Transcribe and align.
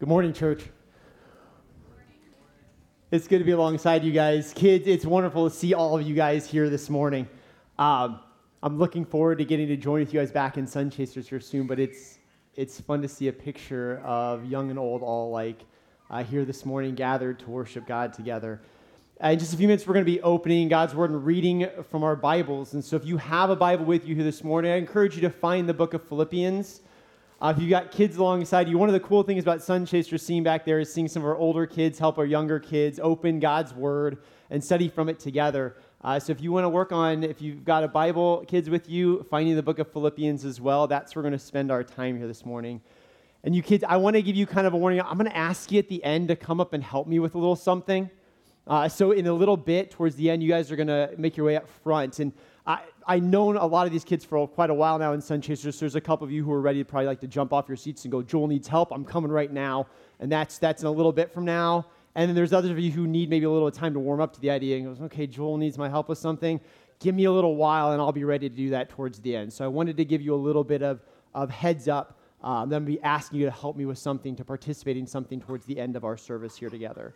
Good 0.00 0.08
morning, 0.08 0.32
church. 0.32 0.64
It's 3.12 3.28
good 3.28 3.38
to 3.38 3.44
be 3.44 3.52
alongside 3.52 4.02
you 4.02 4.10
guys. 4.10 4.52
Kids, 4.52 4.88
it's 4.88 5.06
wonderful 5.06 5.48
to 5.48 5.54
see 5.54 5.72
all 5.72 5.96
of 5.96 6.04
you 6.04 6.16
guys 6.16 6.50
here 6.50 6.68
this 6.68 6.90
morning. 6.90 7.28
Um, 7.78 8.18
I'm 8.60 8.76
looking 8.76 9.04
forward 9.04 9.38
to 9.38 9.44
getting 9.44 9.68
to 9.68 9.76
join 9.76 10.00
with 10.00 10.12
you 10.12 10.18
guys 10.18 10.32
back 10.32 10.58
in 10.58 10.66
Sun 10.66 10.90
Chasers 10.90 11.28
here 11.28 11.38
soon, 11.38 11.68
but 11.68 11.78
it's, 11.78 12.18
it's 12.56 12.80
fun 12.80 13.02
to 13.02 13.08
see 13.08 13.28
a 13.28 13.32
picture 13.32 13.98
of 14.04 14.44
young 14.44 14.68
and 14.70 14.80
old 14.80 15.00
all 15.00 15.30
like 15.30 15.60
uh, 16.10 16.24
here 16.24 16.44
this 16.44 16.66
morning 16.66 16.96
gathered 16.96 17.38
to 17.38 17.50
worship 17.50 17.86
God 17.86 18.12
together. 18.12 18.60
In 19.22 19.38
just 19.38 19.54
a 19.54 19.56
few 19.56 19.68
minutes, 19.68 19.86
we're 19.86 19.94
going 19.94 20.04
to 20.04 20.10
be 20.10 20.20
opening 20.22 20.68
God's 20.68 20.96
Word 20.96 21.10
and 21.10 21.24
reading 21.24 21.68
from 21.88 22.02
our 22.02 22.16
Bibles. 22.16 22.74
And 22.74 22.84
so 22.84 22.96
if 22.96 23.04
you 23.04 23.16
have 23.18 23.48
a 23.48 23.56
Bible 23.56 23.84
with 23.84 24.08
you 24.08 24.16
here 24.16 24.24
this 24.24 24.42
morning, 24.42 24.72
I 24.72 24.76
encourage 24.76 25.14
you 25.14 25.20
to 25.20 25.30
find 25.30 25.68
the 25.68 25.74
book 25.74 25.94
of 25.94 26.02
Philippians. 26.08 26.80
Uh, 27.44 27.50
if 27.50 27.60
you've 27.60 27.68
got 27.68 27.90
kids 27.90 28.16
alongside 28.16 28.70
you, 28.70 28.78
one 28.78 28.88
of 28.88 28.94
the 28.94 29.00
cool 29.00 29.22
things 29.22 29.42
about 29.42 29.62
Sun 29.62 29.84
Chaser 29.84 30.16
seeing 30.16 30.42
back 30.42 30.64
there 30.64 30.80
is 30.80 30.90
seeing 30.90 31.06
some 31.06 31.20
of 31.20 31.28
our 31.28 31.36
older 31.36 31.66
kids 31.66 31.98
help 31.98 32.16
our 32.16 32.24
younger 32.24 32.58
kids 32.58 32.98
open 33.02 33.38
God's 33.38 33.74
Word 33.74 34.22
and 34.48 34.64
study 34.64 34.88
from 34.88 35.10
it 35.10 35.20
together. 35.20 35.76
Uh, 36.02 36.18
so 36.18 36.32
if 36.32 36.40
you 36.40 36.52
want 36.52 36.64
to 36.64 36.70
work 36.70 36.90
on, 36.90 37.22
if 37.22 37.42
you've 37.42 37.62
got 37.62 37.84
a 37.84 37.88
Bible, 37.88 38.46
kids 38.48 38.70
with 38.70 38.88
you, 38.88 39.26
finding 39.28 39.56
the 39.56 39.62
book 39.62 39.78
of 39.78 39.92
Philippians 39.92 40.46
as 40.46 40.58
well, 40.58 40.86
that's 40.86 41.14
where 41.14 41.22
we're 41.22 41.28
going 41.28 41.38
to 41.38 41.44
spend 41.44 41.70
our 41.70 41.84
time 41.84 42.16
here 42.16 42.26
this 42.26 42.46
morning. 42.46 42.80
And 43.42 43.54
you 43.54 43.60
kids, 43.60 43.84
I 43.86 43.98
want 43.98 44.16
to 44.16 44.22
give 44.22 44.36
you 44.36 44.46
kind 44.46 44.66
of 44.66 44.72
a 44.72 44.78
warning. 44.78 45.02
I'm 45.02 45.18
going 45.18 45.30
to 45.30 45.36
ask 45.36 45.70
you 45.70 45.78
at 45.78 45.90
the 45.90 46.02
end 46.02 46.28
to 46.28 46.36
come 46.36 46.62
up 46.62 46.72
and 46.72 46.82
help 46.82 47.06
me 47.06 47.18
with 47.18 47.34
a 47.34 47.38
little 47.38 47.56
something. 47.56 48.08
Uh, 48.66 48.88
so 48.88 49.12
in 49.12 49.26
a 49.26 49.34
little 49.34 49.58
bit, 49.58 49.90
towards 49.90 50.16
the 50.16 50.30
end, 50.30 50.42
you 50.42 50.48
guys 50.48 50.72
are 50.72 50.76
going 50.76 50.86
to 50.86 51.10
make 51.18 51.36
your 51.36 51.44
way 51.44 51.56
up 51.56 51.68
front. 51.68 52.20
And 52.20 52.32
I, 52.66 52.80
I've 53.06 53.22
known 53.22 53.56
a 53.56 53.66
lot 53.66 53.86
of 53.86 53.92
these 53.92 54.04
kids 54.04 54.24
for 54.24 54.48
quite 54.48 54.70
a 54.70 54.74
while 54.74 54.98
now 54.98 55.12
in 55.12 55.20
Sun 55.20 55.42
Chasers. 55.42 55.76
So 55.76 55.80
there's 55.80 55.96
a 55.96 56.00
couple 56.00 56.24
of 56.24 56.32
you 56.32 56.42
who 56.42 56.52
are 56.52 56.60
ready 56.60 56.82
to 56.82 56.84
probably 56.84 57.06
like 57.06 57.20
to 57.20 57.26
jump 57.26 57.52
off 57.52 57.68
your 57.68 57.76
seats 57.76 58.04
and 58.04 58.12
go, 58.12 58.22
Joel 58.22 58.46
needs 58.46 58.68
help. 58.68 58.90
I'm 58.90 59.04
coming 59.04 59.30
right 59.30 59.52
now. 59.52 59.86
And 60.20 60.32
that's, 60.32 60.58
that's 60.58 60.82
in 60.82 60.88
a 60.88 60.90
little 60.90 61.12
bit 61.12 61.32
from 61.32 61.44
now. 61.44 61.86
And 62.14 62.28
then 62.28 62.34
there's 62.34 62.52
others 62.52 62.70
of 62.70 62.78
you 62.78 62.90
who 62.90 63.06
need 63.06 63.28
maybe 63.28 63.44
a 63.44 63.50
little 63.50 63.70
time 63.70 63.92
to 63.94 64.00
warm 64.00 64.20
up 64.20 64.32
to 64.34 64.40
the 64.40 64.50
idea 64.50 64.76
and 64.76 64.86
goes, 64.86 65.00
okay, 65.02 65.26
Joel 65.26 65.58
needs 65.58 65.76
my 65.76 65.88
help 65.88 66.08
with 66.08 66.18
something. 66.18 66.60
Give 67.00 67.14
me 67.14 67.24
a 67.24 67.32
little 67.32 67.56
while 67.56 67.92
and 67.92 68.00
I'll 68.00 68.12
be 68.12 68.24
ready 68.24 68.48
to 68.48 68.54
do 68.54 68.70
that 68.70 68.88
towards 68.88 69.18
the 69.20 69.36
end. 69.36 69.52
So 69.52 69.64
I 69.64 69.68
wanted 69.68 69.96
to 69.98 70.04
give 70.04 70.22
you 70.22 70.34
a 70.34 70.36
little 70.36 70.64
bit 70.64 70.82
of, 70.82 71.02
of 71.34 71.50
heads 71.50 71.88
up. 71.88 72.18
Um, 72.42 72.68
then 72.68 72.84
be 72.84 73.00
asking 73.02 73.40
you 73.40 73.46
to 73.46 73.50
help 73.50 73.76
me 73.76 73.84
with 73.86 73.98
something, 73.98 74.36
to 74.36 74.44
participate 74.44 74.96
in 74.96 75.06
something 75.06 75.40
towards 75.40 75.66
the 75.66 75.78
end 75.78 75.96
of 75.96 76.04
our 76.04 76.16
service 76.16 76.56
here 76.56 76.68
together. 76.70 77.14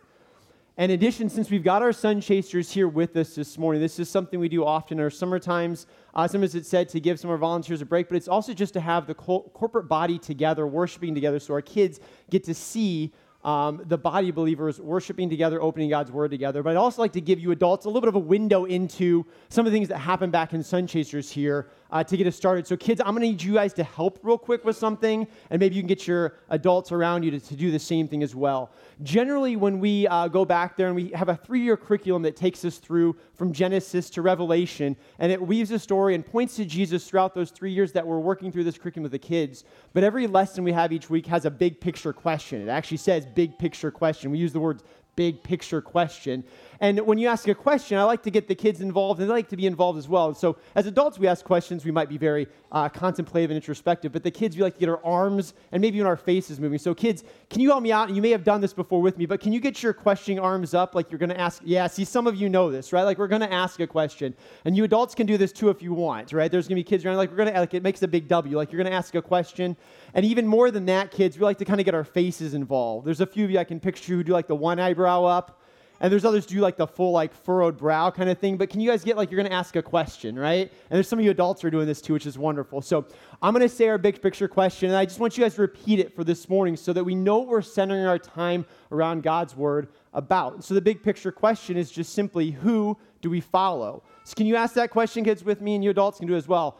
In 0.79 0.91
addition, 0.91 1.27
since 1.27 1.49
we've 1.49 1.61
got 1.61 1.81
our 1.81 1.91
sun 1.91 2.21
chasers 2.21 2.71
here 2.71 2.87
with 2.87 3.13
us 3.17 3.35
this 3.35 3.57
morning, 3.57 3.81
this 3.81 3.99
is 3.99 4.09
something 4.09 4.39
we 4.39 4.47
do 4.47 4.63
often 4.63 4.97
in 4.97 5.03
our 5.03 5.09
summer 5.09 5.37
times. 5.37 5.87
Uh, 6.15 6.25
sometimes 6.25 6.55
it's 6.55 6.69
said 6.69 6.87
to 6.87 7.01
give 7.01 7.19
some 7.19 7.29
of 7.29 7.33
our 7.33 7.37
volunteers 7.37 7.81
a 7.81 7.85
break, 7.85 8.07
but 8.07 8.15
it's 8.15 8.29
also 8.29 8.53
just 8.53 8.71
to 8.75 8.79
have 8.79 9.05
the 9.05 9.13
co- 9.13 9.51
corporate 9.53 9.89
body 9.89 10.17
together, 10.17 10.65
worshiping 10.65 11.13
together, 11.13 11.37
so 11.37 11.53
our 11.53 11.61
kids 11.61 11.99
get 12.29 12.45
to 12.45 12.53
see 12.53 13.11
um, 13.43 13.81
the 13.87 13.97
body 13.97 14.29
of 14.29 14.35
believers 14.35 14.79
worshiping 14.79 15.29
together, 15.29 15.61
opening 15.61 15.89
God's 15.89 16.13
word 16.13 16.31
together. 16.31 16.63
But 16.63 16.69
I'd 16.69 16.77
also 16.77 17.01
like 17.01 17.11
to 17.11 17.21
give 17.21 17.41
you 17.41 17.51
adults 17.51 17.83
a 17.83 17.89
little 17.89 17.99
bit 17.99 18.07
of 18.07 18.15
a 18.15 18.19
window 18.19 18.63
into 18.63 19.25
some 19.49 19.65
of 19.65 19.73
the 19.73 19.77
things 19.77 19.89
that 19.89 19.97
happen 19.97 20.31
back 20.31 20.53
in 20.53 20.63
Sun 20.63 20.87
Chasers 20.87 21.29
here 21.29 21.71
uh, 21.91 22.03
to 22.03 22.17
get 22.17 22.27
us 22.27 22.35
started. 22.35 22.67
So, 22.67 22.77
kids, 22.77 23.01
I'm 23.01 23.15
going 23.15 23.21
to 23.21 23.27
need 23.27 23.41
you 23.41 23.55
guys 23.55 23.73
to 23.73 23.83
help 23.83 24.19
real 24.23 24.37
quick 24.37 24.63
with 24.65 24.77
something, 24.77 25.27
and 25.49 25.59
maybe 25.59 25.75
you 25.75 25.81
can 25.81 25.87
get 25.87 26.07
your 26.07 26.35
adults 26.49 26.91
around 26.91 27.23
you 27.23 27.31
to, 27.31 27.39
to 27.39 27.55
do 27.55 27.71
the 27.71 27.79
same 27.79 28.07
thing 28.07 28.23
as 28.23 28.35
well. 28.35 28.71
Generally, 29.01 29.55
when 29.55 29.79
we 29.79 30.07
uh, 30.07 30.27
go 30.27 30.45
back 30.45 30.75
there 30.75 30.87
and 30.87 30.95
we 30.95 31.09
have 31.09 31.29
a 31.29 31.35
three 31.35 31.61
year 31.61 31.77
curriculum 31.77 32.21
that 32.23 32.35
takes 32.35 32.63
us 32.65 32.77
through 32.77 33.15
from 33.33 33.53
Genesis 33.53 34.09
to 34.11 34.21
Revelation, 34.21 34.95
and 35.19 35.31
it 35.31 35.41
weaves 35.41 35.71
a 35.71 35.79
story 35.79 36.15
and 36.15 36.25
points 36.25 36.55
to 36.57 36.65
Jesus 36.65 37.07
throughout 37.07 37.33
those 37.33 37.51
three 37.51 37.71
years 37.71 37.91
that 37.93 38.05
we're 38.05 38.19
working 38.19 38.51
through 38.51 38.65
this 38.65 38.77
curriculum 38.77 39.03
with 39.03 39.11
the 39.11 39.19
kids. 39.19 39.63
But 39.93 40.03
every 40.03 40.27
lesson 40.27 40.63
we 40.63 40.73
have 40.73 40.91
each 40.91 41.09
week 41.09 41.25
has 41.27 41.45
a 41.45 41.51
big 41.51 41.79
picture 41.79 42.13
question. 42.13 42.61
It 42.61 42.69
actually 42.69 42.97
says 42.97 43.25
big 43.25 43.57
picture 43.57 43.91
question. 43.91 44.31
We 44.31 44.37
use 44.37 44.53
the 44.53 44.59
words 44.59 44.83
big 45.19 45.43
picture 45.43 45.81
question. 45.81 46.45
And 46.81 46.99
when 47.01 47.17
you 47.17 47.27
ask 47.27 47.47
a 47.47 47.55
question, 47.55 47.97
I 47.97 48.03
like 48.03 48.23
to 48.23 48.31
get 48.31 48.47
the 48.47 48.55
kids 48.55 48.79
involved, 48.79 49.19
and 49.19 49.29
they 49.29 49.33
like 49.33 49.49
to 49.49 49.57
be 49.57 49.65
involved 49.65 49.99
as 49.99 50.07
well. 50.07 50.33
So 50.33 50.57
as 50.75 50.85
adults, 50.85 51.19
we 51.19 51.27
ask 51.27 51.43
questions. 51.43 51.83
We 51.83 51.91
might 51.91 52.07
be 52.07 52.17
very 52.17 52.47
uh, 52.71 52.87
contemplative 52.87 53.49
and 53.49 53.55
introspective, 53.55 54.11
but 54.13 54.23
the 54.23 54.31
kids, 54.31 54.55
we 54.55 54.63
like 54.63 54.75
to 54.75 54.79
get 54.79 54.89
our 54.89 55.03
arms 55.03 55.53
and 55.71 55.81
maybe 55.81 55.97
even 55.97 56.07
our 56.07 56.15
faces 56.15 56.59
moving. 56.59 56.79
So 56.79 56.93
kids, 56.93 57.23
can 57.49 57.61
you 57.61 57.69
help 57.69 57.83
me 57.83 57.91
out? 57.91 58.07
And 58.07 58.15
you 58.15 58.21
may 58.21 58.29
have 58.29 58.43
done 58.43 58.61
this 58.61 58.73
before 58.73 59.01
with 59.01 59.17
me, 59.17 59.25
but 59.25 59.41
can 59.41 59.51
you 59.51 59.59
get 59.59 59.83
your 59.83 59.91
questioning 59.91 60.39
arms 60.39 60.73
up 60.73 60.95
like 60.95 61.11
you're 61.11 61.19
going 61.19 61.29
to 61.29 61.39
ask? 61.39 61.61
Yeah, 61.65 61.87
see, 61.87 62.05
some 62.05 62.27
of 62.27 62.35
you 62.35 62.47
know 62.47 62.71
this, 62.71 62.93
right? 62.93 63.03
Like 63.03 63.17
we're 63.17 63.27
going 63.27 63.41
to 63.41 63.51
ask 63.51 63.79
a 63.81 63.87
question, 63.87 64.33
and 64.63 64.77
you 64.77 64.83
adults 64.85 65.15
can 65.15 65.25
do 65.25 65.37
this 65.37 65.51
too 65.51 65.69
if 65.69 65.81
you 65.81 65.93
want, 65.93 66.31
right? 66.31 66.49
There's 66.49 66.67
going 66.67 66.77
to 66.77 66.83
be 66.83 66.87
kids 66.87 67.05
around 67.05 67.17
like 67.17 67.29
we're 67.31 67.37
going 67.37 67.53
to 67.53 67.59
like 67.59 67.73
it 67.73 67.83
makes 67.83 68.01
a 68.03 68.07
big 68.07 68.27
W, 68.29 68.55
like 68.55 68.71
you're 68.71 68.81
going 68.81 68.91
to 68.91 68.97
ask 68.97 69.15
a 69.15 69.21
question, 69.21 69.75
and 70.13 70.25
even 70.25 70.47
more 70.47 70.71
than 70.71 70.85
that, 70.85 71.11
kids, 71.11 71.37
we 71.37 71.43
like 71.43 71.57
to 71.57 71.65
kind 71.65 71.81
of 71.81 71.85
get 71.85 71.93
our 71.93 72.05
faces 72.05 72.53
involved. 72.53 73.05
There's 73.05 73.21
a 73.21 73.25
few 73.25 73.43
of 73.43 73.51
you 73.51 73.59
I 73.59 73.63
can 73.63 73.79
picture 73.79 74.13
who 74.13 74.23
do 74.23 74.31
like 74.31 74.47
the 74.47 74.55
one 74.55 74.79
eyebrow 74.79 75.25
up 75.25 75.58
and 75.99 76.11
there's 76.11 76.25
others 76.25 76.45
do 76.45 76.59
like 76.59 76.77
the 76.77 76.87
full 76.87 77.11
like 77.11 77.33
furrowed 77.33 77.77
brow 77.77 78.09
kind 78.11 78.29
of 78.29 78.37
thing 78.37 78.57
but 78.57 78.69
can 78.69 78.79
you 78.79 78.89
guys 78.89 79.03
get 79.03 79.17
like 79.17 79.29
you're 79.31 79.39
going 79.39 79.49
to 79.49 79.55
ask 79.55 79.75
a 79.75 79.81
question 79.81 80.37
right? 80.37 80.71
And 80.71 80.95
there's 80.95 81.07
some 81.07 81.19
of 81.19 81.25
you 81.25 81.31
adults 81.31 81.63
are 81.63 81.69
doing 81.69 81.87
this 81.87 82.01
too 82.01 82.13
which 82.13 82.25
is 82.25 82.37
wonderful. 82.37 82.81
So 82.81 83.05
i'm 83.41 83.53
going 83.53 83.67
to 83.67 83.73
say 83.73 83.87
our 83.87 83.97
big 83.97 84.21
picture 84.21 84.47
question 84.47 84.89
and 84.89 84.97
i 84.97 85.05
just 85.05 85.19
want 85.19 85.37
you 85.37 85.43
guys 85.43 85.55
to 85.55 85.61
repeat 85.61 85.99
it 85.99 86.15
for 86.15 86.23
this 86.23 86.49
morning 86.49 86.75
so 86.75 86.93
that 86.93 87.03
we 87.03 87.15
know 87.15 87.39
we're 87.39 87.61
centering 87.61 88.05
our 88.05 88.19
time 88.19 88.65
around 88.91 89.23
god's 89.23 89.55
word 89.55 89.89
about. 90.13 90.63
So 90.63 90.73
the 90.73 90.81
big 90.81 91.03
picture 91.03 91.31
question 91.31 91.77
is 91.77 91.91
just 91.91 92.13
simply 92.13 92.51
who 92.51 92.97
do 93.21 93.29
we 93.29 93.41
follow? 93.41 94.03
So 94.23 94.35
can 94.35 94.45
you 94.45 94.55
ask 94.55 94.73
that 94.75 94.89
question 94.91 95.23
kids 95.23 95.43
with 95.43 95.61
me 95.61 95.75
and 95.75 95.83
you 95.83 95.89
adults 95.89 96.19
can 96.19 96.27
do 96.27 96.35
as 96.35 96.47
well. 96.47 96.77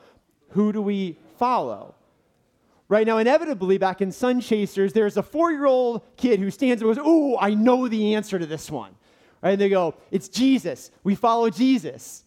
Who 0.50 0.72
do 0.74 0.82
we 0.82 1.20
follow? 1.38 1.96
Right 2.88 3.06
now, 3.06 3.20
inevitably, 3.20 3.78
back 3.78 4.02
in 4.02 4.12
Sun 4.12 4.42
Chasers, 4.42 4.94
there's 4.94 5.16
a 5.16 5.22
four 5.22 5.52
year 5.52 5.68
old 5.68 6.02
kid 6.18 6.40
who 6.40 6.50
stands 6.50 6.82
and 6.82 6.90
goes, 6.90 7.04
Oh, 7.04 7.38
I 7.40 7.54
know 7.54 7.88
the 7.88 8.16
answer 8.16 8.40
to 8.40 8.48
this 8.48 8.72
one. 8.72 8.96
Right? 9.42 9.52
And 9.52 9.62
they 9.62 9.70
go, 9.70 9.96
It's 10.12 10.30
Jesus. 10.30 10.92
We 11.04 11.16
follow 11.16 11.50
Jesus. 11.50 12.24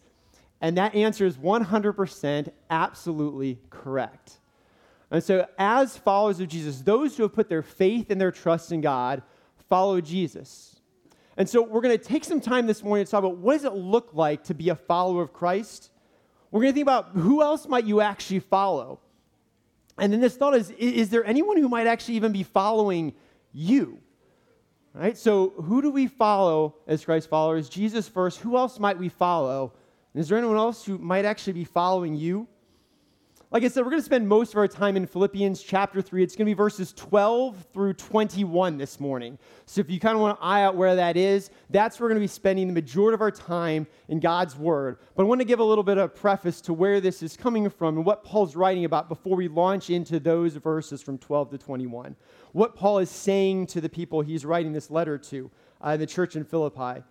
And 0.60 0.76
that 0.76 0.94
answer 0.94 1.26
is 1.26 1.36
100% 1.36 2.52
absolutely 2.70 3.58
correct. 3.68 4.38
And 5.10 5.22
so, 5.22 5.46
as 5.58 5.96
followers 5.96 6.40
of 6.40 6.48
Jesus, 6.48 6.80
those 6.80 7.16
who 7.16 7.24
have 7.24 7.32
put 7.32 7.48
their 7.48 7.62
faith 7.62 8.10
and 8.10 8.20
their 8.20 8.30
trust 8.30 8.72
in 8.72 8.80
God 8.80 9.22
follow 9.68 10.00
Jesus. 10.00 10.76
And 11.36 11.48
so, 11.48 11.62
we're 11.62 11.80
going 11.80 11.98
to 11.98 12.02
take 12.02 12.24
some 12.24 12.40
time 12.40 12.66
this 12.66 12.82
morning 12.82 13.04
to 13.04 13.10
talk 13.10 13.18
about 13.18 13.38
what 13.38 13.54
does 13.54 13.64
it 13.64 13.74
look 13.74 14.10
like 14.12 14.44
to 14.44 14.54
be 14.54 14.68
a 14.68 14.76
follower 14.76 15.22
of 15.22 15.32
Christ? 15.32 15.90
We're 16.50 16.60
going 16.60 16.72
to 16.72 16.74
think 16.74 16.84
about 16.84 17.10
who 17.10 17.42
else 17.42 17.66
might 17.66 17.84
you 17.84 18.00
actually 18.00 18.40
follow? 18.40 19.00
And 19.98 20.12
then 20.12 20.20
this 20.20 20.36
thought 20.36 20.54
is 20.54 20.70
is 20.72 21.10
there 21.10 21.24
anyone 21.24 21.56
who 21.56 21.68
might 21.68 21.86
actually 21.86 22.14
even 22.14 22.32
be 22.32 22.42
following 22.42 23.14
you? 23.52 24.01
Right? 24.94 25.16
So, 25.16 25.50
who 25.56 25.80
do 25.80 25.90
we 25.90 26.06
follow 26.06 26.76
as 26.86 27.04
Christ 27.04 27.30
followers? 27.30 27.68
Jesus 27.68 28.08
first. 28.08 28.40
Who 28.40 28.56
else 28.56 28.78
might 28.78 28.98
we 28.98 29.08
follow? 29.08 29.72
Is 30.14 30.28
there 30.28 30.36
anyone 30.36 30.58
else 30.58 30.84
who 30.84 30.98
might 30.98 31.24
actually 31.24 31.54
be 31.54 31.64
following 31.64 32.14
you? 32.14 32.46
Like 33.52 33.64
I 33.64 33.68
said, 33.68 33.84
we're 33.84 33.90
going 33.90 34.00
to 34.00 34.06
spend 34.06 34.26
most 34.26 34.52
of 34.52 34.56
our 34.56 34.66
time 34.66 34.96
in 34.96 35.06
Philippians 35.06 35.62
chapter 35.62 36.00
3. 36.00 36.22
It's 36.22 36.34
going 36.34 36.46
to 36.46 36.50
be 36.50 36.54
verses 36.54 36.94
12 36.94 37.66
through 37.70 37.92
21 37.92 38.78
this 38.78 38.98
morning. 38.98 39.38
So 39.66 39.82
if 39.82 39.90
you 39.90 40.00
kind 40.00 40.14
of 40.14 40.22
want 40.22 40.38
to 40.38 40.42
eye 40.42 40.62
out 40.62 40.74
where 40.74 40.96
that 40.96 41.18
is, 41.18 41.50
that's 41.68 42.00
where 42.00 42.06
we're 42.06 42.14
going 42.14 42.22
to 42.22 42.24
be 42.24 42.28
spending 42.28 42.66
the 42.66 42.72
majority 42.72 43.12
of 43.12 43.20
our 43.20 43.30
time 43.30 43.86
in 44.08 44.20
God's 44.20 44.56
Word. 44.56 44.96
But 45.14 45.24
I 45.24 45.26
want 45.26 45.42
to 45.42 45.44
give 45.44 45.58
a 45.58 45.64
little 45.64 45.84
bit 45.84 45.98
of 45.98 46.14
preface 46.14 46.62
to 46.62 46.72
where 46.72 46.98
this 46.98 47.22
is 47.22 47.36
coming 47.36 47.68
from 47.68 47.98
and 47.98 48.06
what 48.06 48.24
Paul's 48.24 48.56
writing 48.56 48.86
about 48.86 49.10
before 49.10 49.36
we 49.36 49.48
launch 49.48 49.90
into 49.90 50.18
those 50.18 50.54
verses 50.54 51.02
from 51.02 51.18
12 51.18 51.50
to 51.50 51.58
21. 51.58 52.16
What 52.52 52.74
Paul 52.74 53.00
is 53.00 53.10
saying 53.10 53.66
to 53.66 53.82
the 53.82 53.88
people 53.90 54.22
he's 54.22 54.46
writing 54.46 54.72
this 54.72 54.90
letter 54.90 55.18
to, 55.18 55.50
uh, 55.82 55.98
the 55.98 56.06
church 56.06 56.36
in 56.36 56.44
Philippi. 56.44 57.02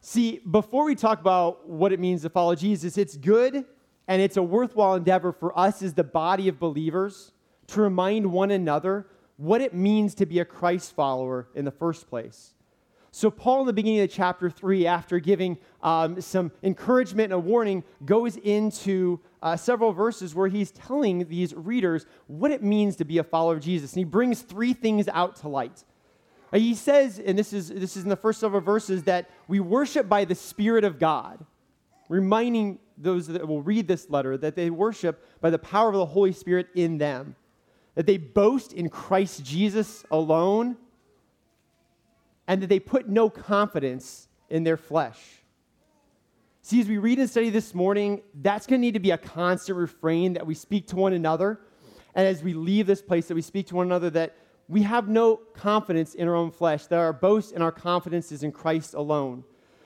See, 0.00 0.40
before 0.50 0.84
we 0.84 0.96
talk 0.96 1.20
about 1.20 1.68
what 1.68 1.92
it 1.92 2.00
means 2.00 2.22
to 2.22 2.30
follow 2.30 2.56
Jesus, 2.56 2.98
it's 2.98 3.16
good 3.16 3.64
and 4.06 4.20
it's 4.20 4.36
a 4.36 4.42
worthwhile 4.42 4.94
endeavor 4.94 5.32
for 5.32 5.56
us 5.58 5.82
as 5.82 5.94
the 5.94 6.04
body 6.04 6.48
of 6.48 6.58
believers 6.58 7.32
to 7.68 7.80
remind 7.80 8.30
one 8.30 8.50
another 8.50 9.06
what 9.36 9.60
it 9.60 9.74
means 9.74 10.14
to 10.16 10.26
be 10.26 10.38
a 10.38 10.44
Christ 10.44 10.94
follower 10.94 11.48
in 11.54 11.64
the 11.64 11.70
first 11.70 12.08
place. 12.08 12.54
So, 13.10 13.30
Paul, 13.30 13.60
in 13.60 13.66
the 13.66 13.72
beginning 13.72 14.00
of 14.00 14.10
chapter 14.10 14.50
3, 14.50 14.88
after 14.88 15.20
giving 15.20 15.56
um, 15.84 16.20
some 16.20 16.50
encouragement 16.64 17.26
and 17.26 17.34
a 17.34 17.38
warning, 17.38 17.84
goes 18.04 18.36
into 18.36 19.20
uh, 19.40 19.56
several 19.56 19.92
verses 19.92 20.34
where 20.34 20.48
he's 20.48 20.72
telling 20.72 21.28
these 21.28 21.54
readers 21.54 22.06
what 22.26 22.50
it 22.50 22.62
means 22.62 22.96
to 22.96 23.04
be 23.04 23.18
a 23.18 23.22
follower 23.22 23.54
of 23.54 23.60
Jesus. 23.60 23.92
And 23.92 23.98
he 23.98 24.04
brings 24.04 24.42
three 24.42 24.72
things 24.72 25.06
out 25.06 25.36
to 25.36 25.48
light. 25.48 25.84
He 26.52 26.74
says, 26.74 27.20
and 27.20 27.38
this 27.38 27.52
is, 27.52 27.68
this 27.68 27.96
is 27.96 28.02
in 28.02 28.08
the 28.08 28.16
first 28.16 28.40
several 28.40 28.60
verses, 28.60 29.04
that 29.04 29.30
we 29.46 29.60
worship 29.60 30.08
by 30.08 30.24
the 30.24 30.34
Spirit 30.34 30.82
of 30.82 30.98
God, 30.98 31.44
reminding 32.08 32.80
those 32.96 33.26
that 33.26 33.46
will 33.46 33.62
read 33.62 33.88
this 33.88 34.08
letter 34.08 34.36
that 34.36 34.56
they 34.56 34.70
worship 34.70 35.26
by 35.40 35.50
the 35.50 35.58
power 35.58 35.88
of 35.88 35.94
the 35.94 36.06
Holy 36.06 36.32
Spirit 36.32 36.68
in 36.74 36.98
them, 36.98 37.36
that 37.94 38.06
they 38.06 38.16
boast 38.16 38.72
in 38.72 38.88
Christ 38.88 39.44
Jesus 39.44 40.04
alone, 40.10 40.76
and 42.46 42.62
that 42.62 42.68
they 42.68 42.80
put 42.80 43.08
no 43.08 43.30
confidence 43.30 44.28
in 44.50 44.64
their 44.64 44.76
flesh. 44.76 45.18
See, 46.62 46.80
as 46.80 46.88
we 46.88 46.98
read 46.98 47.18
and 47.18 47.28
study 47.28 47.50
this 47.50 47.74
morning, 47.74 48.22
that's 48.40 48.66
going 48.66 48.80
to 48.80 48.84
need 48.86 48.94
to 48.94 49.00
be 49.00 49.10
a 49.10 49.18
constant 49.18 49.76
refrain 49.76 50.32
that 50.34 50.46
we 50.46 50.54
speak 50.54 50.86
to 50.88 50.96
one 50.96 51.12
another. 51.12 51.60
And 52.14 52.26
as 52.26 52.42
we 52.42 52.54
leave 52.54 52.86
this 52.86 53.02
place, 53.02 53.28
that 53.28 53.34
we 53.34 53.42
speak 53.42 53.66
to 53.66 53.76
one 53.76 53.86
another 53.86 54.08
that 54.10 54.34
we 54.68 54.82
have 54.82 55.08
no 55.08 55.36
confidence 55.36 56.14
in 56.14 56.26
our 56.26 56.34
own 56.34 56.50
flesh, 56.50 56.86
that 56.86 56.98
our 56.98 57.12
boast 57.12 57.52
and 57.52 57.62
our 57.62 57.72
confidence 57.72 58.32
is 58.32 58.42
in 58.42 58.50
Christ 58.50 58.94
alone. 58.94 59.44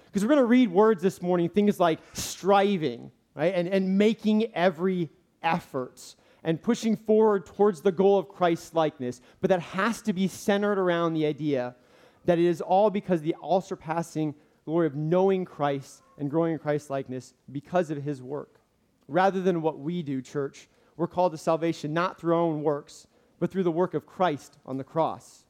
Because 0.09 0.25
we're 0.25 0.31
going 0.31 0.41
to 0.41 0.47
read 0.47 0.71
words 0.71 1.03
this 1.03 1.23
morning, 1.23 1.49
things 1.49 1.79
like 1.79 2.01
striving, 2.13 3.11
right? 3.35 3.55
And, 3.55 3.69
and 3.69 3.97
making 3.99 4.55
every 4.55 5.11
effort 5.43 6.17
and 6.43 6.63
pushing 6.63 6.97
forward 6.97 7.47
towards 7.47 7.81
the 7.81 7.93
goal 7.93 8.19
of 8.19 8.29
Christ's 8.29 8.75
likeness. 8.75 9.21
But 9.41 9.51
that 9.51 9.61
has 9.61 10.03
to 10.03 10.13
be 10.13 10.29
centered 10.29 10.79
around 10.79 11.15
the 11.15 11.27
idea 11.27 11.77
that 12.25 12.39
it 12.39 12.45
is 12.45 12.61
all 12.61 12.91
because 12.91 13.23
the 13.23 13.35
all 13.35 13.61
surpassing 13.61 14.35
glory 14.65 14.87
of 14.87 14.95
knowing 14.95 15.45
Christ 15.45 16.03
and 16.19 16.31
growing 16.31 16.53
in 16.53 16.59
Christ's 16.59 16.91
likeness 16.91 17.35
because 17.51 17.91
of 17.91 18.03
his 18.03 18.23
work. 18.23 18.61
Rather 19.09 19.41
than 19.41 19.63
what 19.63 19.79
we 19.79 20.03
do, 20.03 20.21
church, 20.21 20.69
we're 20.97 21.07
called 21.07 21.33
to 21.33 21.39
salvation 21.39 21.95
not 21.95 22.21
through 22.21 22.35
our 22.35 22.41
own 22.41 22.63
works, 22.63 23.07
but 23.39 23.51
through 23.51 23.63
the 23.63 23.71
work 23.71 23.95
of 23.95 24.05
Christ 24.05 24.59
on 24.67 24.77
the 24.77 24.85
cross. 24.85 25.45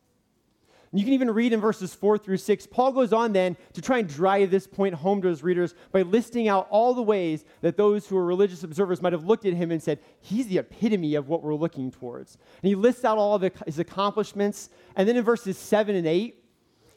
You 0.93 1.05
can 1.05 1.13
even 1.13 1.31
read 1.31 1.53
in 1.53 1.61
verses 1.61 1.95
4 1.95 2.17
through 2.17 2.39
6. 2.39 2.67
Paul 2.69 2.93
goes 2.93 3.13
on 3.13 3.33
then 3.33 3.57
to 3.75 3.83
try 3.83 3.99
and 3.99 4.09
drive 4.09 4.51
this 4.51 4.67
point 4.67 4.95
home 4.95 5.21
to 5.21 5.29
his 5.29 5.43
readers 5.43 5.75
by 5.93 6.01
listing 6.03 6.49
out 6.49 6.67
all 6.71 6.95
the 6.95 7.03
ways 7.03 7.45
that 7.61 7.77
those 7.77 8.07
who 8.07 8.17
are 8.17 8.25
religious 8.25 8.65
observers 8.65 9.03
might 9.03 9.13
have 9.13 9.25
looked 9.25 9.45
at 9.45 9.53
him 9.53 9.71
and 9.71 9.83
said, 9.83 9.99
He's 10.21 10.47
the 10.47 10.59
epitome 10.59 11.15
of 11.15 11.29
what 11.29 11.43
we're 11.43 11.55
looking 11.55 11.91
towards. 11.91 12.39
And 12.63 12.69
he 12.69 12.75
lists 12.75 13.05
out 13.05 13.19
all 13.19 13.35
of 13.35 13.53
his 13.67 13.79
accomplishments. 13.79 14.71
And 14.97 15.07
then 15.07 15.17
in 15.17 15.25
verses 15.25 15.59
7 15.59 15.95
and 15.95 16.07
8, 16.07 16.43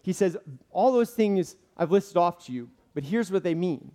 he 0.03 0.13
says, 0.13 0.37
All 0.71 0.93
those 0.93 1.11
things 1.11 1.57
I've 1.75 1.91
listed 1.91 2.15
off 2.15 2.45
to 2.45 2.53
you, 2.53 2.69
but 2.93 3.03
here's 3.03 3.29
what 3.29 3.43
they 3.43 3.55
mean. 3.55 3.91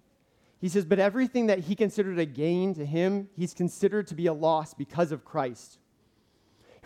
He 0.61 0.69
says, 0.69 0.85
But 0.85 0.99
everything 0.99 1.47
that 1.47 1.61
he 1.61 1.75
considered 1.75 2.19
a 2.19 2.27
gain 2.27 2.75
to 2.75 2.85
him, 2.85 3.29
he's 3.35 3.55
considered 3.55 4.07
to 4.09 4.15
be 4.15 4.27
a 4.27 4.33
loss 4.35 4.75
because 4.75 5.11
of 5.11 5.25
Christ. 5.25 5.79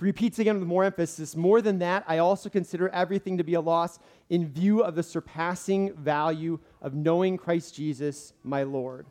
He 0.00 0.06
repeats 0.06 0.38
again 0.38 0.58
with 0.58 0.67
more 0.67 0.85
emphasis 0.85 1.37
More 1.37 1.61
than 1.61 1.79
that, 1.81 2.05
I 2.08 2.19
also 2.19 2.49
consider 2.49 2.88
everything 2.88 3.37
to 3.37 3.44
be 3.44 3.55
a 3.55 3.61
loss 3.61 3.99
in 4.31 4.49
view 4.49 4.82
of 4.82 4.94
the 4.94 5.02
surpassing 5.02 5.93
value 5.94 6.58
of 6.81 6.94
knowing 6.94 7.37
Christ 7.37 7.75
Jesus, 7.75 8.32
my 8.43 8.62
Lord. 8.62 9.06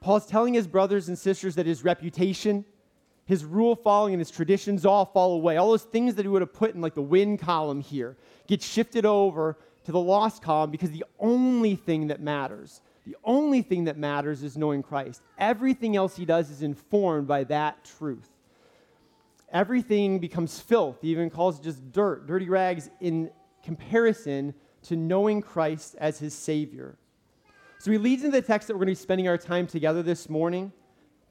Paul's 0.00 0.26
telling 0.26 0.54
his 0.54 0.66
brothers 0.66 1.08
and 1.08 1.18
sisters 1.18 1.56
that 1.56 1.66
his 1.66 1.84
reputation, 1.84 2.64
his 3.26 3.44
rule 3.44 3.76
following, 3.76 4.14
and 4.14 4.20
his 4.20 4.30
traditions 4.30 4.86
all 4.86 5.04
fall 5.04 5.34
away. 5.34 5.58
All 5.58 5.70
those 5.70 5.82
things 5.82 6.14
that 6.14 6.22
he 6.22 6.28
would 6.28 6.42
have 6.42 6.54
put 6.54 6.74
in 6.74 6.80
like 6.80 6.94
the 6.94 7.02
win 7.02 7.36
column 7.36 7.82
here 7.82 8.16
get 8.46 8.62
shifted 8.62 9.04
over 9.04 9.58
to 9.84 9.92
the 9.92 10.00
lost 10.00 10.42
column 10.42 10.70
because 10.70 10.90
the 10.90 11.04
only 11.18 11.76
thing 11.76 12.06
that 12.06 12.20
matters, 12.20 12.80
the 13.04 13.16
only 13.24 13.60
thing 13.60 13.84
that 13.84 13.98
matters 13.98 14.42
is 14.42 14.56
knowing 14.56 14.82
Christ. 14.82 15.20
Everything 15.38 15.96
else 15.96 16.16
he 16.16 16.24
does 16.24 16.50
is 16.50 16.62
informed 16.62 17.26
by 17.26 17.44
that 17.44 17.84
truth 17.84 18.30
everything 19.56 20.18
becomes 20.18 20.60
filth. 20.60 20.98
He 21.00 21.08
even 21.08 21.30
calls 21.30 21.58
it 21.58 21.62
just 21.62 21.90
dirt, 21.90 22.26
dirty 22.26 22.48
rags 22.48 22.90
in 23.00 23.30
comparison 23.64 24.54
to 24.82 24.96
knowing 24.96 25.40
Christ 25.40 25.96
as 25.98 26.18
his 26.18 26.34
Savior. 26.34 26.96
So 27.78 27.90
he 27.90 27.98
leads 27.98 28.22
into 28.22 28.38
the 28.38 28.46
text 28.46 28.68
that 28.68 28.74
we're 28.74 28.84
going 28.84 28.94
to 28.94 29.00
be 29.00 29.02
spending 29.02 29.28
our 29.28 29.38
time 29.38 29.66
together 29.66 30.02
this 30.02 30.28
morning 30.28 30.72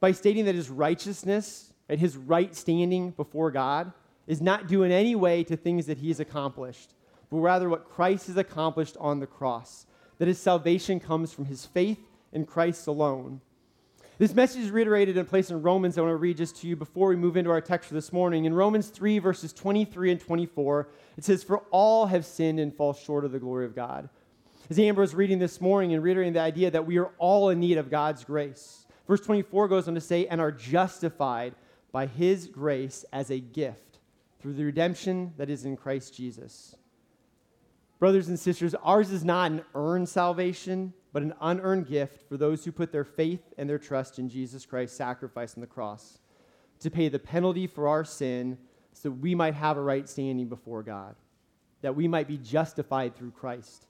by 0.00 0.10
stating 0.10 0.44
that 0.46 0.56
his 0.56 0.68
righteousness 0.68 1.72
and 1.88 2.00
his 2.00 2.16
right 2.16 2.54
standing 2.54 3.12
before 3.12 3.52
God 3.52 3.92
is 4.26 4.40
not 4.40 4.66
due 4.66 4.82
in 4.82 4.90
any 4.90 5.14
way 5.14 5.44
to 5.44 5.56
things 5.56 5.86
that 5.86 5.98
he 5.98 6.08
has 6.08 6.18
accomplished, 6.18 6.94
but 7.30 7.38
rather 7.38 7.68
what 7.68 7.88
Christ 7.88 8.26
has 8.26 8.36
accomplished 8.36 8.96
on 8.98 9.20
the 9.20 9.26
cross. 9.26 9.86
That 10.18 10.28
his 10.28 10.40
salvation 10.40 10.98
comes 10.98 11.32
from 11.32 11.44
his 11.44 11.64
faith 11.64 12.00
in 12.32 12.44
Christ 12.44 12.88
alone. 12.88 13.40
This 14.18 14.34
message 14.34 14.62
is 14.62 14.70
reiterated 14.70 15.18
in 15.18 15.26
place 15.26 15.50
in 15.50 15.60
Romans. 15.60 15.98
I 15.98 16.00
want 16.00 16.12
to 16.12 16.16
read 16.16 16.38
just 16.38 16.56
to 16.62 16.66
you 16.66 16.74
before 16.74 17.08
we 17.08 17.16
move 17.16 17.36
into 17.36 17.50
our 17.50 17.60
text 17.60 17.88
for 17.88 17.94
this 17.94 18.14
morning. 18.14 18.46
In 18.46 18.54
Romans 18.54 18.88
3, 18.88 19.18
verses 19.18 19.52
23 19.52 20.12
and 20.12 20.18
24, 20.18 20.88
it 21.18 21.24
says, 21.24 21.44
For 21.44 21.58
all 21.70 22.06
have 22.06 22.24
sinned 22.24 22.58
and 22.58 22.74
fall 22.74 22.94
short 22.94 23.26
of 23.26 23.32
the 23.32 23.38
glory 23.38 23.66
of 23.66 23.76
God. 23.76 24.08
As 24.70 24.78
Amber 24.78 25.02
was 25.02 25.14
reading 25.14 25.38
this 25.38 25.60
morning 25.60 25.92
and 25.92 26.02
reiterating 26.02 26.32
the 26.32 26.40
idea 26.40 26.70
that 26.70 26.86
we 26.86 26.96
are 26.96 27.10
all 27.18 27.50
in 27.50 27.60
need 27.60 27.76
of 27.76 27.90
God's 27.90 28.24
grace. 28.24 28.86
Verse 29.06 29.20
24 29.20 29.68
goes 29.68 29.86
on 29.86 29.94
to 29.94 30.00
say, 30.00 30.26
And 30.26 30.40
are 30.40 30.50
justified 30.50 31.54
by 31.92 32.06
his 32.06 32.46
grace 32.46 33.04
as 33.12 33.30
a 33.30 33.38
gift 33.38 33.98
through 34.40 34.54
the 34.54 34.64
redemption 34.64 35.34
that 35.36 35.50
is 35.50 35.66
in 35.66 35.76
Christ 35.76 36.14
Jesus. 36.14 36.74
Brothers 37.98 38.28
and 38.28 38.38
sisters, 38.38 38.74
ours 38.82 39.10
is 39.10 39.26
not 39.26 39.50
an 39.50 39.62
earned 39.74 40.08
salvation 40.08 40.94
but 41.16 41.22
an 41.22 41.32
unearned 41.40 41.88
gift 41.88 42.28
for 42.28 42.36
those 42.36 42.62
who 42.62 42.70
put 42.70 42.92
their 42.92 43.02
faith 43.02 43.40
and 43.56 43.70
their 43.70 43.78
trust 43.78 44.18
in 44.18 44.28
Jesus 44.28 44.66
Christ's 44.66 44.98
sacrifice 44.98 45.54
on 45.54 45.62
the 45.62 45.66
cross 45.66 46.18
to 46.78 46.90
pay 46.90 47.08
the 47.08 47.18
penalty 47.18 47.66
for 47.66 47.88
our 47.88 48.04
sin 48.04 48.58
so 48.92 49.08
we 49.08 49.34
might 49.34 49.54
have 49.54 49.78
a 49.78 49.80
right 49.80 50.06
standing 50.06 50.46
before 50.46 50.82
God, 50.82 51.16
that 51.80 51.96
we 51.96 52.06
might 52.06 52.28
be 52.28 52.36
justified 52.36 53.16
through 53.16 53.30
Christ. 53.30 53.86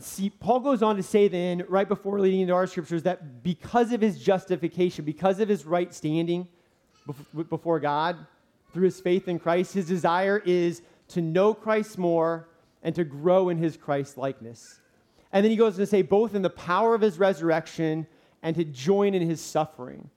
See, 0.00 0.30
Paul 0.30 0.58
goes 0.58 0.82
on 0.82 0.96
to 0.96 1.02
say 1.04 1.28
then, 1.28 1.62
right 1.68 1.86
before 1.86 2.18
leading 2.18 2.40
into 2.40 2.54
our 2.54 2.66
scriptures, 2.66 3.04
that 3.04 3.44
because 3.44 3.92
of 3.92 4.00
his 4.00 4.20
justification, 4.20 5.04
because 5.04 5.38
of 5.38 5.48
his 5.48 5.64
right 5.64 5.94
standing 5.94 6.48
before 7.48 7.78
God 7.78 8.16
through 8.72 8.86
his 8.86 9.00
faith 9.00 9.28
in 9.28 9.38
Christ, 9.38 9.74
his 9.74 9.86
desire 9.86 10.42
is 10.44 10.82
to 11.10 11.20
know 11.20 11.54
Christ 11.54 11.98
more 11.98 12.48
and 12.82 12.96
to 12.96 13.04
grow 13.04 13.48
in 13.48 13.58
his 13.58 13.76
Christ 13.76 14.18
likeness. 14.18 14.80
And 15.34 15.44
then 15.44 15.50
he 15.50 15.56
goes 15.56 15.76
to 15.76 15.84
say, 15.84 16.02
both 16.02 16.36
in 16.36 16.42
the 16.42 16.48
power 16.48 16.94
of 16.94 17.00
his 17.00 17.18
resurrection 17.18 18.06
and 18.44 18.54
to 18.54 18.64
join 18.64 19.14
in 19.14 19.28
his 19.28 19.40
suffering. 19.40 20.08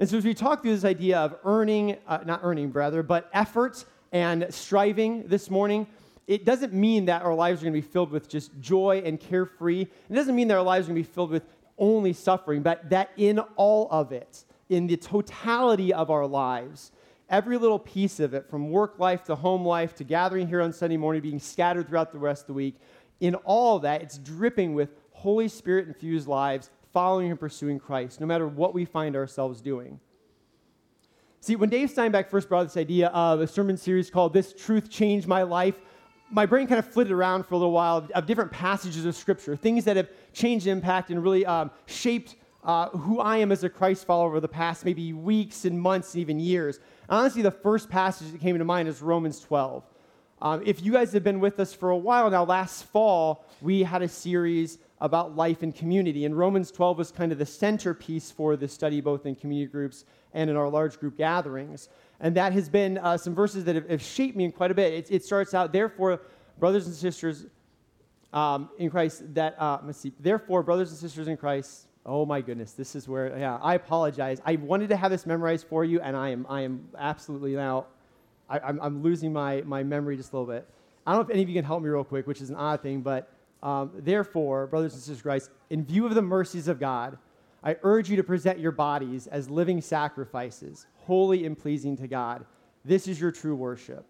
And 0.00 0.08
so, 0.08 0.18
as 0.18 0.24
we 0.24 0.34
talk 0.34 0.62
through 0.62 0.74
this 0.74 0.84
idea 0.84 1.18
of 1.18 1.36
earning, 1.44 1.96
uh, 2.08 2.18
not 2.26 2.40
earning, 2.42 2.70
brother, 2.70 3.04
but 3.04 3.30
effort 3.32 3.84
and 4.10 4.52
striving 4.52 5.28
this 5.28 5.50
morning, 5.50 5.86
it 6.26 6.44
doesn't 6.44 6.72
mean 6.72 7.04
that 7.04 7.22
our 7.22 7.32
lives 7.32 7.60
are 7.60 7.66
going 7.66 7.74
to 7.74 7.80
be 7.80 7.92
filled 7.92 8.10
with 8.10 8.28
just 8.28 8.50
joy 8.60 9.02
and 9.04 9.20
carefree. 9.20 9.82
It 9.82 10.12
doesn't 10.12 10.34
mean 10.34 10.48
that 10.48 10.56
our 10.56 10.64
lives 10.64 10.86
are 10.86 10.92
going 10.92 11.02
to 11.02 11.08
be 11.08 11.14
filled 11.14 11.30
with 11.30 11.44
only 11.78 12.12
suffering, 12.12 12.62
but 12.62 12.90
that 12.90 13.10
in 13.16 13.38
all 13.38 13.86
of 13.92 14.10
it, 14.10 14.44
in 14.68 14.88
the 14.88 14.96
totality 14.96 15.94
of 15.94 16.10
our 16.10 16.26
lives, 16.26 16.90
every 17.30 17.56
little 17.56 17.78
piece 17.78 18.18
of 18.18 18.34
it, 18.34 18.50
from 18.50 18.70
work 18.70 18.98
life 18.98 19.22
to 19.24 19.36
home 19.36 19.64
life 19.64 19.94
to 19.96 20.04
gathering 20.04 20.48
here 20.48 20.60
on 20.60 20.72
Sunday 20.72 20.96
morning, 20.96 21.22
being 21.22 21.38
scattered 21.38 21.88
throughout 21.88 22.10
the 22.10 22.18
rest 22.18 22.42
of 22.42 22.46
the 22.48 22.54
week, 22.54 22.74
in 23.24 23.34
all 23.36 23.78
that, 23.78 24.02
it's 24.02 24.18
dripping 24.18 24.74
with 24.74 24.90
Holy 25.12 25.48
Spirit 25.48 25.88
infused 25.88 26.28
lives 26.28 26.70
following 26.92 27.30
and 27.30 27.40
pursuing 27.40 27.78
Christ, 27.78 28.20
no 28.20 28.26
matter 28.26 28.46
what 28.46 28.74
we 28.74 28.84
find 28.84 29.16
ourselves 29.16 29.62
doing. 29.62 29.98
See, 31.40 31.56
when 31.56 31.70
Dave 31.70 31.90
Steinbach 31.90 32.28
first 32.28 32.50
brought 32.50 32.64
this 32.64 32.76
idea 32.76 33.08
of 33.08 33.40
a 33.40 33.46
sermon 33.46 33.78
series 33.78 34.10
called 34.10 34.34
This 34.34 34.52
Truth 34.52 34.90
Changed 34.90 35.26
My 35.26 35.42
Life, 35.42 35.80
my 36.30 36.44
brain 36.44 36.66
kind 36.66 36.78
of 36.78 36.86
flitted 36.86 37.12
around 37.12 37.46
for 37.46 37.54
a 37.54 37.58
little 37.58 37.72
while 37.72 37.96
of, 37.96 38.10
of 38.10 38.26
different 38.26 38.52
passages 38.52 39.06
of 39.06 39.16
Scripture, 39.16 39.56
things 39.56 39.84
that 39.84 39.96
have 39.96 40.10
changed 40.34 40.66
impact 40.66 41.10
and 41.10 41.22
really 41.22 41.46
um, 41.46 41.70
shaped 41.86 42.36
uh, 42.62 42.90
who 42.90 43.20
I 43.20 43.38
am 43.38 43.52
as 43.52 43.64
a 43.64 43.70
Christ 43.70 44.06
follower 44.06 44.28
over 44.28 44.40
the 44.40 44.48
past 44.48 44.84
maybe 44.84 45.14
weeks 45.14 45.64
and 45.64 45.80
months 45.80 46.12
and 46.14 46.20
even 46.20 46.38
years. 46.38 46.78
Honestly, 47.08 47.40
the 47.40 47.50
first 47.50 47.88
passage 47.88 48.32
that 48.32 48.40
came 48.40 48.58
to 48.58 48.64
mind 48.64 48.88
is 48.88 49.00
Romans 49.00 49.40
12. 49.40 49.84
Um, 50.44 50.60
if 50.66 50.84
you 50.84 50.92
guys 50.92 51.10
have 51.14 51.24
been 51.24 51.40
with 51.40 51.58
us 51.58 51.72
for 51.72 51.88
a 51.88 51.96
while 51.96 52.28
now, 52.28 52.44
last 52.44 52.84
fall 52.84 53.46
we 53.62 53.82
had 53.82 54.02
a 54.02 54.08
series 54.08 54.76
about 55.00 55.34
life 55.34 55.62
and 55.62 55.74
community, 55.74 56.26
and 56.26 56.36
Romans 56.36 56.70
12 56.70 56.98
was 56.98 57.10
kind 57.10 57.32
of 57.32 57.38
the 57.38 57.46
centerpiece 57.46 58.30
for 58.30 58.54
the 58.54 58.68
study, 58.68 59.00
both 59.00 59.24
in 59.24 59.36
community 59.36 59.72
groups 59.72 60.04
and 60.34 60.50
in 60.50 60.56
our 60.56 60.68
large 60.68 61.00
group 61.00 61.16
gatherings. 61.16 61.88
And 62.20 62.36
that 62.36 62.52
has 62.52 62.68
been 62.68 62.98
uh, 62.98 63.16
some 63.16 63.34
verses 63.34 63.64
that 63.64 63.74
have, 63.74 63.88
have, 63.88 64.02
shaped 64.02 64.36
me 64.36 64.44
in 64.44 64.52
quite 64.52 64.70
a 64.70 64.74
bit. 64.74 64.92
It, 64.92 65.10
it, 65.10 65.24
starts 65.24 65.54
out, 65.54 65.72
therefore, 65.72 66.20
brothers 66.58 66.86
and 66.86 66.94
sisters 66.94 67.46
um, 68.34 68.68
in 68.78 68.90
Christ, 68.90 69.22
that, 69.34 69.58
uh, 69.58 69.78
let's 69.82 69.98
see, 69.98 70.12
therefore, 70.20 70.62
brothers 70.62 70.90
and 70.90 70.98
sisters 70.98 71.26
in 71.26 71.38
Christ, 71.38 71.86
oh 72.04 72.26
my 72.26 72.42
goodness, 72.42 72.72
this 72.72 72.94
is 72.94 73.08
where, 73.08 73.34
yeah, 73.38 73.58
I 73.62 73.76
apologize. 73.76 74.42
I 74.44 74.56
wanted 74.56 74.90
to 74.90 74.96
have 74.96 75.10
this 75.10 75.24
memorized 75.24 75.66
for 75.68 75.86
you, 75.86 76.02
and 76.02 76.14
I 76.14 76.28
am, 76.28 76.46
I 76.50 76.60
am 76.60 76.86
absolutely 76.98 77.54
now 77.54 77.86
I, 78.58 78.70
am 78.70 79.02
losing 79.02 79.32
my, 79.32 79.62
my 79.62 79.82
memory 79.82 80.16
just 80.16 80.32
a 80.32 80.36
little 80.38 80.52
bit. 80.52 80.68
I 81.06 81.12
don't 81.12 81.20
know 81.20 81.24
if 81.26 81.30
any 81.30 81.42
of 81.42 81.48
you 81.48 81.54
can 81.54 81.64
help 81.64 81.82
me 81.82 81.88
real 81.88 82.04
quick, 82.04 82.26
which 82.26 82.40
is 82.40 82.50
an 82.50 82.56
odd 82.56 82.82
thing, 82.82 83.00
but 83.00 83.30
um, 83.62 83.90
therefore, 83.94 84.66
brothers 84.66 84.92
and 84.92 85.02
sisters 85.02 85.22
Christ, 85.22 85.50
in 85.70 85.84
view 85.84 86.06
of 86.06 86.14
the 86.14 86.22
mercies 86.22 86.68
of 86.68 86.78
God, 86.78 87.18
I 87.62 87.76
urge 87.82 88.10
you 88.10 88.16
to 88.16 88.22
present 88.22 88.58
your 88.58 88.72
bodies 88.72 89.26
as 89.26 89.48
living 89.48 89.80
sacrifices, 89.80 90.86
holy 90.96 91.46
and 91.46 91.58
pleasing 91.58 91.96
to 91.96 92.06
God. 92.06 92.44
This 92.84 93.08
is 93.08 93.18
your 93.18 93.32
true 93.32 93.56
worship. 93.56 94.04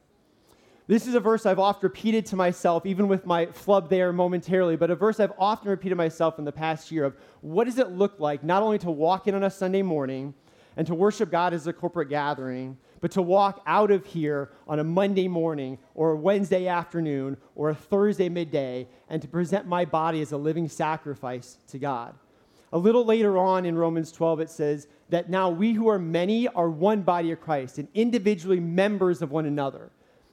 This 0.87 1.07
is 1.07 1.15
a 1.15 1.21
verse 1.21 1.47
I've 1.47 1.59
oft 1.59 1.83
repeated 1.83 2.27
to 2.27 2.37
myself, 2.37 2.85
even 2.85 3.09
with 3.09 3.25
my 3.25 3.47
flub 3.47 3.89
there 3.89 4.13
momentarily, 4.13 4.77
but 4.77 4.91
a 4.91 4.95
verse 4.95 5.19
I've 5.19 5.33
often 5.39 5.71
repeated 5.71 5.95
myself 5.95 6.39
in 6.39 6.45
the 6.45 6.53
past 6.53 6.91
year 6.91 7.05
of 7.05 7.17
what 7.41 7.65
does 7.65 7.79
it 7.79 7.93
look 7.93 8.21
like 8.21 8.45
not 8.45 8.63
only 8.63 8.79
to 8.81 8.91
walk 8.91 9.27
in 9.27 9.35
on 9.35 9.45
a 9.45 9.51
Sunday 9.51 9.81
morning 9.81 10.35
and 10.77 10.87
to 10.87 10.95
worship 10.95 11.31
God 11.31 11.55
as 11.55 11.67
a 11.67 11.73
corporate 11.73 12.11
gathering, 12.11 12.77
but 13.05 13.11
to 13.11 13.21
walk 13.21 13.61
out 13.67 13.91
of 13.91 14.07
here 14.07 14.51
on 14.67 14.79
a 14.79 14.83
Monday 14.83 15.29
morning 15.29 15.77
or 15.95 16.13
a 16.13 16.17
Wednesday 16.17 16.69
afternoon 16.69 17.37
or 17.55 17.69
a 17.69 17.75
Thursday 17.75 18.31
midday 18.31 18.89
and 19.11 19.21
to 19.21 19.29
present 19.29 19.67
my 19.67 19.85
body 19.85 20.23
as 20.23 20.33
a 20.33 20.39
living 20.39 20.71
sacrifice 20.71 21.59
to 21.69 21.79
God. 21.79 22.15
A 22.73 22.79
little 22.79 23.05
later 23.05 23.37
on 23.37 23.67
in 23.67 23.77
Romans 23.77 24.11
12, 24.11 24.41
it 24.41 24.49
says 24.49 24.89
that 25.11 25.29
now 25.29 25.51
we 25.51 25.75
who 25.75 25.87
are 25.87 25.99
many 25.99 26.49
are 26.49 26.71
one 26.71 27.03
body 27.03 27.31
of 27.31 27.43
Christ 27.43 27.77
and 27.77 27.89
individually 27.93 28.59
members 28.59 29.21
of 29.21 29.31
one 29.31 29.45
another. 29.45 29.91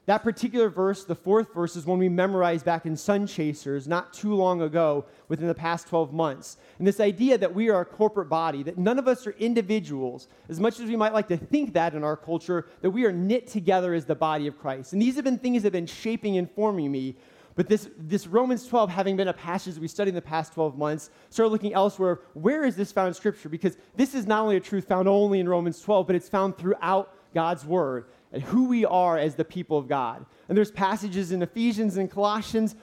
That 0.08 0.24
particular 0.24 0.68
verse, 0.68 1.04
the 1.04 1.14
fourth 1.14 1.54
verse, 1.54 1.76
is 1.76 1.86
one 1.86 2.00
we 2.00 2.10
memorized 2.10 2.66
back 2.66 2.88
in 2.88 2.98
Sun 2.98 3.28
Chasers 3.28 3.88
not 3.88 4.14
too 4.14 4.34
long 4.34 4.64
ago 4.64 5.06
within 5.28 5.48
the 5.48 5.54
past 5.54 5.88
12 5.88 6.12
months. 6.12 6.58
And 6.80 6.88
this 6.88 7.00
idea 7.00 7.38
that 7.38 7.54
we 7.54 7.70
are 7.70 7.82
a 7.82 7.86
corporate 7.86 8.28
body, 8.28 8.64
that 8.64 8.80
none 8.80 8.98
of 8.98 9.08
us 9.08 9.28
are 9.28 9.36
individuals, 9.38 10.28
as 10.50 10.60
much 10.60 10.80
as 10.80 10.90
we 10.90 10.96
might 10.96 11.14
like 11.14 11.28
to 11.28 11.38
think 11.38 11.74
that 11.74 11.94
in 11.94 12.04
our 12.04 12.18
culture, 12.18 12.66
that 12.82 12.90
we 12.90 13.06
are 13.06 13.12
knit 13.12 13.46
together 13.46 13.94
as 13.94 14.06
the 14.06 14.16
body 14.16 14.48
of 14.48 14.58
Christ. 14.58 14.94
And 14.94 15.02
these 15.02 15.16
have 15.16 15.24
been 15.24 15.38
things 15.38 15.62
that 15.62 15.68
have 15.68 15.74
been 15.74 15.86
shaping 15.86 16.38
and 16.38 16.50
forming 16.50 16.92
me. 16.92 17.16
But 17.54 17.68
this, 17.68 17.88
this 17.96 18.26
Romans 18.26 18.66
12, 18.66 18.90
having 18.90 19.18
been 19.18 19.28
a 19.28 19.34
passage 19.34 19.78
we 19.78 19.88
studied 19.88 20.10
in 20.10 20.16
the 20.16 20.22
past 20.22 20.54
12 20.54 20.80
months, 20.80 21.12
started 21.30 21.52
looking 21.52 21.76
elsewhere. 21.76 22.22
Where 22.34 22.64
is 22.64 22.76
this 22.76 22.92
found 22.92 23.10
in 23.10 23.14
Scripture? 23.14 23.50
Because 23.50 23.78
this 23.96 24.16
is 24.16 24.26
not 24.26 24.42
only 24.42 24.56
a 24.56 24.62
truth 24.62 24.88
found 24.88 25.08
only 25.08 25.40
in 25.40 25.48
Romans 25.48 25.80
12, 25.80 26.08
but 26.08 26.16
it's 26.16 26.30
found 26.30 26.58
throughout 26.58 27.14
God's 27.36 27.66
Word 27.66 28.06
and 28.32 28.42
who 28.42 28.66
we 28.66 28.86
are 28.86 29.18
as 29.18 29.36
the 29.36 29.46
people 29.46 29.78
of 29.78 29.88
God. 29.88 30.26
And 30.48 30.58
there's 30.58 30.72
passages 30.72 31.32
in 31.32 31.42
Ephesians 31.42 31.98
and 31.98 32.10
Colossians, 32.10 32.76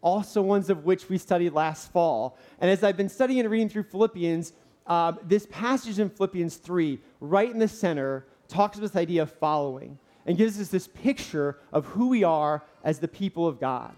also 0.00 0.42
ones 0.42 0.70
of 0.70 0.84
which 0.84 1.08
we 1.08 1.18
studied 1.18 1.52
last 1.52 1.92
fall. 1.92 2.38
And 2.60 2.70
as 2.70 2.82
I've 2.82 2.96
been 2.96 3.08
studying 3.08 3.40
and 3.40 3.50
reading 3.50 3.68
through 3.68 3.84
Philippians, 3.84 4.52
uh, 4.86 5.12
this 5.22 5.46
passage 5.50 5.98
in 5.98 6.10
Philippians 6.10 6.56
3, 6.56 6.98
right 7.20 7.50
in 7.50 7.58
the 7.58 7.68
center, 7.68 8.26
talks 8.48 8.78
about 8.78 8.92
this 8.92 8.96
idea 8.96 9.22
of 9.22 9.32
following 9.32 9.98
and 10.26 10.36
gives 10.36 10.60
us 10.60 10.68
this 10.68 10.88
picture 10.88 11.58
of 11.72 11.86
who 11.86 12.08
we 12.08 12.24
are 12.24 12.62
as 12.84 12.98
the 12.98 13.08
people 13.08 13.46
of 13.46 13.60
God. 13.60 13.94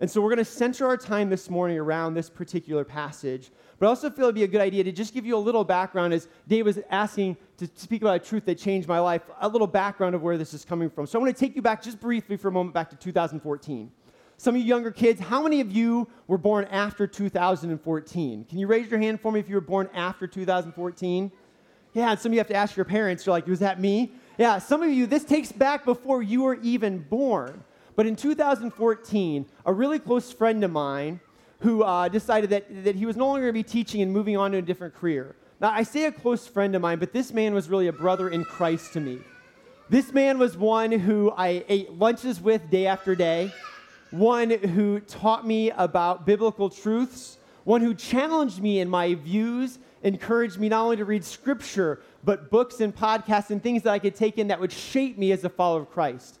And 0.00 0.10
so 0.10 0.22
we're 0.22 0.30
going 0.30 0.38
to 0.38 0.44
center 0.46 0.86
our 0.86 0.96
time 0.96 1.28
this 1.28 1.50
morning 1.50 1.78
around 1.78 2.14
this 2.14 2.30
particular 2.30 2.84
passage. 2.84 3.50
But 3.80 3.86
I 3.86 3.88
also 3.88 4.10
feel 4.10 4.26
it'd 4.26 4.34
be 4.34 4.44
a 4.44 4.48
good 4.48 4.60
idea 4.60 4.84
to 4.84 4.92
just 4.92 5.14
give 5.14 5.24
you 5.24 5.34
a 5.34 5.38
little 5.38 5.64
background 5.64 6.12
as 6.12 6.28
Dave 6.46 6.66
was 6.66 6.78
asking 6.90 7.38
to 7.56 7.66
speak 7.76 8.02
about 8.02 8.14
a 8.14 8.18
truth 8.18 8.44
that 8.44 8.58
changed 8.58 8.86
my 8.86 9.00
life, 9.00 9.22
a 9.40 9.48
little 9.48 9.66
background 9.66 10.14
of 10.14 10.20
where 10.20 10.36
this 10.36 10.52
is 10.52 10.66
coming 10.66 10.90
from. 10.90 11.06
So 11.06 11.18
I 11.18 11.22
want 11.22 11.34
to 11.34 11.40
take 11.40 11.56
you 11.56 11.62
back 11.62 11.82
just 11.82 11.98
briefly 11.98 12.36
for 12.36 12.48
a 12.48 12.52
moment 12.52 12.74
back 12.74 12.90
to 12.90 12.96
2014. 12.96 13.90
Some 14.36 14.54
of 14.54 14.60
you 14.60 14.66
younger 14.66 14.90
kids, 14.90 15.18
how 15.18 15.42
many 15.42 15.62
of 15.62 15.72
you 15.72 16.08
were 16.26 16.36
born 16.36 16.66
after 16.66 17.06
2014? 17.06 18.44
Can 18.44 18.58
you 18.58 18.66
raise 18.66 18.90
your 18.90 19.00
hand 19.00 19.18
for 19.18 19.32
me 19.32 19.40
if 19.40 19.48
you 19.48 19.54
were 19.54 19.62
born 19.62 19.88
after 19.94 20.26
2014? 20.26 21.32
Yeah, 21.94 22.10
and 22.10 22.20
some 22.20 22.30
of 22.30 22.34
you 22.34 22.40
have 22.40 22.48
to 22.48 22.54
ask 22.54 22.76
your 22.76 22.84
parents. 22.84 23.24
You're 23.24 23.32
like, 23.32 23.46
was 23.46 23.60
that 23.60 23.80
me? 23.80 24.12
Yeah, 24.36 24.58
some 24.58 24.82
of 24.82 24.90
you, 24.90 25.06
this 25.06 25.24
takes 25.24 25.52
back 25.52 25.86
before 25.86 26.22
you 26.22 26.42
were 26.42 26.58
even 26.62 26.98
born. 26.98 27.64
But 27.96 28.06
in 28.06 28.14
2014, 28.14 29.46
a 29.64 29.72
really 29.72 29.98
close 29.98 30.30
friend 30.32 30.62
of 30.64 30.70
mine 30.70 31.20
who 31.60 31.82
uh, 31.82 32.08
decided 32.08 32.50
that, 32.50 32.84
that 32.84 32.96
he 32.96 33.06
was 33.06 33.16
no 33.16 33.26
longer 33.26 33.42
going 33.42 33.54
to 33.54 33.58
be 33.58 33.62
teaching 33.62 34.02
and 34.02 34.12
moving 34.12 34.36
on 34.36 34.52
to 34.52 34.58
a 34.58 34.62
different 34.62 34.94
career. 34.94 35.36
Now, 35.60 35.70
I 35.70 35.82
say 35.82 36.06
a 36.06 36.12
close 36.12 36.46
friend 36.46 36.74
of 36.74 36.82
mine, 36.82 36.98
but 36.98 37.12
this 37.12 37.32
man 37.32 37.54
was 37.54 37.68
really 37.68 37.88
a 37.88 37.92
brother 37.92 38.30
in 38.30 38.44
Christ 38.44 38.94
to 38.94 39.00
me. 39.00 39.18
This 39.90 40.12
man 40.12 40.38
was 40.38 40.56
one 40.56 40.92
who 40.92 41.32
I 41.36 41.64
ate 41.68 41.92
lunches 41.92 42.40
with 42.40 42.70
day 42.70 42.86
after 42.86 43.14
day, 43.14 43.52
one 44.10 44.50
who 44.50 45.00
taught 45.00 45.46
me 45.46 45.70
about 45.72 46.24
biblical 46.24 46.70
truths, 46.70 47.38
one 47.64 47.82
who 47.82 47.94
challenged 47.94 48.62
me 48.62 48.80
in 48.80 48.88
my 48.88 49.14
views, 49.14 49.78
encouraged 50.02 50.58
me 50.58 50.68
not 50.68 50.84
only 50.84 50.96
to 50.96 51.04
read 51.04 51.24
scripture, 51.24 52.00
but 52.24 52.50
books 52.50 52.80
and 52.80 52.94
podcasts 52.94 53.50
and 53.50 53.62
things 53.62 53.82
that 53.82 53.90
I 53.90 53.98
could 53.98 54.14
take 54.14 54.38
in 54.38 54.48
that 54.48 54.60
would 54.60 54.72
shape 54.72 55.18
me 55.18 55.32
as 55.32 55.44
a 55.44 55.50
follower 55.50 55.82
of 55.82 55.90
Christ. 55.90 56.38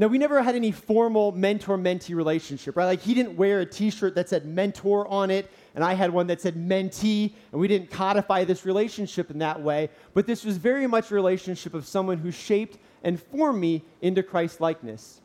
Now, 0.00 0.06
we 0.06 0.16
never 0.16 0.40
had 0.40 0.54
any 0.54 0.72
formal 0.72 1.30
mentor 1.32 1.76
mentee 1.76 2.16
relationship, 2.16 2.74
right? 2.74 2.86
Like, 2.86 3.02
he 3.02 3.12
didn't 3.12 3.36
wear 3.36 3.60
a 3.60 3.66
t 3.66 3.90
shirt 3.90 4.14
that 4.14 4.30
said 4.30 4.46
mentor 4.46 5.06
on 5.06 5.30
it, 5.30 5.50
and 5.74 5.84
I 5.84 5.92
had 5.92 6.10
one 6.10 6.26
that 6.28 6.40
said 6.40 6.54
mentee, 6.54 7.34
and 7.52 7.60
we 7.60 7.68
didn't 7.68 7.90
codify 7.90 8.44
this 8.44 8.64
relationship 8.64 9.30
in 9.30 9.40
that 9.40 9.60
way. 9.60 9.90
But 10.14 10.26
this 10.26 10.42
was 10.42 10.56
very 10.56 10.86
much 10.86 11.10
a 11.10 11.14
relationship 11.14 11.74
of 11.74 11.86
someone 11.86 12.16
who 12.16 12.30
shaped 12.30 12.78
and 13.04 13.22
formed 13.22 13.60
me 13.60 13.82
into 14.00 14.22
Christ 14.22 14.58
likeness. 14.58 15.20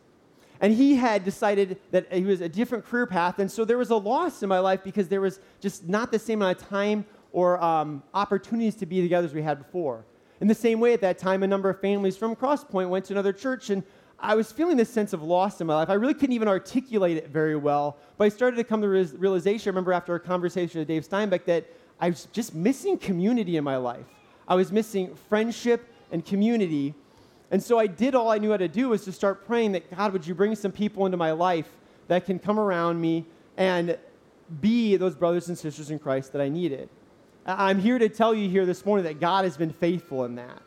And 0.59 0.73
he 0.73 0.95
had 0.95 1.23
decided 1.23 1.79
that 1.91 2.11
he 2.11 2.25
was 2.25 2.41
a 2.41 2.49
different 2.49 2.85
career 2.85 3.05
path, 3.05 3.39
and 3.39 3.49
so 3.49 3.63
there 3.63 3.77
was 3.77 3.91
a 3.91 3.95
loss 3.95 4.43
in 4.43 4.49
my 4.49 4.59
life 4.59 4.83
because 4.83 5.07
there 5.07 5.21
was 5.21 5.39
just 5.61 5.87
not 5.87 6.11
the 6.11 6.19
same 6.19 6.41
amount 6.41 6.61
of 6.61 6.67
time 6.67 7.05
or 7.31 7.63
um, 7.63 8.03
opportunities 8.13 8.75
to 8.75 8.85
be 8.85 9.01
together 9.01 9.25
as 9.25 9.33
we 9.33 9.41
had 9.41 9.57
before. 9.57 10.03
In 10.41 10.47
the 10.49 10.55
same 10.55 10.81
way, 10.81 10.91
at 10.91 10.99
that 10.99 11.17
time, 11.17 11.43
a 11.43 11.47
number 11.47 11.69
of 11.69 11.79
families 11.79 12.17
from 12.17 12.35
Crosspoint 12.35 12.89
went 12.89 13.05
to 13.05 13.13
another 13.13 13.31
church, 13.31 13.69
and 13.69 13.83
I 14.19 14.35
was 14.35 14.51
feeling 14.51 14.77
this 14.77 14.89
sense 14.89 15.13
of 15.13 15.21
loss 15.21 15.61
in 15.61 15.67
my 15.67 15.75
life. 15.75 15.89
I 15.89 15.93
really 15.93 16.13
couldn't 16.13 16.33
even 16.33 16.47
articulate 16.47 17.17
it 17.17 17.29
very 17.29 17.55
well, 17.55 17.97
but 18.17 18.25
I 18.25 18.29
started 18.29 18.57
to 18.57 18.63
come 18.63 18.81
to 18.81 18.87
the 18.87 19.17
realization. 19.17 19.69
I 19.69 19.71
remember 19.71 19.93
after 19.93 20.15
a 20.15 20.19
conversation 20.19 20.79
with 20.79 20.87
Dave 20.87 21.07
Steinbeck 21.07 21.45
that 21.45 21.65
I 21.99 22.09
was 22.09 22.27
just 22.31 22.55
missing 22.55 22.97
community 22.97 23.57
in 23.57 23.63
my 23.63 23.77
life. 23.77 24.05
I 24.47 24.55
was 24.55 24.71
missing 24.71 25.15
friendship 25.29 25.87
and 26.11 26.25
community. 26.25 26.93
And 27.51 27.61
so 27.61 27.77
I 27.77 27.87
did 27.87 28.15
all 28.15 28.31
I 28.31 28.37
knew 28.37 28.51
how 28.51 28.57
to 28.57 28.67
do 28.67 28.89
was 28.89 29.03
to 29.05 29.11
start 29.11 29.45
praying 29.45 29.73
that 29.73 29.95
God, 29.95 30.13
would 30.13 30.25
you 30.25 30.33
bring 30.33 30.55
some 30.55 30.71
people 30.71 31.05
into 31.05 31.17
my 31.17 31.31
life 31.31 31.69
that 32.07 32.25
can 32.25 32.39
come 32.39 32.59
around 32.59 32.99
me 32.99 33.25
and 33.57 33.97
be 34.61 34.95
those 34.95 35.15
brothers 35.15 35.47
and 35.49 35.57
sisters 35.57 35.89
in 35.89 35.99
Christ 35.99 36.31
that 36.33 36.41
I 36.41 36.49
needed. 36.49 36.89
I'm 37.45 37.79
here 37.79 37.99
to 37.99 38.09
tell 38.09 38.33
you 38.33 38.49
here 38.49 38.65
this 38.65 38.85
morning 38.85 39.03
that 39.05 39.19
God 39.19 39.43
has 39.43 39.57
been 39.57 39.71
faithful 39.71 40.25
in 40.25 40.35
that. 40.35 40.61